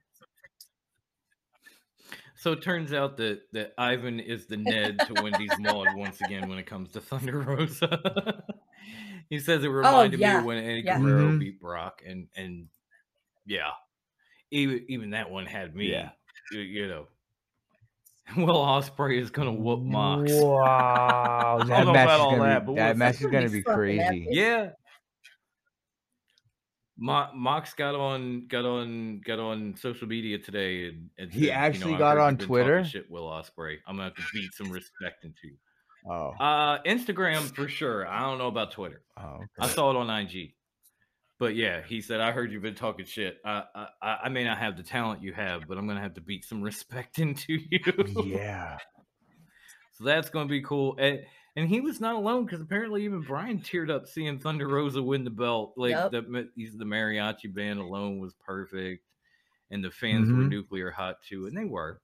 [2.44, 6.50] So it turns out that that Ivan is the Ned to Wendy's Maude once again
[6.50, 8.44] when it comes to Thunder Rosa.
[9.30, 11.00] he says it reminded me yeah, of when Eddie yeah.
[11.00, 11.40] Guerrero Mhm.
[11.40, 12.68] beat Brock, and and
[13.46, 13.70] yeah,
[14.52, 15.90] even even that one had me.
[15.90, 16.10] Yeah.
[16.52, 17.08] You, you know,
[18.36, 20.30] Will Ospreay is gonna whoop Mox.
[20.34, 24.02] Wow, that match is gonna that, be that match is gonna gonna be be crazy.
[24.04, 24.28] epic.
[24.32, 24.70] Yeah.
[27.04, 31.50] Mo- Mox got on got on got on social media today and, and He said,
[31.56, 32.84] actually you know, got on you've been talking Twitter?
[32.86, 33.80] Shit, Will Ospreay.
[33.86, 35.58] I'm gonna have to beat some respect into you.
[36.10, 38.08] Oh, Uh, Instagram for sure.
[38.08, 39.02] I don't know about Twitter.
[39.18, 40.54] oh, I saw it on IG.
[41.40, 43.38] But yeah, he said, "I heard you've been talking shit.
[43.44, 43.64] I,
[44.02, 46.46] I, I may not have the talent you have, but I'm gonna have to beat
[46.46, 47.80] some respect into you."
[48.26, 48.78] yeah.
[49.92, 50.96] So that's going to be cool.
[50.98, 51.20] And
[51.56, 55.24] and he was not alone because apparently even Brian teared up seeing Thunder Rosa win
[55.24, 55.74] the belt.
[55.78, 56.12] Like Yep.
[56.12, 59.06] the he's the mariachi band alone was perfect,
[59.72, 60.50] and the fans were Mhm.
[60.50, 62.02] nuclear hot too, and they were,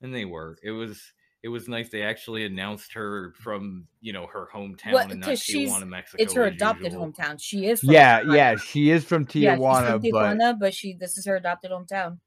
[0.00, 0.58] and they were.
[0.62, 1.12] It was
[1.42, 1.88] it was nice.
[1.88, 5.88] They actually announced her from you know her hometown Well, and not 'cause she's- Tijuana,
[5.88, 6.22] Mexico.
[6.22, 7.10] it's her adopted usual.
[7.12, 7.40] hometown.
[7.40, 7.80] She is.
[7.80, 8.36] From Yeah, Tijuana.
[8.36, 11.36] yeah, she is from Yeah, Tijuana, she's from but Tijuana, but she this is her
[11.36, 12.20] adopted hometown.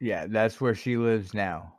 [0.00, 1.74] yeah, that's where she lives now.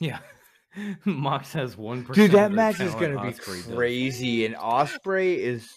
[0.00, 0.18] Yeah.
[1.04, 5.68] Mox has one Dude, that match is gonna be crazy, and Ospreay is.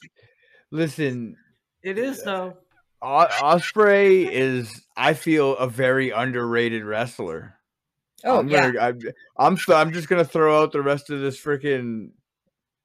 [0.71, 1.35] Listen,
[1.83, 2.57] It is though.
[3.01, 7.55] O- Ospreay is, I feel, a very underrated wrestler.
[8.23, 8.99] Oh I'm yeah, gonna, I'm,
[9.37, 12.11] I'm, th- I'm just gonna throw out the rest of this freaking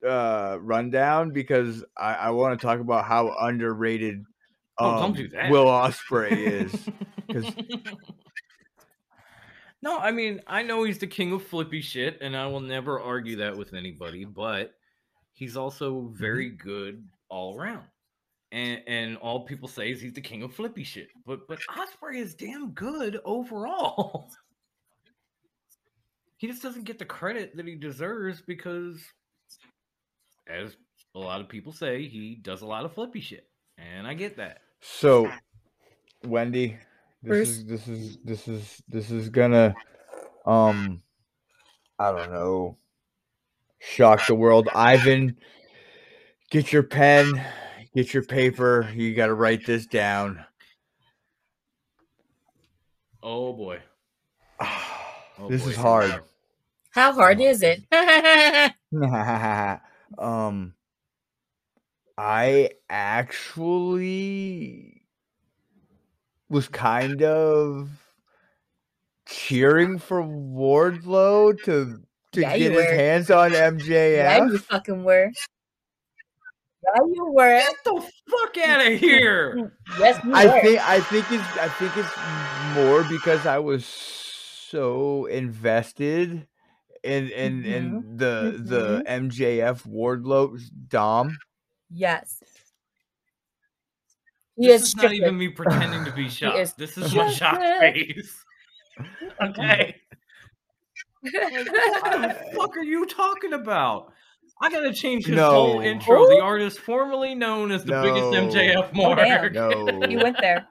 [0.07, 4.25] uh, rundown because I, I want to talk about how underrated
[4.79, 5.51] Oh, um, don't do that.
[5.51, 6.89] Will Ospreay is.
[7.33, 7.55] 'cause-
[9.87, 13.01] no, I mean, I know he's the king of flippy shit, and I will never
[13.01, 14.75] argue that with anybody, but
[15.33, 16.69] he's also very mm-hmm.
[16.69, 17.85] good all around.
[18.51, 21.07] And and all people say is he's the king of flippy shit.
[21.25, 24.29] But but Ospreay is damn good overall.
[26.37, 29.01] he just doesn't get the credit that he deserves because
[30.49, 30.77] as
[31.15, 33.47] a lot of people say, he does a lot of flippy shit.
[33.79, 34.63] And I get that.
[34.81, 35.31] So,
[36.25, 36.77] Wendy,
[37.23, 37.49] this Bruce?
[37.49, 39.75] is this is this is this is gonna,
[40.45, 41.03] um,
[41.99, 42.79] I don't know,
[43.81, 44.69] shock the world.
[44.75, 45.37] Ivan,
[46.51, 47.41] get your pen,
[47.95, 48.91] get your paper.
[48.95, 50.45] You got to write this down.
[53.23, 53.81] Oh boy.
[55.39, 56.23] Oh, this boy, is hard.
[56.93, 57.83] how hard is it?
[60.19, 60.73] um,
[62.17, 64.27] I actually
[66.49, 67.89] was kind of
[69.27, 72.01] cheering for Wardlow to
[72.33, 73.87] to Yeah, get his hands on MJF.
[74.17, 74.53] yeah, MJF.
[74.53, 75.31] you fucking were.
[76.85, 77.59] Yeah, you were.
[77.59, 79.73] Get the fuck out of here.
[79.99, 80.61] Yes, you I were.
[80.61, 86.47] think I think it's I think it's more because I was so invested
[87.03, 90.59] in in in Mhm, the the MJF Wardlow
[90.89, 91.37] Dom.
[91.91, 92.43] Yes.
[94.57, 96.59] He This is is not even me pretending to be shocked.
[96.59, 98.45] is This is my shocked face.
[99.43, 99.97] Okay.
[101.21, 104.13] What the fuck are you talking about?
[104.63, 105.83] I gotta change his whole No.
[105.83, 106.27] intro.
[106.29, 106.43] The oh.
[106.45, 108.49] artist formerly known as the biggest No.
[108.49, 109.29] MJF Oh, damn.
[109.29, 109.53] mark.
[109.53, 110.67] No, you went there.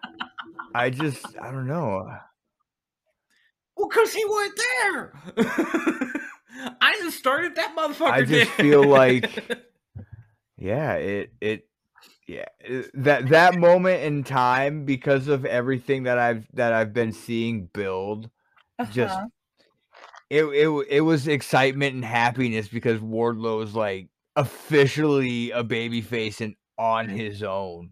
[0.74, 2.10] I just I don't know.
[3.78, 5.14] Well, because he went there.
[6.82, 8.12] I just started that motherfucker.
[8.12, 8.66] I just did.
[8.66, 9.60] feel like-
[10.57, 11.68] Yeah, it it
[12.27, 12.45] yeah
[12.93, 18.30] that that moment in time because of everything that I've that I've been seeing build
[18.89, 19.27] just Uh-huh.
[20.30, 26.41] it it it was excitement and happiness because Wardlow is like officially a baby face
[26.41, 27.91] and on his own.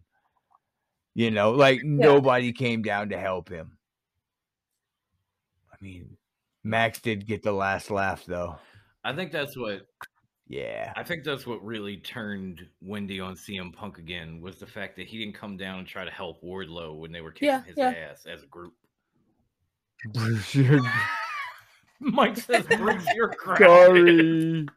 [1.15, 3.77] You know, like nobody came down to help him.
[5.71, 6.17] I mean,
[6.63, 8.57] Max did get the last laugh though.
[9.03, 9.87] I think that's what
[10.53, 10.93] Yeah.
[10.95, 15.07] I think that's what really turned Wendy on CM Punk again was the fact that
[15.07, 17.75] he didn't come down and try to help Wardlow when they were kicking Yeah, his
[17.75, 17.89] yeah.
[18.11, 18.75] ass as a group.
[20.13, 20.79] Bruce, you're
[21.99, 24.69] Mike says, "Bruce, you're crowded."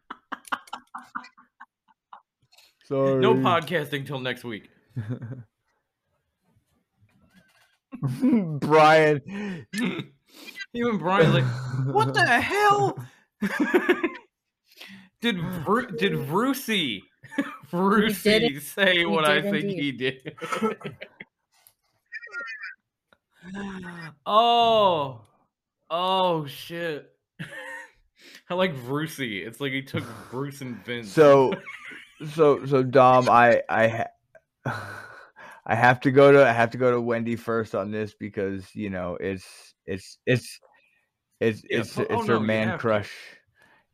[2.87, 2.89] sorry.
[3.17, 3.21] Sorry.
[3.21, 4.71] No podcasting till next week.
[8.61, 9.67] Brian.
[10.73, 11.45] Even Brian, like,
[11.93, 12.97] "What the hell?"
[15.33, 17.03] Did Bru- did Brucey
[17.71, 19.83] Brucey say what I did think indeed.
[19.83, 20.37] he did?
[24.27, 25.21] oh,
[25.91, 27.13] oh shit!
[28.51, 29.43] I like Brucey.
[29.43, 31.11] It's like he took Bruce and Vince.
[31.11, 31.53] So,
[32.35, 34.07] so, so Dom, I, I,
[34.65, 34.65] ha-
[35.67, 38.73] I have to go to, I have to go to Wendy first on this because
[38.75, 40.61] you know it's, it's, it's,
[41.41, 43.09] it's, Yeah, it's, pu- it's oh, her no, man crush.
[43.09, 43.36] to.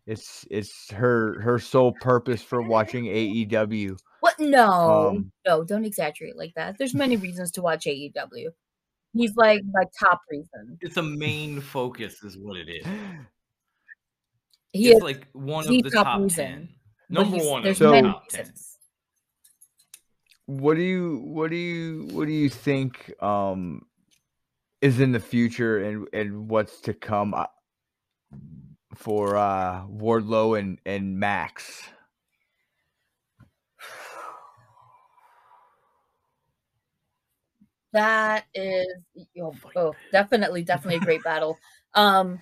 [0.07, 0.17] Crush.
[0.19, 3.99] It's, it's her, her sole purpose for watching AEW.
[4.21, 4.39] What?
[4.39, 6.79] No, Um, no, don't exaggerate like that.
[6.79, 8.49] There's many reasons to watch AEW.
[9.15, 10.79] He's like my top reason.
[10.81, 12.87] it's a main focus, is what it is.
[14.73, 16.69] He it's is like one of the top top reason, ten.
[17.11, 18.41] Number one of There's the So- many top ten.
[18.41, 18.69] reasons.
[20.47, 23.83] What do you, what do you, what do you think, um,
[24.81, 27.47] is in the future and and what's to come uh,
[28.95, 31.83] for uh Wardlow and and Max?
[37.93, 38.87] That is
[39.41, 41.59] oh, oh, definitely, definitely a great battle.
[41.95, 42.41] Um,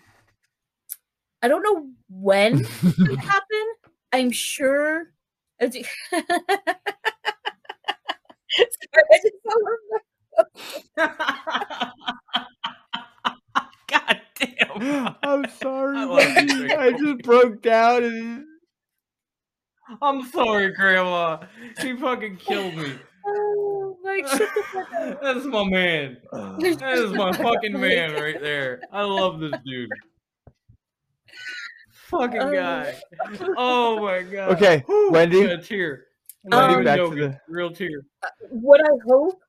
[1.43, 2.67] I don't know when it
[3.09, 3.67] would happen.
[4.13, 5.13] I'm sure.
[5.61, 6.25] it's- Sorry,
[9.13, 9.79] I just saw her-
[10.97, 11.11] God
[14.41, 15.17] damn.
[15.23, 16.55] I'm sorry, I Wendy.
[16.55, 18.45] you, I just broke down and
[20.03, 21.39] I'm sorry, Grandma.
[21.81, 22.93] She fucking killed me.
[23.27, 25.21] Oh, like shut the fuck up.
[25.23, 26.17] That's my man.
[26.33, 28.81] That is my fucking man right there.
[28.93, 29.91] I love this dude.
[32.09, 32.53] Fucking Oh.
[32.53, 32.95] guy.
[33.57, 34.53] Oh my god.
[34.53, 35.43] Okay, Whew, Wendy.
[35.45, 36.07] a tear.
[36.47, 37.19] Um, Not even back to joking.
[37.21, 38.03] the- Real tear.
[38.49, 39.41] What I hope,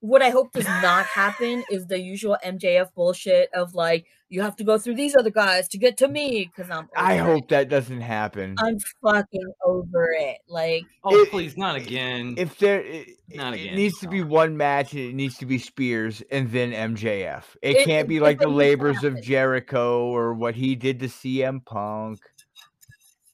[0.00, 4.54] what I hope does not happen is the usual MJF bullshit of like you have
[4.56, 6.88] to go through these other guys to get to me because I'm.
[6.96, 7.48] I over hope it.
[7.48, 8.54] that doesn't happen.
[8.58, 10.38] I'm fucking over it.
[10.48, 12.34] Like Oh, It- please, not again.
[12.38, 15.58] If there, it, Not it needs to be one match, and it needs to be
[15.58, 17.42] Spears and then MJF.
[17.60, 19.20] It, It- can't be like the labors of.
[19.20, 22.20] Jericho or what he did to CM Punk.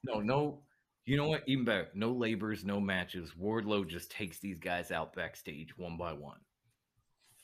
[0.04, 0.62] No, no.
[1.04, 1.42] You know what?
[1.46, 1.88] Even better.
[1.94, 3.32] No labors, no matches.
[3.40, 6.38] Wardlow just takes these guys out backstage one by one.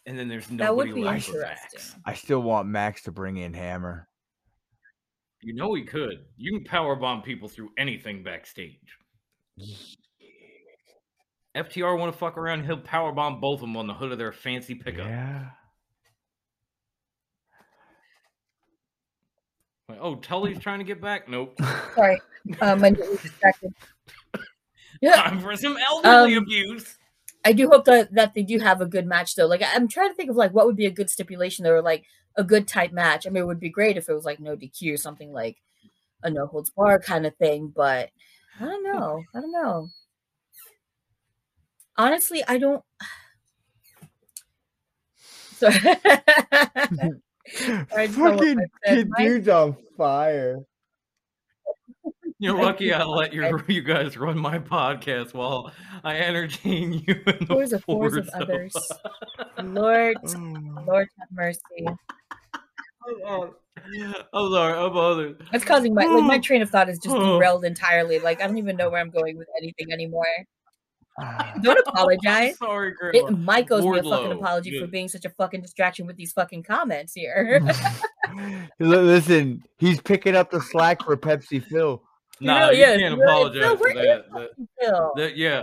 [0.07, 1.81] And then there's that would nobody be left but interesting.
[1.81, 1.95] Max.
[2.05, 4.09] I still want Max to bring in Hammer.
[5.43, 6.25] You know he could.
[6.37, 8.79] You can power bomb people through anything backstage.
[11.57, 14.19] FTR want to fuck around, he'll power bomb both of them on the hood of
[14.19, 15.07] their fancy pickup.
[15.07, 15.51] Yeah.
[19.89, 21.29] Like, oh, Tully's trying to get back?
[21.29, 21.59] Nope.
[21.95, 22.19] Sorry,
[22.61, 23.75] um, I'm getting distracted.
[25.03, 26.97] Yeah, Time for some elderly Um, abuse.
[27.45, 29.47] I do hope that that they do have a good match though.
[29.47, 32.05] Like I'm trying to think of like what would be a good stipulation or like
[32.37, 33.27] a good type match.
[33.27, 35.59] I mean, it would be great if it was like no DQ, or something like
[36.23, 37.73] a no holds bar kind of thing.
[37.75, 38.11] But
[38.61, 38.93] I don't hmm.
[38.93, 39.23] know.
[39.35, 39.89] I don't know.
[41.97, 42.85] Honestly, I don't.
[45.57, 45.79] Sorry.
[48.09, 50.65] Fucking kid dude's on fire.
[52.43, 55.71] You're lucky I let your, you guys run my podcast while
[56.03, 58.75] I entertain you in the Fours of fours of fours others.
[59.63, 60.85] Lord, Oh.
[60.85, 61.61] Lord have mercy.
[63.25, 63.55] Oh,
[64.35, 64.73] I'm sorry.
[64.77, 65.47] I'm bothered.
[65.53, 67.35] That's causing my like my train of thought is just oh.
[67.35, 68.19] derailed entirely.
[68.19, 70.27] Like I don't even know where I'm going with anything anymore.
[71.21, 71.53] Ah.
[71.63, 72.57] Don't apologize.
[72.61, 73.29] I'm sorry, Grandma.
[73.29, 74.35] It Mike owes me a fucking Wardlow.
[74.35, 77.61] apology for being such a fucking distraction with these fucking comments here.
[78.81, 82.03] Listen, he's picking up the slack for Pepsi Phil.
[82.41, 82.99] Nah, really you is.
[82.99, 84.25] can't Really, apologize Phil, for that.
[84.81, 85.13] that.
[85.17, 85.63] That yeah,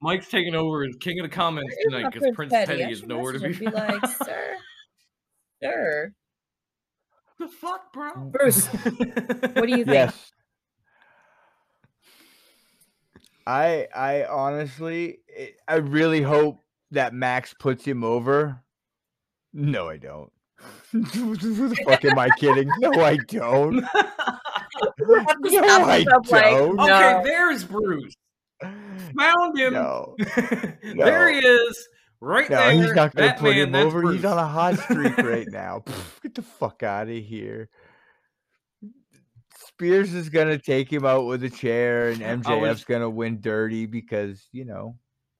[0.00, 2.88] Mike's taking over as king of the comments where is tonight because Prince Petty I
[2.88, 4.00] is nowhere to be message him and found.
[4.00, 4.56] be like, sir,
[5.62, 6.12] sir,
[7.38, 8.12] the fuck, bro?
[8.30, 9.88] Bruce, what do you think?
[9.88, 10.30] Yes.
[13.46, 16.60] I I honestly I- I really hope
[16.92, 18.62] that Max puts him over.
[19.52, 20.32] No, I don't.
[20.92, 22.70] Who the fuck am I kidding?
[22.78, 23.84] No, I don't.
[24.98, 26.30] You have to No, stop I like, don't.
[26.80, 27.20] Okay, no.
[27.24, 28.14] there's Bruce.
[29.18, 29.72] Found him.
[29.74, 30.14] No,
[30.96, 31.88] there he is,
[32.20, 32.72] right no, there.
[32.72, 34.12] he's not gonna That put him that's over.
[34.12, 35.82] He's on a hot streak right now.
[35.84, 37.68] Pff, Get the fuck out of here.
[39.68, 43.40] Spears is gonna take him out with a chair, and I MJF's was- gonna win
[43.40, 44.96] dirty because you know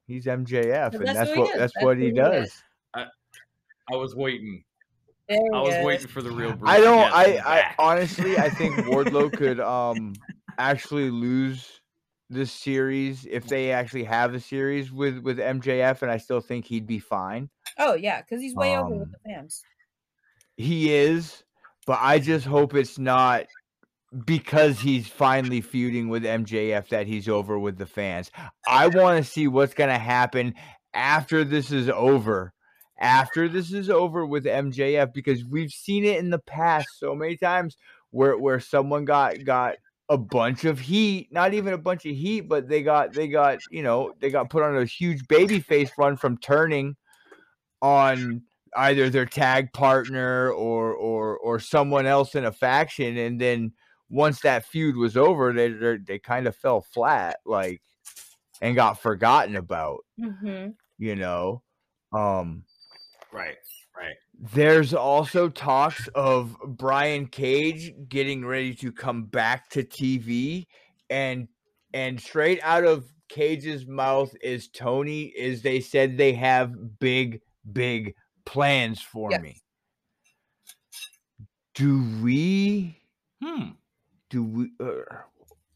[0.07, 1.59] he's MJF, and that's that's who he what is.
[1.59, 2.17] that's That's what he he is.
[2.17, 2.63] does.
[2.95, 4.65] I was waiting.
[5.29, 5.85] There I was is.
[5.85, 6.71] waiting for the real Bruce.
[6.71, 7.13] I don't.
[7.13, 10.15] I, I honestly, I think Wardlow could um
[10.59, 11.81] actually lose
[12.31, 16.67] this series if they actually have a series with with MJF, and I still think
[16.67, 17.49] he'd be fine.
[17.79, 19.63] Oh yeah, because he's way over with Um, the fans.
[20.57, 21.43] He is,
[21.87, 23.47] but I just hope it's not
[24.25, 28.31] because he's finally feuding with MJF that he's over with the fans.
[28.69, 30.55] I want to see what's going to happen
[30.95, 32.54] after this is over.
[33.05, 37.37] After this is over with MJF because we've seen it in the past so many
[37.37, 37.77] times
[38.11, 39.77] where where someone got got
[40.09, 43.59] a bunch of heat, not even a bunch of heat, but they got they got,
[43.71, 46.97] you know, they got put on a huge baby face run from turning
[47.83, 48.43] on
[48.77, 53.73] either their tag partner or or or someone else in a faction and then
[54.09, 55.69] once that feud was over they
[55.99, 57.81] they, kind of fell flat like
[58.61, 60.71] and got forgotten about Mm-hmm.
[60.99, 61.63] you know
[62.13, 62.65] um
[63.35, 63.57] Right,
[63.97, 64.15] right.
[64.53, 70.67] there's also talks of Brian Cage getting ready to come back to TV
[71.11, 71.49] and
[71.93, 77.41] and straight out of Cage's mouth is Tony is they said they have big
[77.73, 79.43] big plans for Yes.
[79.43, 79.61] me.
[81.75, 82.97] Do we
[83.43, 83.71] Hmm.
[84.31, 85.03] do we uh,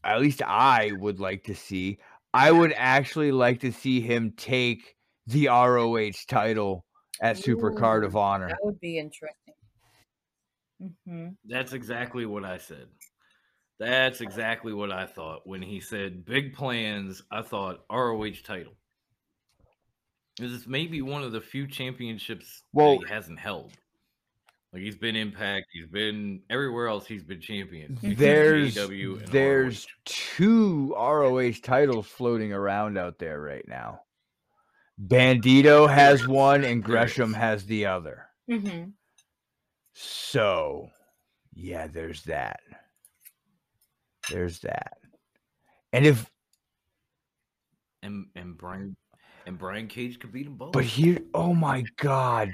[0.05, 1.97] at least I would like to see
[2.33, 4.95] I would actually like to see him take
[5.27, 6.85] the ROH title
[7.21, 8.47] at Super Card of Honor.
[8.49, 9.53] That would be interesting.
[10.81, 11.27] Mm-hmm.
[11.45, 12.87] That's exactly what I said.
[13.79, 17.21] That's exactly what I thought when he said big plans.
[17.31, 18.73] I thought ROH title.
[20.37, 23.73] This is maybe one of the few championships Well- that he hasn't held.
[24.71, 27.07] Like he's been Impact, he's been everywhere else.
[27.07, 27.97] He's been champion.
[28.03, 29.89] There's there's ROH.
[30.05, 34.01] two ROH titles floating around out there right now.
[35.07, 38.25] Bandito has one and Gresham has the other.
[38.49, 38.89] Mm-hmm.
[39.93, 40.89] So,
[41.53, 42.59] yeah, there's that.
[44.29, 44.97] There's that.
[45.93, 46.29] And if
[48.03, 48.95] and and Brian
[49.45, 50.73] and Brian Cage could beat them both.
[50.73, 52.53] but here oh my god.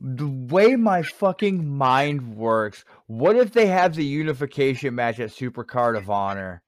[0.00, 5.62] The way my fucking mind works, what if they have the unification match at Super
[5.62, 6.62] Card of Honor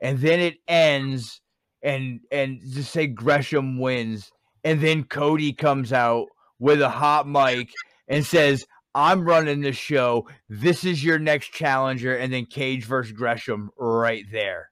[0.00, 1.40] and then it ends
[1.82, 4.30] and and just say Gresham wins
[4.64, 6.26] and then Cody comes out
[6.58, 7.70] with a hot mic
[8.08, 10.28] and says I'm running the show.
[10.48, 14.70] This is your next challenger and then Cage versus Gresham right there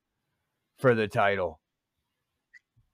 [0.78, 1.60] for the title.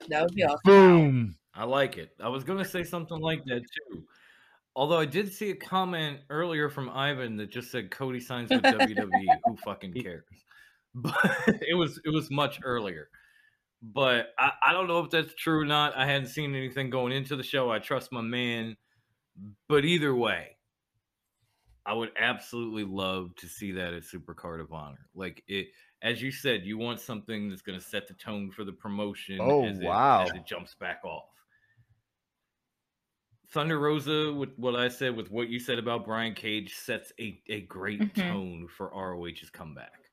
[0.08, 0.60] That would be awesome.
[0.64, 1.36] Boom.
[1.54, 2.10] I like it.
[2.20, 4.04] I was gonna say something like that too.
[4.76, 8.62] Although I did see a comment earlier from Ivan that just said Cody signs with
[8.62, 9.08] WWE.
[9.44, 10.24] Who fucking cares?
[10.96, 11.16] But
[11.68, 13.08] it was it was much earlier.
[13.92, 15.94] But I, I don't know if that's true or not.
[15.94, 17.70] I hadn't seen anything going into the show.
[17.70, 18.76] I trust my man.
[19.68, 20.56] But either way,
[21.84, 25.10] I would absolutely love to see that at Super Card of Honor.
[25.14, 25.68] Like it
[26.00, 29.64] as you said, you want something that's gonna set the tone for the promotion Oh,
[29.66, 30.22] as it, wow.
[30.22, 31.28] as it jumps back off.
[33.48, 37.42] Thunder Rosa, with what I said, with what you said about Brian Cage, sets a,
[37.48, 38.14] a great Mhm.
[38.14, 40.03] tone for ROH's comeback.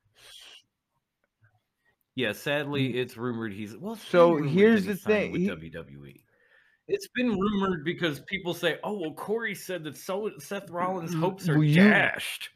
[2.16, 3.96] Yeah, sadly, it's rumored he's well.
[3.96, 6.22] So rumored here's the thing, with WWE.
[6.88, 11.48] It's been rumored because people say, "Oh, well, Corey said that so Seth Rollins' hopes
[11.48, 12.50] are you- dashed."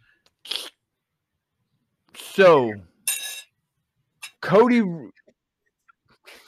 [2.16, 2.74] So
[4.42, 4.82] Cody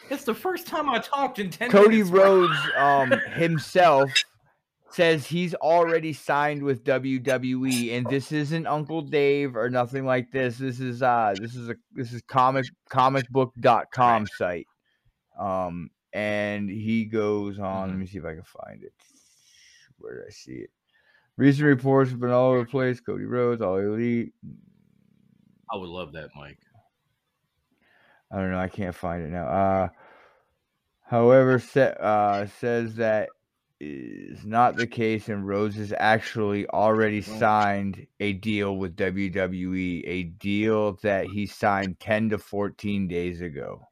[0.10, 2.10] It's the first time I talked in ten Cody minutes.
[2.12, 4.12] Rhodes um himself
[4.98, 10.58] says he's already signed with WWE, and this isn't Uncle Dave or nothing like this.
[10.58, 14.68] This is uh this is a this is comic comicbook.com site.
[15.40, 18.00] Um and he goes on, let Mhm.
[18.00, 18.92] me see if I can find it.
[20.00, 20.72] Where did I see it?
[21.38, 23.00] Recent reports have been all over the place.
[23.00, 24.34] Cody Rhodes, all elite.
[25.72, 26.58] I would love that, Mike.
[28.32, 28.60] I don't know.
[28.60, 29.48] I can't find it now.
[29.48, 29.90] Uh,
[31.06, 33.30] however, sa- uh, says that
[33.80, 40.24] is not the case, and Rhodes has actually already signed a deal with WWE, a
[40.24, 43.88] deal that he signed 10 to 14 days ago.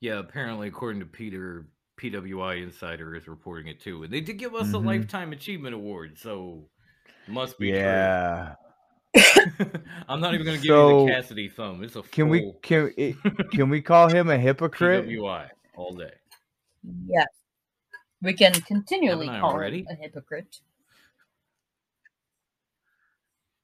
[0.00, 1.68] Yeah, apparently, according to Peter,
[1.98, 4.84] PWI Insider is reporting it too, and they did give us a Mhm.
[4.84, 6.68] lifetime achievement award, so
[7.26, 8.54] must be Yeah.
[9.14, 9.14] true.
[10.08, 11.82] I'm not even going to give you the Cassidy thumb.
[11.82, 13.16] It's a Can we can it,
[13.52, 15.06] can we call him a hypocrite?
[15.06, 16.12] PWI all day.
[17.06, 17.26] Yes.
[18.22, 19.80] We can continually call already?
[19.80, 20.60] him a hypocrite.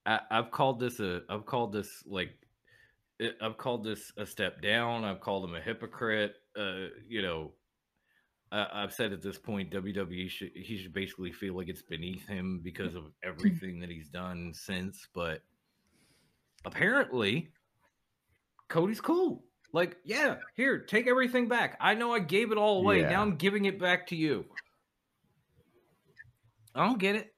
[0.05, 1.23] I, I've called this a.
[1.29, 2.31] I've called this like.
[3.41, 5.05] I've called this a step down.
[5.05, 6.35] I've called him a hypocrite.
[6.59, 7.53] Uh, you know,
[8.51, 12.27] I, I've said at this point, WWE should he should basically feel like it's beneath
[12.27, 15.07] him because of everything that he's done since.
[15.15, 15.43] But
[16.65, 17.53] apparently,
[18.69, 19.45] Cody's cool.
[19.73, 21.79] Like, yeah, here, take everything back.
[21.81, 23.01] I know I gave it all away.
[23.01, 23.11] Yeah.
[23.11, 24.45] Now I'm giving it back to you.
[26.75, 27.35] I don't get it.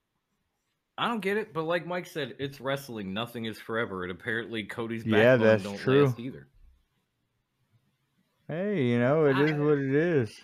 [0.97, 3.13] I don't get it, but like Mike said, it's wrestling.
[3.13, 6.07] Nothing is forever, and apparently Cody's Yeah, that's don't true.
[6.07, 6.47] last either.
[8.47, 10.41] Hey, you know, it is I- what it is.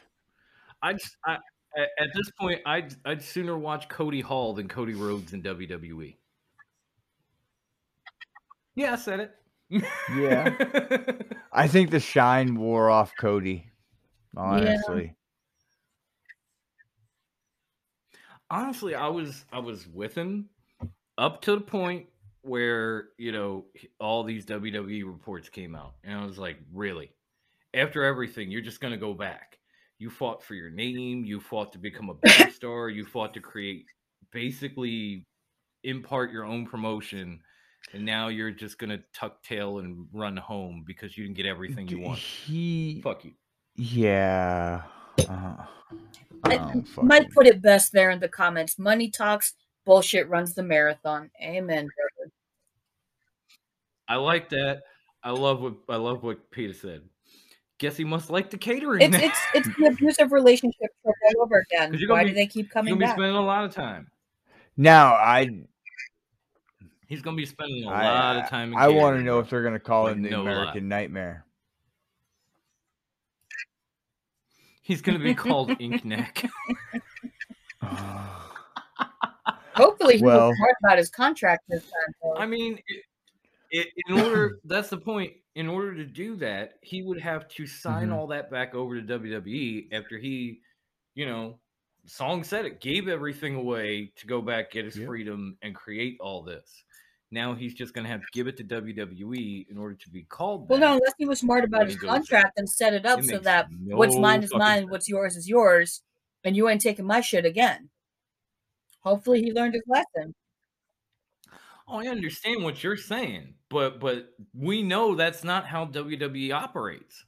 [0.82, 0.90] I,
[1.26, 1.40] at
[1.76, 6.16] at this point, I'd I'd sooner watch Cody Hall than Cody Rhodes in WWE.
[8.74, 9.34] Yeah, I said it.
[9.70, 10.54] Yeah.
[11.52, 13.66] I think the shine wore off Cody.
[14.36, 15.14] Honestly.
[18.50, 20.48] honestly i was i was with him
[21.18, 22.06] up to the point
[22.42, 23.64] where you know
[24.00, 27.10] all these wwe reports came out and i was like really
[27.74, 29.58] after everything you're just going to go back
[29.98, 33.40] you fought for your name you fought to become a big star you fought to
[33.40, 33.86] create
[34.32, 35.24] basically
[35.84, 37.40] impart your own promotion
[37.92, 41.46] and now you're just going to tuck tail and run home because you didn't get
[41.46, 43.32] everything you want He fuck you
[43.76, 44.82] Yeah.
[45.28, 45.56] Uh,
[46.44, 47.30] I- oh, Mike him.
[47.34, 48.78] put it best there in the comments.
[48.78, 49.54] Money talks,
[49.84, 51.30] bullshit runs the marathon.
[51.42, 51.88] Amen.
[54.08, 54.82] I like that.
[55.22, 57.02] I love what I love what Peter said.
[57.78, 59.02] Guess he must like the catering.
[59.02, 59.24] It's now.
[59.24, 61.12] it's it's the abusive relationship all
[61.42, 61.96] over again.
[62.08, 64.08] Why be- do they keep He's coming gonna be spending a lot of time.
[64.76, 65.64] Now I
[67.10, 68.72] He's gonna be spending a I, lot of time.
[68.72, 70.52] In I want to know if they're gonna call Like, him the no lie.
[70.52, 71.44] American Nightmare.
[74.82, 76.44] he's gonna be called Ink Neck.
[79.74, 82.32] Hopefully he Well- was smart about his contract this time.
[82.36, 83.02] I mean, it,
[83.72, 85.32] it, in order that's the point.
[85.56, 88.14] In order to do that, he would have to sign Mhm.
[88.14, 90.60] all that back over to WWE after he,
[91.16, 91.58] you know,
[92.10, 95.06] song said it, gave everything away to go back, get his Yep.
[95.06, 96.84] freedom, and create all this.
[97.30, 100.68] Now he's just gonna have to give it to WWE in order to be called.
[100.68, 100.94] well, no, that.
[100.94, 103.96] unless he was smart about his contract and set it up It so that no
[103.96, 104.90] what's mine is mine, sense.
[104.90, 106.02] what's yours is yours,
[106.42, 107.90] and you ain't taking my shit again.
[109.02, 110.34] Hopefully he learned his lesson.
[111.86, 117.24] Oh, I understand what you're saying, but but we know that's not how WWE operates.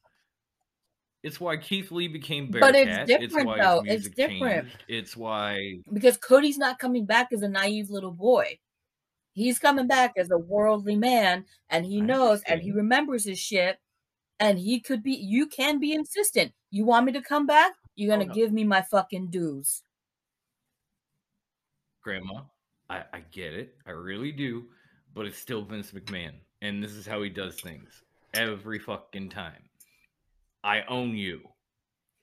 [1.22, 3.08] It's why Keith Lee became But Bearcat.
[3.08, 3.82] it's different, why though.
[3.86, 4.64] It's different.
[4.66, 4.84] changed.
[4.88, 8.58] It's why Because Cody's not coming back as a naive little boy.
[9.34, 13.38] He's coming back as a worldly man, and he I knows and he remembers his
[13.38, 13.78] shit.
[14.40, 16.52] And he could be, you can be insistent.
[16.70, 17.72] You want me to come back?
[17.94, 18.34] You're Oh, going to no.
[18.34, 19.82] give me my fucking dues.
[22.02, 22.42] Grandma.
[22.90, 23.76] I, I get it.
[23.86, 24.64] I really do.
[25.14, 26.32] But it's still Vince McMahon.
[26.62, 28.02] And this is how he does things
[28.34, 29.62] every fucking time.
[30.64, 31.40] I own you.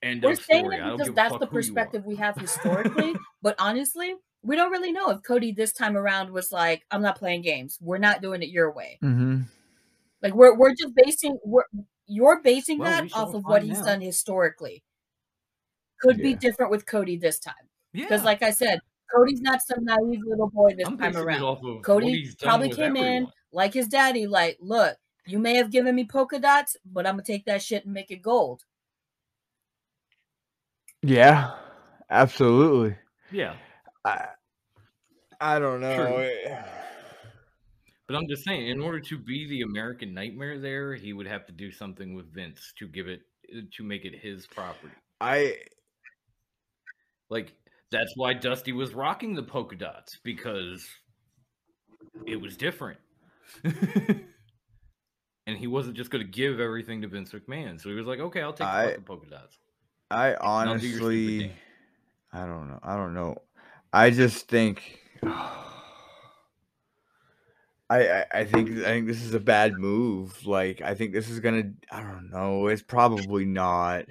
[0.01, 0.77] End We're of saying story.
[0.77, 1.47] it because that's the who you are.
[1.53, 3.15] perspective we have historically.
[3.41, 7.17] but honestly, we don't really know if Cody this time around was like, I'm not
[7.17, 7.77] playing games.
[7.81, 8.97] We're not doing it your way.
[9.03, 9.41] mm-hmm.
[10.21, 11.63] Like we're we're just basing we're
[12.07, 13.85] you're basing Well, that off of what he's out.
[13.85, 14.83] done historically.
[16.01, 17.53] Could be different with Cody this time.
[17.93, 18.25] Because Yeah.
[18.25, 18.79] like I said,
[19.13, 21.43] Cody's not some naive little boy this I'm time around.
[21.43, 24.97] off of Cody probably with came in like his daddy, like, look,
[25.29, 28.11] you may have given me polka dots, but I'm gonna take that shit and make
[28.11, 28.63] it gold.
[31.01, 31.51] Yeah,
[32.09, 32.97] absolutely.
[33.31, 33.55] Yeah.
[34.03, 34.25] I,
[35.39, 35.95] I don't know.
[35.95, 36.55] True.
[38.07, 41.45] But I'm just saying, in order to be the American Nightmare, there he would have
[41.45, 43.21] to do something with Vince to give it
[43.55, 44.93] uh, to make it his property.
[45.21, 45.57] I
[47.29, 47.53] Like
[47.91, 50.87] that's why Dusty was rocking the polka dots because
[52.25, 52.99] it was different.
[55.49, 57.81] and he wasn't just going to give everything to Vince McMahon.
[57.81, 59.57] So he was like, "Okay, I'll take the I- fucking polka dots."
[60.11, 61.51] I I'll do honestly.
[62.31, 62.79] I don't know.
[62.83, 63.41] I don't know.
[63.91, 65.49] I just think, I,
[67.89, 70.45] I I think I think this is a bad move.
[70.45, 71.71] Like I think this is gonna.
[71.91, 72.67] I don't know.
[72.67, 74.05] It's probably not.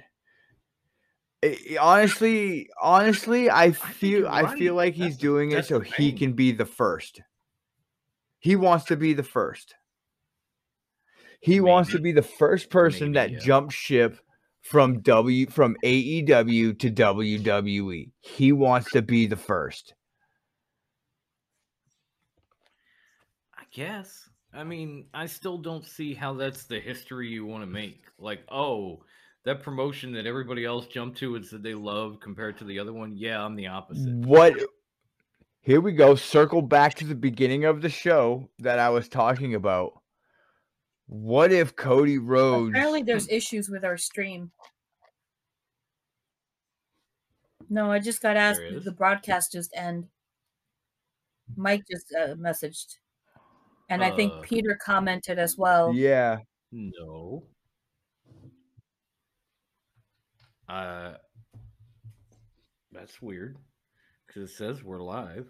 [1.43, 5.79] I- I- honestly, honestly, I feel you're I feel like he's That's doing it so
[5.79, 7.21] he can be the first.
[8.39, 9.75] He wants to be the first.
[11.39, 13.39] He wants to be the first person Maybe, that yeah.
[13.39, 14.19] jumped ship
[14.61, 18.11] from W from AEW to WWE.
[18.19, 19.93] He wants to be the first.
[23.57, 24.29] I guess.
[24.53, 28.01] I mean, I still don't see how that's the history you want to make.
[28.17, 29.03] Like, oh,
[29.45, 32.91] that promotion that everybody else jumped to and said they love compared to the other
[32.91, 33.15] one.
[33.15, 34.13] Yeah, I'm the opposite.
[34.13, 34.55] What
[35.61, 36.15] here we go.
[36.15, 39.98] Circle back to the beginning of the show that I was talking about.
[41.11, 44.51] What if Cody Rhodes Apparently, there's issues with our stream.
[47.67, 48.59] No, I just got asked.
[48.59, 48.85] There did is?
[48.85, 50.05] The broadcast just end.
[51.55, 52.97] Mike just uh, messaged,
[53.89, 54.41] and I think Uh.
[54.41, 55.91] Peter commented as well.
[55.95, 56.37] Yeah.
[56.71, 57.43] No.
[60.67, 61.13] Uh,
[62.91, 63.57] that's weird
[64.27, 65.47] because it says we're live.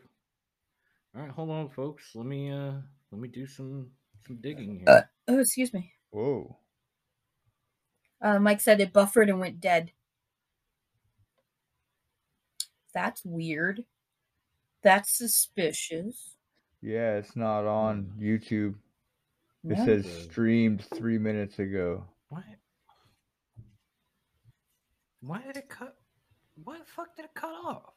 [1.13, 2.11] All right, hold on, folks.
[2.15, 2.75] Let me uh,
[3.11, 3.87] let me do some
[4.27, 4.89] some digging here.
[4.89, 5.93] Uh, Oh, excuse me.
[6.09, 6.57] Whoa.
[8.21, 9.91] Uh, Mike said it buffered and went dead.
[12.93, 13.85] That's weird.
[14.81, 16.35] That's suspicious.
[16.81, 18.75] Yeah, it's not on YouTube.
[19.63, 19.85] It No.
[19.85, 22.05] says streamed three minutes ago.
[22.29, 22.43] What?
[25.21, 25.95] Why did it cut?
[26.63, 27.93] Why the fuck did it cut off?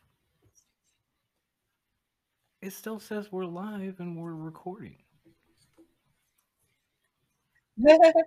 [2.60, 5.02] It still says we're live and we're recording.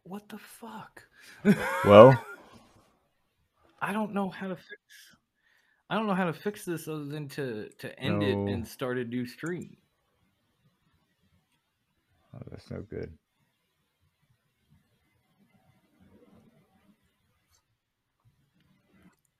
[0.03, 1.03] What the fuck?
[1.85, 2.19] Well,
[3.81, 4.81] I don't know how to fix.
[5.89, 8.97] I don't know how to fix this other than to to end it and start
[8.97, 9.77] a new stream.
[12.33, 13.11] oh, that's no good.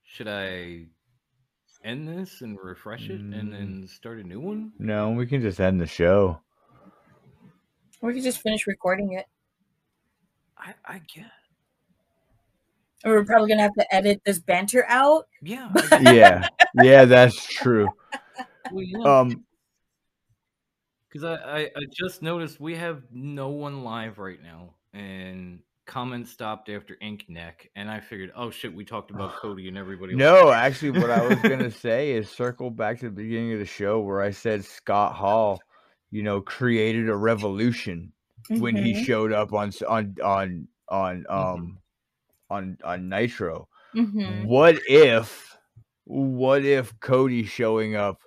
[0.03, 0.85] Should I
[1.83, 3.51] end this and refresh it and Mm.
[3.51, 4.71] then start a new one?
[4.79, 6.39] No, we can just end the show.
[8.01, 9.25] we could just finish recording it.
[10.57, 11.25] I I get.
[13.03, 15.27] Or we're probably gonna have to edit this banter out.
[15.41, 15.71] Yeah.
[16.01, 16.47] Yeah.
[16.81, 17.87] yeah, that's true.
[18.71, 19.19] well, yeah.
[19.19, 19.45] Um
[21.09, 26.31] Because I, I, I just noticed we have no one live right now, and comments
[26.31, 30.13] stopped after Ink Neck, and I figured, oh shit, we talked about Cody and everybody.
[30.13, 30.19] else.
[30.19, 33.65] No, actually, what I was gonna say is circle back to the beginning of the
[33.65, 35.61] show where I said Scott Hall,
[36.09, 38.11] you know, created a revolution
[38.49, 41.79] when he Mhm, showed up on on on on um
[42.49, 43.67] on on Nitro.
[43.95, 44.45] mhm.
[44.45, 45.57] What if,
[46.05, 48.21] what if Cody showing up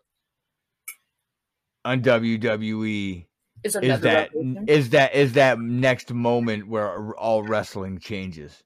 [1.84, 3.26] on WWE
[3.64, 4.68] Is is another that revolution.
[4.68, 8.62] is that is that next moment where all wrestling changes?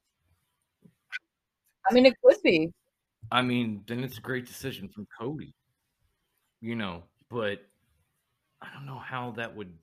[1.89, 2.71] I mean, it could be.
[3.31, 5.53] I mean, then it's a great decision from Cody,
[6.61, 7.59] you know, but
[8.61, 9.77] I don't know how that would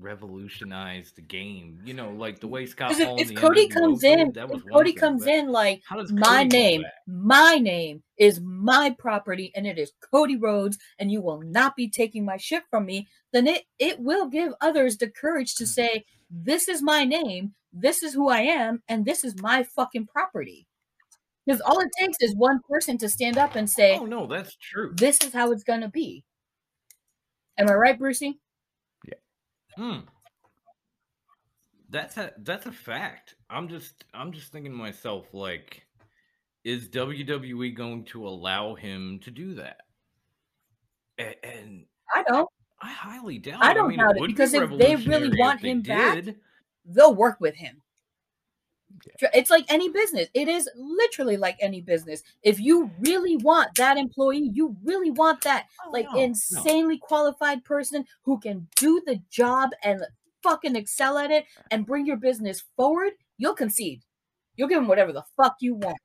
[0.00, 1.78] revolutionize the game.
[1.84, 5.26] You know, like the way Scott Hall if, if Cody comes in, if Cody comes
[5.26, 11.10] in like my name, my name is my property, and it is Cody Rhodes, and
[11.10, 14.96] you will not be taking my shit from me, then it it will give others
[14.96, 19.24] the courage to say, "This is my name, this is who I am, and this
[19.24, 20.66] is my fucking property."
[21.46, 24.54] Because all it takes is one person to stand up and say, Oh no, that's
[24.56, 24.92] true.
[24.94, 26.24] "This is how it's gonna be."
[27.58, 28.38] Am I right, Brucey?
[29.78, 29.98] Hmm.
[31.88, 33.36] That's a that's a fact.
[33.48, 35.86] I'm just I'm just thinking to myself like
[36.64, 39.78] is WWE going to allow him to do that?
[41.16, 41.84] And, and
[42.14, 42.48] I don't.
[42.82, 43.62] I highly doubt.
[43.62, 43.74] I it.
[43.74, 46.24] don't mean, doubt it, be because if they really want him back,
[46.84, 47.80] they'll work with him.
[49.18, 50.28] Tr- It's like any business.
[50.34, 52.22] It is literally like any business.
[52.42, 56.22] If you really want that employee, you really want that Oh, like no, no.
[56.22, 60.02] insanely qualified person who can do the job and
[60.42, 64.02] fucking excel at it and bring your business forward, you'll concede.
[64.56, 65.98] You'll give them whatever the fuck you want.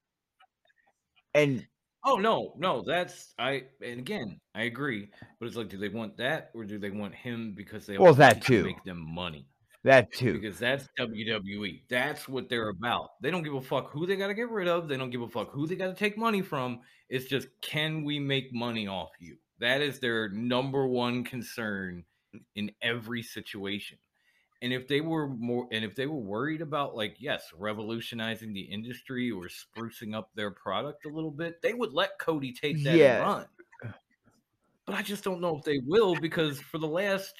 [1.34, 1.68] And
[2.05, 6.18] Oh no, no, that's I and again I agree, but it's like, do they want
[6.18, 8.64] that or do they want him because they Well, also that to too.
[8.65, 9.47] make them money?
[9.84, 10.34] That too.
[10.39, 11.81] because that's WWE.
[11.89, 13.22] That's what they're about.
[13.22, 14.88] They don't give a fuck who they got to get rid of.
[14.88, 16.81] They don't give a fuck who they got to take money from.
[17.10, 19.38] It's just can we make money off you?
[19.60, 22.03] That is their number one concern
[22.55, 23.97] in every situation.
[24.61, 28.61] And if they were more and if they were worried about like yes, revolutionizing the
[28.61, 32.95] industry or sprucing up their product a little bit, they would let Cody take that
[32.95, 33.15] Yeah.
[33.18, 33.22] and
[33.84, 33.93] run.
[34.85, 37.34] But I just don't know if they will because for the last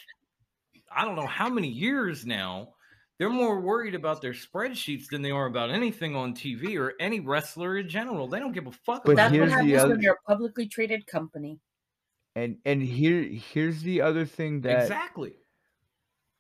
[0.96, 2.70] I don't know how many years now,
[3.20, 7.20] they're more worried about their spreadsheets than they are about anything on TV or any
[7.20, 8.28] wrestler in general.
[8.28, 10.68] They don't give a fuck But about That's what happens other- when you're a publicly
[10.68, 11.60] traded company.
[12.36, 15.36] And and here here's the other thing that exactly.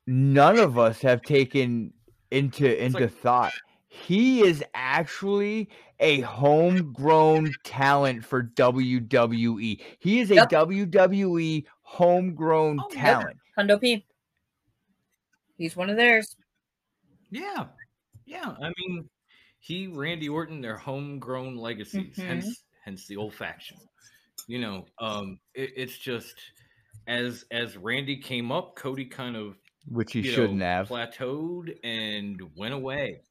[0.07, 1.93] none of us have taken
[2.31, 3.53] into into like- thought.
[3.88, 5.69] He is actually
[5.99, 9.80] a homegrown talent for WWE.
[9.99, 10.49] He is a Yep.
[10.49, 12.99] WWE homegrown Oh, yep.
[12.99, 13.38] talent.
[13.55, 14.03] Hundo P.
[15.64, 16.35] He's one of theirs.
[17.31, 17.68] Yeah.
[18.26, 18.53] Yeah.
[18.61, 19.10] I mean,
[19.61, 22.26] he, Randy Orton, their homegrown legacies, Mhm.
[22.26, 23.77] hence hence the old faction.
[24.48, 26.35] You know, um, it, it's just
[27.07, 29.56] as as Randy came up, Cody kind of
[29.88, 30.90] Which he shouldn't know, have.
[30.90, 33.22] plateaued and went away.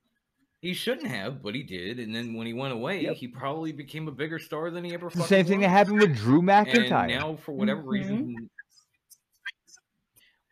[0.63, 1.99] He shouldn't have, but he did.
[1.99, 3.17] And then when he went away, Yep.
[3.17, 5.09] he probably became a bigger star than he ever.
[5.09, 7.09] It's the same thing that happened with Drew And McIntyre.
[7.09, 7.91] now, for whatever Mhm.
[7.91, 8.51] reason,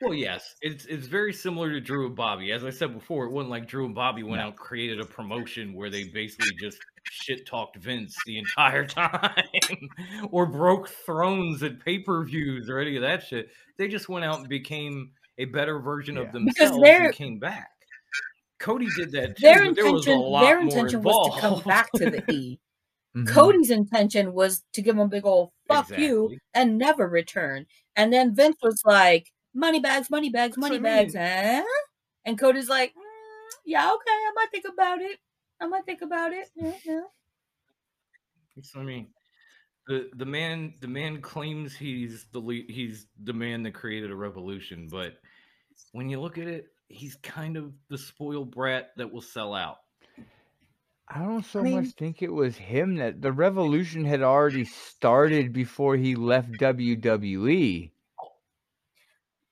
[0.00, 2.52] well, yes, it's it's very similar to Drew and Bobby.
[2.52, 4.44] As I said before, it wasn't like Drew and Bobby went No.
[4.46, 9.32] out and created a promotion where they basically just shit talked Vince the entire time,
[10.30, 13.48] or broke thrones at pay per views or any of that shit.
[13.78, 16.22] They just went out and became a better version Yeah.
[16.22, 17.68] of Because themselves they're- and came back.
[18.58, 21.34] Cody did that too, Their but there was a intention, lot their more intention was
[21.34, 22.58] to come back to the E.
[23.16, 23.26] Mhm.
[23.26, 27.66] Cody's intention was to give him a big old fuck you and never return.
[27.96, 31.12] And then Vince was like, money bags, money bags, money what I mean.
[31.12, 31.64] bags, huh?
[32.24, 35.18] And Cody's like, "Mm, yeah, okay, I might think about it.
[35.60, 36.48] I might think about it.
[36.54, 37.00] Yeah, yeah.
[38.56, 39.06] That's what I mean,
[39.86, 44.16] the the man the man claims he's the le- he's the man that created a
[44.16, 45.14] revolution, but
[45.92, 49.78] when you look at it, he's kind of the spoiled brat that will sell out.
[51.08, 55.52] I don't so mean- much think it was him that the revolution had already started
[55.52, 56.52] before he left.
[56.52, 57.90] WWE.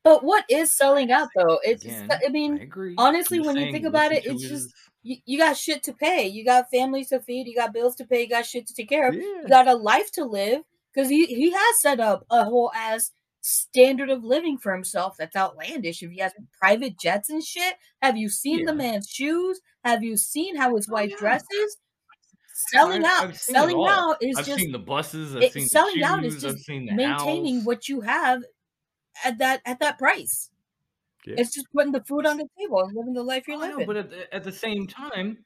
[0.09, 1.59] But what is selling out though?
[1.63, 4.71] It's, Again, I mean, I honestly, when you think about it, it's just-
[5.03, 6.27] you, you got shit to pay.
[6.27, 7.47] You got families to feed.
[7.47, 8.23] You got bills to pay.
[8.23, 9.15] You got shit to take care of.
[9.15, 10.63] You got a life to live
[10.95, 13.11] because he, he has set up a whole ass
[13.43, 16.03] standard of living for himself that's outlandish.
[16.03, 19.61] If he has private jets and shit, have you seen the man's shoes?
[19.85, 21.17] Have you seen how his Oh, wife yeah.
[21.19, 21.77] dresses?
[22.73, 25.37] Selling I've- out, I've selling out is I've just seen the buses.
[25.37, 27.67] I've it- seen selling the out is just maintaining house.
[27.67, 28.43] what you have
[29.25, 30.51] at that at that price.
[31.27, 31.35] Yeah.
[31.39, 33.69] It's just putting the food on the table and living the life you're Oh, I
[33.69, 33.87] know, living.
[33.87, 35.45] but at the, at the same time,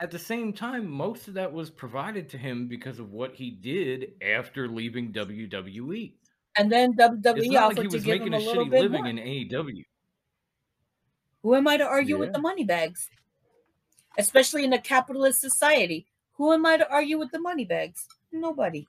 [0.00, 3.50] at the same time, most of that was provided to him because of what he
[3.50, 6.14] did after leaving WWE.
[6.58, 9.06] and then It's WWE not like he was making a a shitty living more.
[9.08, 9.82] in AEW.
[11.42, 13.08] Who am I to argue with the money bags?
[14.18, 16.06] Especially in a capitalist society.
[16.34, 18.06] Who am I to argue with the money bags?
[18.32, 18.86] Nobody.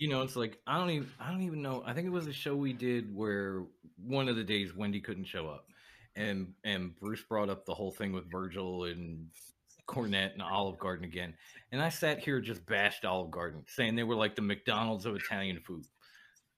[0.00, 1.82] You know, it's like I don't even I don't even know.
[1.86, 3.64] I think it was a show we did where
[4.02, 5.66] one of the days Wendy couldn't show up,
[6.16, 9.26] and and Bruce brought up the whole thing with Virgil and
[9.86, 11.34] Cornette and Olive Garden again,
[11.70, 15.16] and I sat here just bashed Olive Garden, saying they were like the McDonald's of
[15.16, 15.84] Italian food.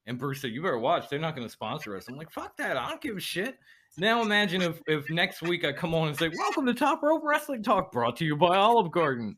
[0.07, 1.09] And Bruce said, "You better watch.
[1.09, 2.77] They're not going to sponsor us." I'm like, "Fuck that!
[2.77, 3.59] I don't give a shit."
[3.97, 7.23] Now imagine if if next week I come on and say, "Welcome to Top Rope
[7.25, 9.35] Wrestling Talk, brought to you by Olive Garden."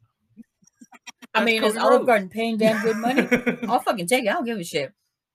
[1.35, 3.27] I mean, is Olive Garden paying damn good money?
[3.67, 4.29] I'll fucking take it.
[4.29, 4.91] I don't give a shit.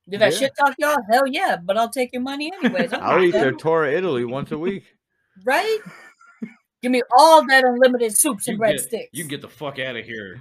[0.09, 0.97] Did I shit talk y'all?
[1.10, 2.93] Hell yeah, but I'll take your money anyways.
[2.93, 3.43] I don't I'll eat care.
[3.43, 4.85] their Tour of Italy once a week.
[5.44, 5.78] Right?
[6.82, 9.09] Give me all that unlimited soups and you can get, breadsticks.
[9.12, 10.40] you can get the fuck out of here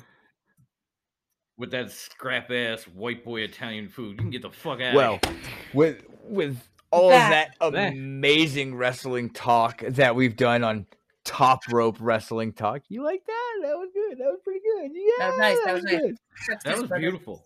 [1.57, 4.11] with that scrap ass white boy Italian food.
[4.11, 4.93] You can get the fuck out.
[4.95, 5.37] Well, of here.
[5.73, 6.57] with with
[6.91, 10.85] all That- of that that- amazing wrestling talk that we've done on
[11.29, 13.67] Top Rope Wrestling Talk, you like that?
[13.67, 14.17] That was good.
[14.17, 14.91] That was pretty good.
[14.93, 15.99] Yeah, That was nice, that was nice.
[16.01, 16.15] good.
[16.49, 17.45] That's that was beautiful.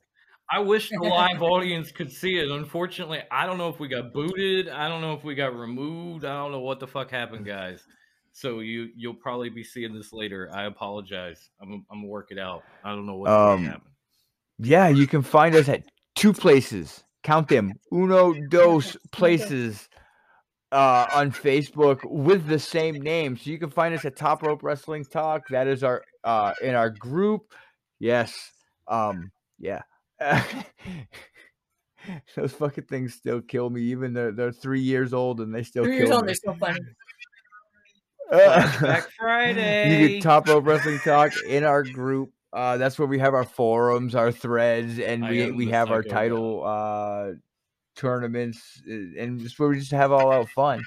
[0.50, 2.50] I wish the live audience could see it.
[2.50, 4.70] Unfortunately, I don't know if we got booted.
[4.70, 6.24] I don't know if we got removed.
[6.26, 7.84] I don't know what the fuck happened, guys.
[8.32, 10.50] So you you'll probably be seeing this later.
[10.54, 11.50] I apologize.
[11.62, 12.64] I'm I'm gonna work it out.
[12.84, 13.92] I don't know what Um, happened.
[14.60, 15.84] Yeah, you can find us at
[16.16, 17.04] two places.
[17.24, 17.74] Count them.
[17.92, 19.88] Uno, dos places
[20.74, 23.38] uh, on Facebook with the same name.
[23.38, 25.48] So you can find us at Top Rope Wrestling Talk.
[25.50, 27.54] That is our uh, in our group.
[28.00, 28.52] Yes.
[28.88, 29.84] Um, yeah.
[32.36, 33.82] Those fucking things still kill me.
[33.84, 36.34] Even they're they're three years old and they still Three years kill old, me.
[36.44, 36.80] they're so funny.
[38.32, 40.08] Flashback you Friday.
[40.16, 42.32] get Top Rope Wrestling Talk in our group.
[42.52, 46.04] Uh, that's where we have our forums, our threads, and I we we have our
[46.04, 47.32] title uh,
[47.96, 50.82] tournaments, uh, and just where we just have all out fun.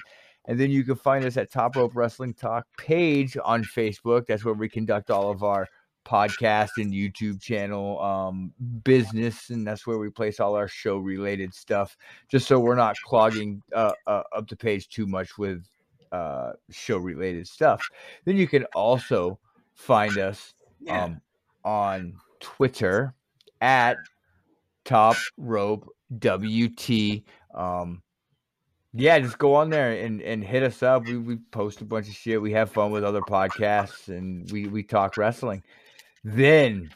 [0.45, 4.27] And then you can find us at Top Rope Wrestling Talk page on Facebook.
[4.27, 5.67] That's where we conduct all of our
[6.05, 8.53] podcast and YouTube channel um,
[8.83, 11.97] business, and that's where we place all our show related stuff,
[12.31, 15.65] just so we're not clogging uh, uh, up the page too much with
[16.13, 17.85] uh, show related stuff.
[18.23, 19.37] Then you can also
[19.73, 21.03] find us Yeah.
[21.03, 21.21] um,
[21.65, 23.13] on Twitter
[23.59, 23.97] at
[24.85, 27.23] Top Rope WT.
[27.53, 28.01] Um,
[28.93, 31.05] yeah, just go on there and, and hit us up.
[31.05, 32.41] We, we post a bunch of shit.
[32.41, 35.63] We have fun with other podcasts and we, we talk wrestling.
[36.23, 36.89] Then,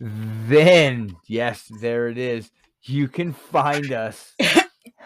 [0.00, 2.50] then, yes, there it is.
[2.82, 4.34] You can find us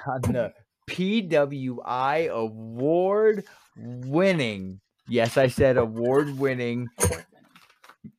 [0.06, 0.52] on the
[0.90, 3.44] PWI award
[3.77, 6.89] winning, yes, I said award winning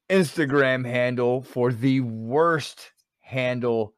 [0.10, 3.94] Instagram handle for the worst handle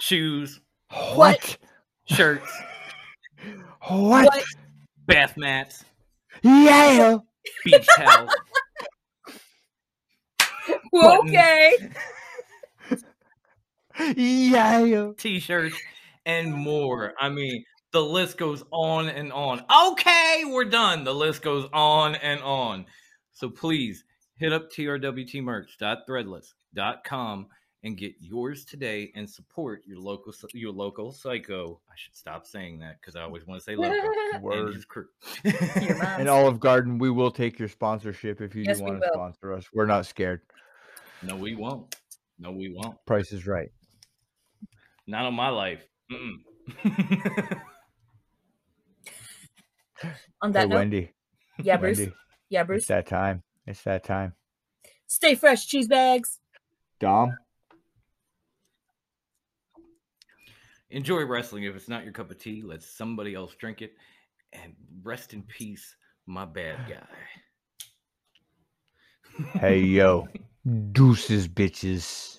[0.01, 0.61] shoes,
[1.15, 1.57] What?
[2.07, 2.51] shirts,
[3.89, 4.27] What?
[4.27, 4.44] What?
[5.07, 5.85] bath mats,
[6.43, 7.19] Yeah.
[7.65, 8.31] beach towels.
[10.93, 11.73] Well, okay.
[14.16, 15.11] Yeah.
[15.19, 15.77] t-shirts
[16.27, 21.43] and more i mean the list goes on and on okay we're done the list
[21.43, 22.86] goes on and on
[23.32, 24.05] so please
[24.36, 27.47] hit up trwtmerch.threadless.com
[27.82, 32.78] and get yours today and support your local your local psycho i should stop saying
[32.78, 34.74] that because i always want to say local and Word.
[34.74, 35.07] his crew
[35.44, 39.15] And Olive Garden, we will take your sponsorship if you Yes, do want to will.
[39.15, 39.66] sponsor us.
[39.73, 40.43] We're not scared.
[41.23, 41.97] no we won't
[42.39, 43.70] no we won't Price is right.
[45.07, 45.82] not on my life.
[50.43, 51.12] On Hey, that note, Wendy.
[51.62, 51.98] yeah, Bruce.
[51.98, 52.12] Wendy.
[52.48, 52.78] Yeah, Bruce.
[52.81, 53.43] It's that time.
[53.66, 54.35] It's that time.
[55.07, 56.39] Stay fresh, cheese bags.
[56.98, 57.36] Dom.
[60.91, 63.93] Enjoy wrestling if it's not your cup of tea let somebody else drink it
[64.53, 65.95] and rest in peace
[66.27, 67.07] my bad guy
[69.59, 70.29] Hey yo.
[70.93, 72.39] Deuces bitches.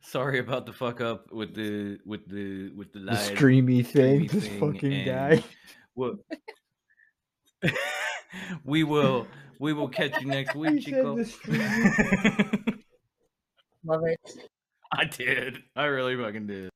[0.00, 4.28] sorry about the fuck up with the with the with the, The live streamy thing.
[4.28, 5.42] streamy This thing fucking guy.
[5.96, 6.16] Well,
[8.64, 9.26] we will
[9.58, 11.24] we will catch you next week, Chico.
[13.84, 14.18] Love it.
[14.92, 15.58] I did.
[15.76, 16.70] I really fucking did.